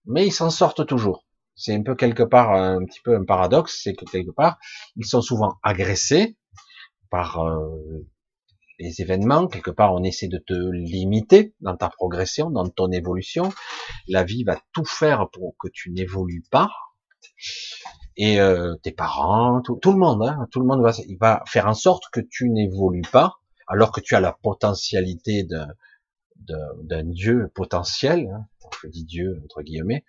[0.07, 1.27] mais ils s'en sortent toujours.
[1.55, 4.59] C'est un peu quelque part un petit peu un paradoxe, c'est que quelque part
[4.97, 6.37] ils sont souvent agressés
[7.11, 8.07] par euh,
[8.79, 13.51] les événements, quelque part on essaie de te limiter dans ta progression, dans ton évolution.
[14.09, 16.71] La vie va tout faire pour que tu n'évolues pas.
[18.17, 21.67] Et euh, tes parents, tout, le monde, hein, tout le monde va, il va faire
[21.67, 23.35] en sorte que tu n'évolues pas,
[23.67, 25.47] alors que tu as la potentialité
[26.37, 28.31] d'un Dieu potentiel.
[28.33, 28.47] Hein,
[28.83, 30.05] je dis Dieu entre guillemets,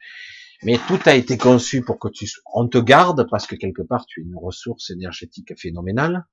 [0.64, 4.06] mais tout a été conçu pour que tu, on te garde parce que quelque part
[4.06, 6.26] tu es une ressource énergétique phénoménale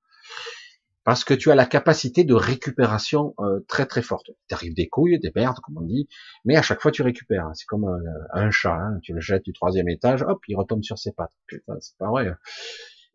[1.04, 4.30] parce que tu as la capacité de récupération euh, très très forte.
[4.48, 6.08] T'arrives des couilles, des merdes, comme on dit,
[6.44, 7.50] mais à chaque fois tu récupères.
[7.54, 7.86] C'est comme
[8.32, 8.98] un, chat, hein.
[9.02, 11.36] tu le jettes du troisième étage, hop, il retombe sur ses pattes.
[11.48, 12.28] C'est pas vrai.
[12.28, 12.38] Hein.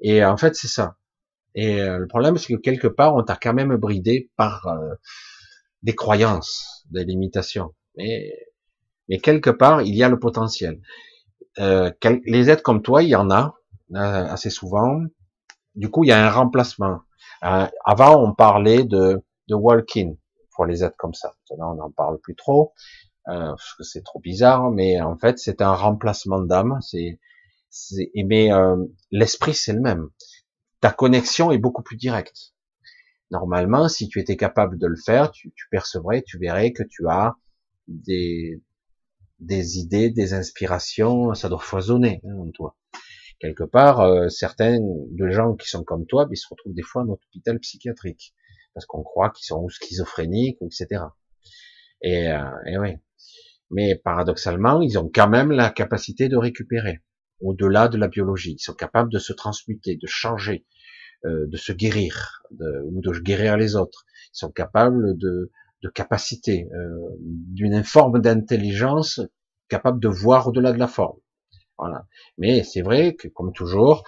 [0.01, 0.97] Et en fait, c'est ça.
[1.55, 4.93] Et euh, le problème, c'est que quelque part, on t'a quand même bridé par euh,
[5.81, 7.73] des croyances, des limitations.
[7.97, 8.31] Mais,
[9.09, 10.79] mais quelque part, il y a le potentiel.
[11.57, 13.55] les êtres comme toi, il y en a
[13.95, 15.01] assez souvent.
[15.73, 17.01] Du coup, il y a un remplacement
[17.43, 20.15] euh, avant, on parlait de, de walk-in
[20.53, 21.33] pour les êtres comme ça.
[21.49, 22.73] Maintenant, on n'en parle plus trop
[23.27, 26.79] euh, parce que c'est trop bizarre, mais en fait, c'est un remplacement d'âme.
[26.81, 27.19] C'est,
[28.15, 28.77] mais euh,
[29.11, 30.09] l'esprit, c'est le même.
[30.81, 32.53] Ta connexion est beaucoup plus directe.
[33.31, 37.07] Normalement, si tu étais capable de le faire, tu, tu percevrais, tu verrais que tu
[37.07, 37.35] as
[37.87, 38.61] des,
[39.39, 42.75] des idées, des inspirations, ça doit foisonner hein, en toi
[43.39, 47.03] quelque part, euh, certains de gens qui sont comme toi, ils se retrouvent des fois
[47.03, 48.33] en hôpital psychiatrique
[48.73, 51.03] parce qu'on croit qu'ils sont schizophréniques, etc.
[52.01, 52.95] Et, euh, et oui.
[53.71, 57.01] Mais paradoxalement, ils ont quand même la capacité de récupérer
[57.41, 58.53] au-delà de la biologie.
[58.53, 60.65] Ils sont capables de se transmuter, de changer,
[61.25, 64.05] euh, de se guérir, ou de guérir les autres.
[64.33, 65.51] Ils sont capables de,
[65.83, 69.21] de capacité, euh, d'une forme d'intelligence
[69.67, 71.19] capable de voir au-delà de la forme.
[71.79, 72.05] Voilà.
[72.37, 74.03] Mais c'est vrai que, comme toujours,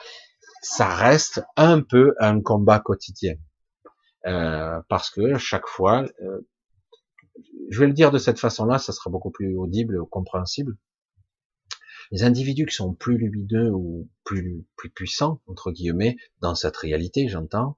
[0.62, 3.36] ça reste un peu un combat quotidien.
[4.28, 6.48] Euh, parce que chaque fois, euh,
[7.70, 10.76] je vais le dire de cette façon-là, ça sera beaucoup plus audible et compréhensible.
[12.12, 17.78] Les individus qui sont plus lumineux ou plus, puissants, entre guillemets, dans cette réalité, j'entends,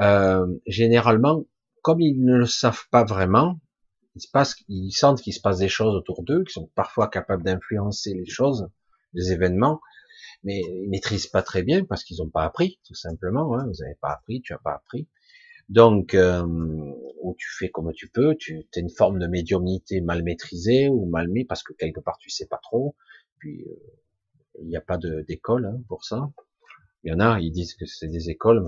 [0.00, 1.44] euh, généralement,
[1.82, 3.58] comme ils ne le savent pas vraiment,
[4.14, 7.08] il se passe, ils sentent qu'il se passe des choses autour d'eux, qui sont parfois
[7.08, 8.68] capables d'influencer les choses,
[9.18, 9.80] les événements,
[10.44, 13.54] mais ils maîtrisent pas très bien parce qu'ils n'ont pas appris, tout simplement.
[13.54, 13.66] Hein.
[13.66, 15.08] Vous n'avez pas appris, tu as pas appris.
[15.68, 16.46] Donc, euh,
[17.22, 21.06] ou tu fais comme tu peux, tu as une forme de médiumnité mal maîtrisée ou
[21.06, 22.96] mal mis parce que quelque part tu sais pas trop.
[23.38, 23.74] Puis euh,
[24.62, 26.30] il n'y a pas d'école hein, pour ça.
[27.04, 28.64] Il y en a, ils disent que c'est des écoles,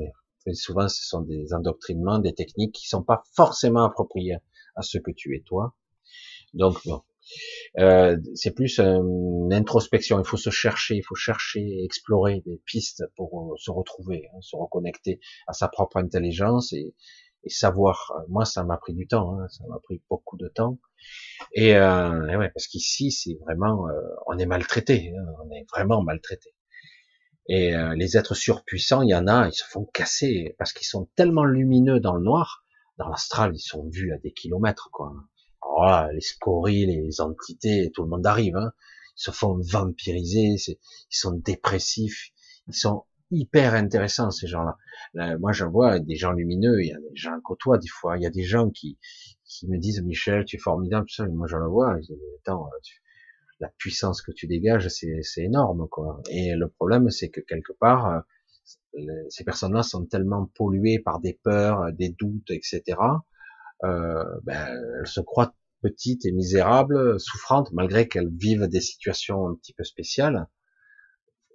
[0.47, 4.39] mais souvent ce sont des endoctrinements, des techniques qui sont pas forcément appropriées
[4.77, 5.75] à ce que tu es toi.
[6.53, 7.03] Donc bon,
[7.79, 10.19] euh, c'est plus une introspection.
[10.19, 14.39] Il faut se chercher, il faut chercher, explorer des pistes pour euh, se retrouver, hein,
[14.41, 16.95] se reconnecter à sa propre intelligence et,
[17.47, 18.13] savoir.
[18.29, 20.79] Moi, ça m'a pris du temps, hein, ça m'a pris beaucoup de temps.
[21.55, 23.87] Et, euh, ouais, parce qu'ici, c'est vraiment,
[24.27, 26.55] on est maltraité, hein, on est vraiment maltraité.
[27.49, 31.09] Et les êtres surpuissants, il y en a, ils se font casser parce qu'ils sont
[31.17, 32.65] tellement lumineux dans le noir,
[32.99, 35.13] dans l'astral, ils sont vus à des kilomètres, quoi
[36.13, 38.57] les scories, les entités, tout le monde arrive.
[38.57, 38.73] Hein.
[39.17, 40.79] Ils se font vampiriser, ils
[41.11, 42.31] sont dépressifs,
[42.69, 44.77] ils sont hyper intéressants ces gens-là.
[45.39, 48.23] moi, je vois des gens lumineux, il y a des gens côtoient des fois, il
[48.23, 48.99] y a des gens qui,
[49.45, 51.27] qui me disent Michel, tu es formidable, ça.
[51.27, 51.97] moi je le vois.
[52.41, 52.69] Attends,
[53.61, 56.23] la puissance que tu dégages, c'est énorme, quoi.
[56.31, 58.25] Et le problème, c'est que quelque part,
[59.29, 62.83] ces personnes-là sont tellement polluées par des peurs, des doutes, etc.
[63.85, 64.69] Euh, ben,
[65.07, 70.47] se croient petites et misérables, souffrantes, malgré qu'elles vivent des situations un petit peu spéciales,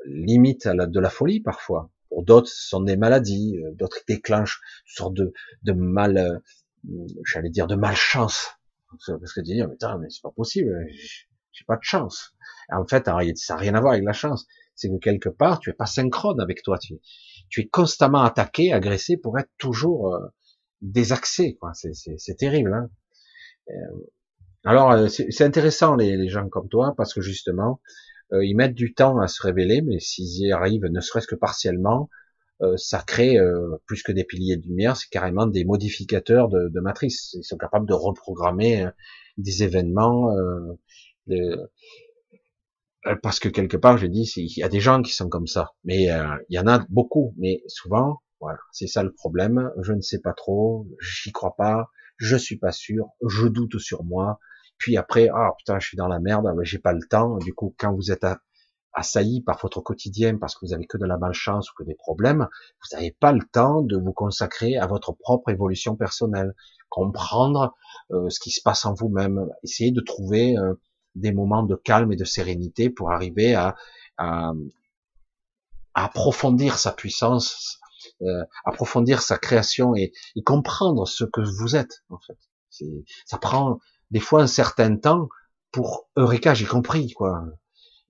[0.05, 1.91] limite à la, de la folie parfois.
[2.09, 5.33] Pour d'autres, ce sont des maladies, euh, d'autres déclenchent une sorte de,
[5.63, 6.39] de mal, euh,
[7.25, 8.49] j'allais dire de malchance.
[9.07, 10.73] Parce que tu dis, mais, mais c'est pas possible,
[11.51, 12.33] j'ai pas de chance.
[12.71, 14.47] en fait, ça n'a rien à voir avec la chance.
[14.73, 16.77] C'est que quelque part, tu es pas synchrone avec toi.
[16.79, 16.95] Tu,
[17.49, 20.17] tu es constamment attaqué, agressé pour être toujours
[20.85, 21.57] euh, désaxé.
[22.17, 22.73] C'est terrible.
[22.73, 22.89] Hein
[23.69, 24.07] euh,
[24.65, 27.81] alors, euh, c'est intéressant les, les, gens comme toi parce que justement,
[28.33, 31.35] euh, ils mettent du temps à se révéler, mais s'ils y arrivent, ne serait-ce que
[31.35, 32.09] partiellement,
[32.61, 33.37] euh, ça crée
[33.85, 37.33] plus que des piliers de lumière, c'est carrément des modificateurs de, de, matrice.
[37.33, 38.87] Ils sont capables de reprogrammer
[39.37, 40.35] des événements,
[41.29, 41.67] euh,
[43.21, 45.73] parce que quelque part, je dis, il y a des gens qui sont comme ça,
[45.83, 46.05] mais
[46.49, 49.71] il y en a beaucoup, mais souvent, voilà, c'est ça le problème.
[49.81, 54.03] Je ne sais pas trop, j'y crois pas, je suis pas sûr, je doute sur
[54.03, 54.39] moi.
[54.77, 57.37] Puis après, ah putain, je suis dans la merde, j'ai pas le temps.
[57.37, 58.25] Du coup, quand vous êtes
[58.95, 61.95] assailli par votre quotidien parce que vous avez que de la malchance ou que des
[61.95, 62.47] problèmes,
[62.81, 66.53] vous n'avez pas le temps de vous consacrer à votre propre évolution personnelle,
[66.89, 67.75] comprendre
[68.11, 70.73] euh, ce qui se passe en vous-même, essayer de trouver euh,
[71.15, 73.75] des moments de calme et de sérénité pour arriver à,
[75.93, 77.79] approfondir sa puissance,
[78.21, 82.37] euh, approfondir sa création et, et, comprendre ce que vous êtes en fait.
[83.25, 83.79] Ça prend
[84.11, 85.29] des fois un certain temps
[85.71, 87.45] pour Eureka, j'ai compris quoi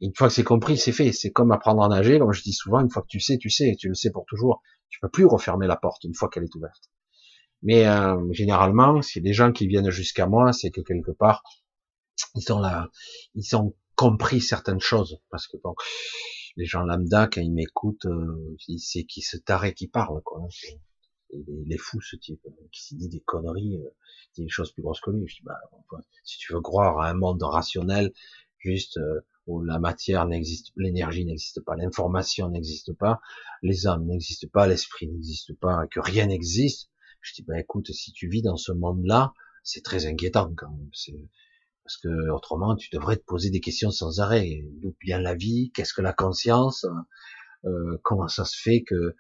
[0.01, 1.11] une fois que c'est compris, c'est fait.
[1.11, 3.49] C'est comme apprendre à nager, comme je dis souvent, une fois que tu sais, tu
[3.49, 4.61] sais, tu le sais pour toujours.
[4.89, 6.89] Tu peux plus refermer la porte une fois qu'elle est ouverte.
[7.63, 11.43] Mais euh, généralement, si des gens qui viennent jusqu'à moi, c'est que quelque part,
[12.35, 12.89] ils ont là,
[13.33, 15.19] ils ont compris certaines choses.
[15.31, 15.73] Parce que bon,
[16.57, 20.47] les gens lambda, quand ils m'écoutent, euh, c'est qui se taré qui parle, quoi.
[21.31, 22.41] Il est fou ce type,
[22.71, 23.89] qui s'est dit des conneries, euh,
[24.35, 25.27] dit des choses plus grosses que lui.
[25.27, 25.59] Je dis, bah,
[26.23, 28.13] si tu veux croire à un monde rationnel,
[28.59, 33.19] juste euh, où la matière n'existe, l'énergie n'existe pas, l'information n'existe pas,
[33.61, 36.89] les âmes n'existent pas, l'esprit n'existe pas, que rien n'existe.
[37.21, 39.33] Je dis, bah écoute, si tu vis dans ce monde-là,
[39.63, 40.89] c'est très inquiétant quand même.
[41.85, 44.63] Parce que autrement, tu devrais te poser des questions sans arrêt.
[44.81, 45.71] D'où vient la vie?
[45.73, 46.85] Qu'est-ce que la conscience?
[47.65, 49.15] Euh, Comment ça se fait que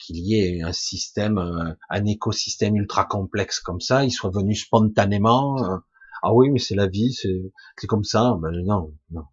[0.00, 4.54] qu'il y ait un système, euh, un écosystème ultra complexe comme ça, il soit venu
[4.54, 5.76] spontanément euh,
[6.22, 8.36] Ah oui, mais c'est la vie, c'est comme ça.
[8.40, 9.24] Ben non, non.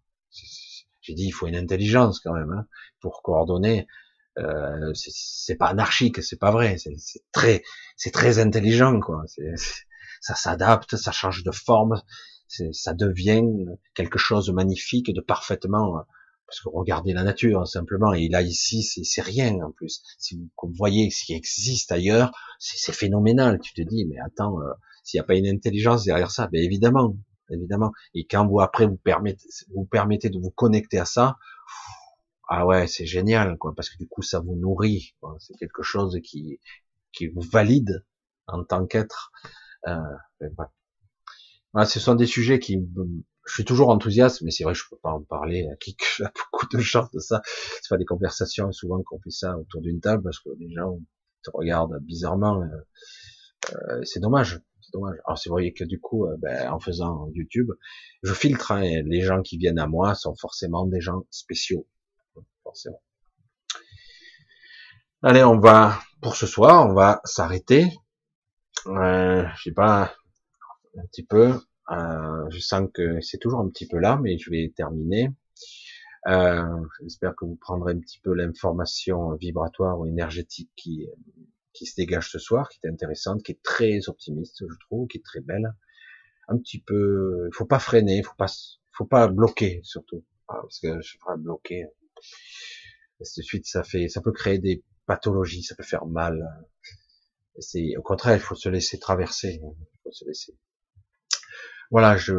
[1.00, 2.66] J'ai dit, il faut une intelligence quand même hein,
[3.00, 3.86] pour coordonner.
[4.38, 6.76] Euh, c'est pas anarchique, c'est pas vrai.
[6.78, 7.62] C'est très,
[7.96, 9.24] c'est très intelligent quoi.
[10.20, 12.00] ça s'adapte, ça change de forme,
[12.48, 13.42] ça devient
[13.94, 16.04] quelque chose de magnifique, de parfaitement.
[16.46, 20.02] Parce que regardez la nature simplement, et là ici c'est rien en plus.
[20.18, 23.60] Si vous voyez ce qui existe ailleurs, c'est phénoménal.
[23.60, 24.72] Tu te dis mais attends, euh,
[25.04, 27.16] s'il n'y a pas une intelligence derrière ça, ben évidemment,
[27.50, 27.92] évidemment.
[28.14, 31.36] Et quand vous après vous permettez, vous permettez de vous connecter à ça,
[32.48, 35.14] ah ouais, c'est génial, quoi, parce que du coup ça vous nourrit.
[35.40, 36.60] C'est quelque chose qui
[37.12, 38.04] qui vous valide
[38.46, 39.32] en tant qu'être.
[39.86, 39.96] Euh,
[41.84, 42.78] ce sont des sujets qui,
[43.46, 46.30] je suis toujours enthousiaste, mais c'est vrai, je peux pas en parler à qui a
[46.52, 47.40] beaucoup de gens de ça.
[47.44, 50.98] C'est pas des conversations souvent qu'on fait ça autour d'une table parce que les gens
[51.42, 52.62] te regardent bizarrement.
[52.62, 52.66] Euh,
[53.74, 55.18] euh c'est dommage c'est dommage.
[55.26, 57.70] Alors c'est vrai que du coup, euh, ben, en faisant YouTube,
[58.22, 58.72] je filtre.
[58.72, 61.86] Hein, les gens qui viennent à moi sont forcément des gens spéciaux,
[62.62, 63.02] forcément.
[65.22, 67.92] Allez, on va pour ce soir, on va s'arrêter.
[68.86, 70.14] Euh, je sais pas,
[70.96, 71.54] un petit peu.
[71.90, 75.30] Euh, je sens que c'est toujours un petit peu là, mais je vais terminer.
[76.26, 81.08] Euh, J'espère que vous prendrez un petit peu l'information vibratoire ou énergétique qui,
[81.72, 85.18] qui se dégage ce soir, qui est intéressante, qui est très optimiste, je trouve, qui
[85.18, 85.74] est très belle.
[86.48, 88.52] Un petit peu, il faut pas freiner, faut pas,
[88.92, 91.86] faut pas bloquer surtout, ah, parce que je ferai bloquer.
[93.20, 96.46] de suite, ça fait, ça peut créer des pathologies, ça peut faire mal.
[97.58, 100.54] C'est, au contraire, il faut se laisser traverser, il faut se laisser.
[101.90, 102.34] Voilà, je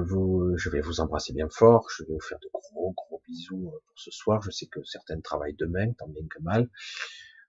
[0.70, 4.12] vais vous embrasser bien fort, je vais vous faire de gros, gros bisous pour ce
[4.12, 4.42] soir.
[4.44, 6.70] Je sais que certaines travaillent demain, tant bien que mal.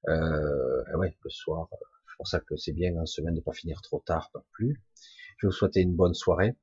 [0.08, 3.82] Euh, ouais, le soir, c'est pour ça que c'est bien en semaine de pas finir
[3.82, 4.80] trop tard non plus.
[5.36, 6.56] Je vous souhaiter une bonne soirée.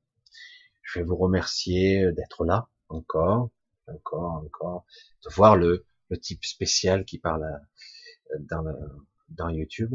[0.81, 3.51] Je vais vous remercier d'être là encore,
[3.87, 4.85] encore, encore,
[5.23, 5.85] de voir le,
[6.21, 7.43] type spécial qui parle
[8.33, 8.73] euh,
[9.29, 9.93] dans, YouTube.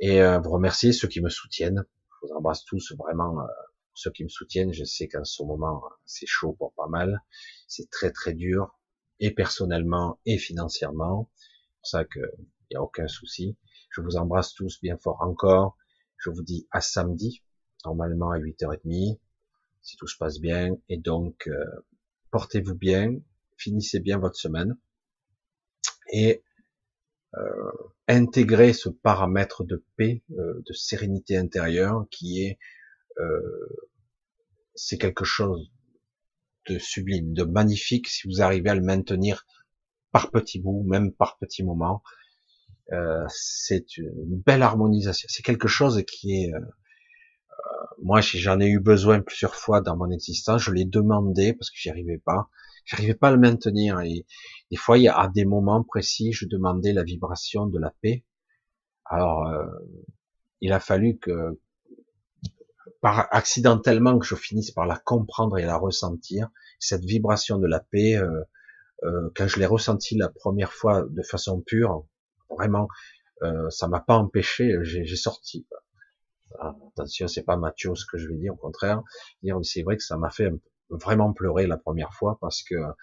[0.00, 1.84] Et euh, vous remercier ceux qui me soutiennent.
[2.22, 3.40] Je vous embrasse tous vraiment.
[3.40, 3.46] Euh,
[3.98, 7.22] ceux qui me soutiennent, je sais qu'en ce moment c'est chaud pour pas mal.
[7.66, 8.78] C'est très très dur,
[9.20, 11.30] et personnellement et financièrement
[11.80, 12.22] pour ça qu'il
[12.70, 13.56] n'y a aucun souci.
[13.90, 15.76] Je vous embrasse tous bien fort encore.
[16.18, 17.42] Je vous dis à samedi,
[17.84, 19.18] normalement à 8h30,
[19.82, 20.76] si tout se passe bien.
[20.88, 21.64] Et donc, euh,
[22.30, 23.16] portez-vous bien,
[23.56, 24.76] finissez bien votre semaine.
[26.12, 26.42] Et
[27.36, 27.72] euh,
[28.08, 32.58] intégrez ce paramètre de paix, euh, de sérénité intérieure qui est,
[34.74, 35.70] c'est quelque chose
[36.68, 39.46] de sublime, de magnifique si vous arrivez à le maintenir
[40.12, 42.02] par petits bouts, même par petits moments.
[42.92, 45.26] Euh, c'est une belle harmonisation.
[45.30, 49.96] C'est quelque chose qui est, euh, euh moi, j'en ai eu besoin plusieurs fois dans
[49.96, 50.62] mon existence.
[50.62, 52.48] Je l'ai demandé parce que j'y arrivais pas.
[52.84, 54.00] J'arrivais pas à le maintenir.
[54.00, 54.26] Et
[54.70, 57.92] des fois, il y a à des moments précis, je demandais la vibration de la
[58.00, 58.24] paix.
[59.04, 59.66] Alors, euh,
[60.60, 61.60] il a fallu que
[63.00, 66.48] par accidentellement que je finisse par la comprendre et la ressentir,
[66.80, 68.42] cette vibration de la paix, euh,
[69.04, 72.04] euh, quand je l'ai ressentie la première fois de façon pure,
[72.50, 72.88] vraiment,
[73.42, 75.66] euh, ça m'a pas empêché, j'ai sorti.
[76.58, 79.02] Ah, attention, c'est pas Mathieu ce que je vais dire, au contraire.
[79.62, 80.50] C'est vrai que ça m'a fait
[80.90, 82.94] vraiment pleurer la première fois parce que oh,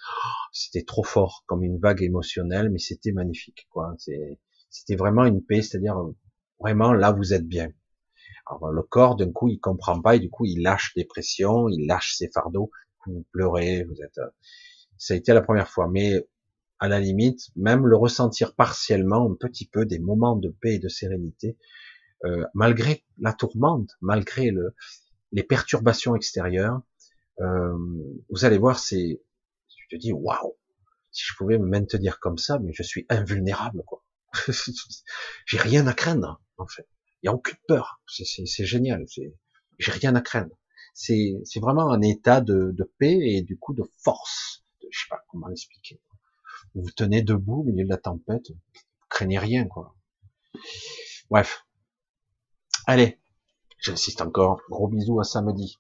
[0.52, 3.94] c'était trop fort, comme une vague émotionnelle, mais c'était magnifique, quoi.
[3.98, 5.96] C'était vraiment une paix, c'est-à-dire
[6.60, 7.70] vraiment là vous êtes bien.
[8.72, 11.88] Le corps, d'un coup, il comprend pas et du coup, il lâche des pressions, il
[11.88, 12.72] lâche ses fardeaux.
[13.06, 14.18] Vous pleurez, vous êtes.
[14.20, 14.30] Euh,
[14.98, 16.28] ça a été la première fois, mais
[16.80, 20.80] à la limite, même le ressentir partiellement, un petit peu, des moments de paix et
[20.80, 21.58] de sérénité,
[22.26, 24.76] euh, malgré la tourmente, malgré le,
[25.32, 26.82] les perturbations extérieures,
[27.42, 27.78] euh,
[28.30, 29.22] vous allez voir, c'est,
[29.68, 30.56] tu te dis, waouh,
[31.12, 34.04] si je pouvais me maintenir comme ça, mais je suis invulnérable, quoi.
[35.46, 36.88] J'ai rien à craindre, en fait.
[37.26, 38.04] Il y a aucune peur.
[38.06, 39.04] C'est génial.
[39.80, 40.56] J'ai rien à craindre.
[40.94, 44.64] C'est vraiment un état de, de, paix et du coup de force.
[44.92, 46.00] Je sais pas comment l'expliquer.
[46.76, 49.96] Vous tenez debout au milieu de la tempête, vous craignez rien, quoi.
[51.32, 51.66] Bref.
[52.86, 53.20] Allez,
[53.80, 54.62] j'insiste encore.
[54.70, 55.80] Gros bisous à samedi.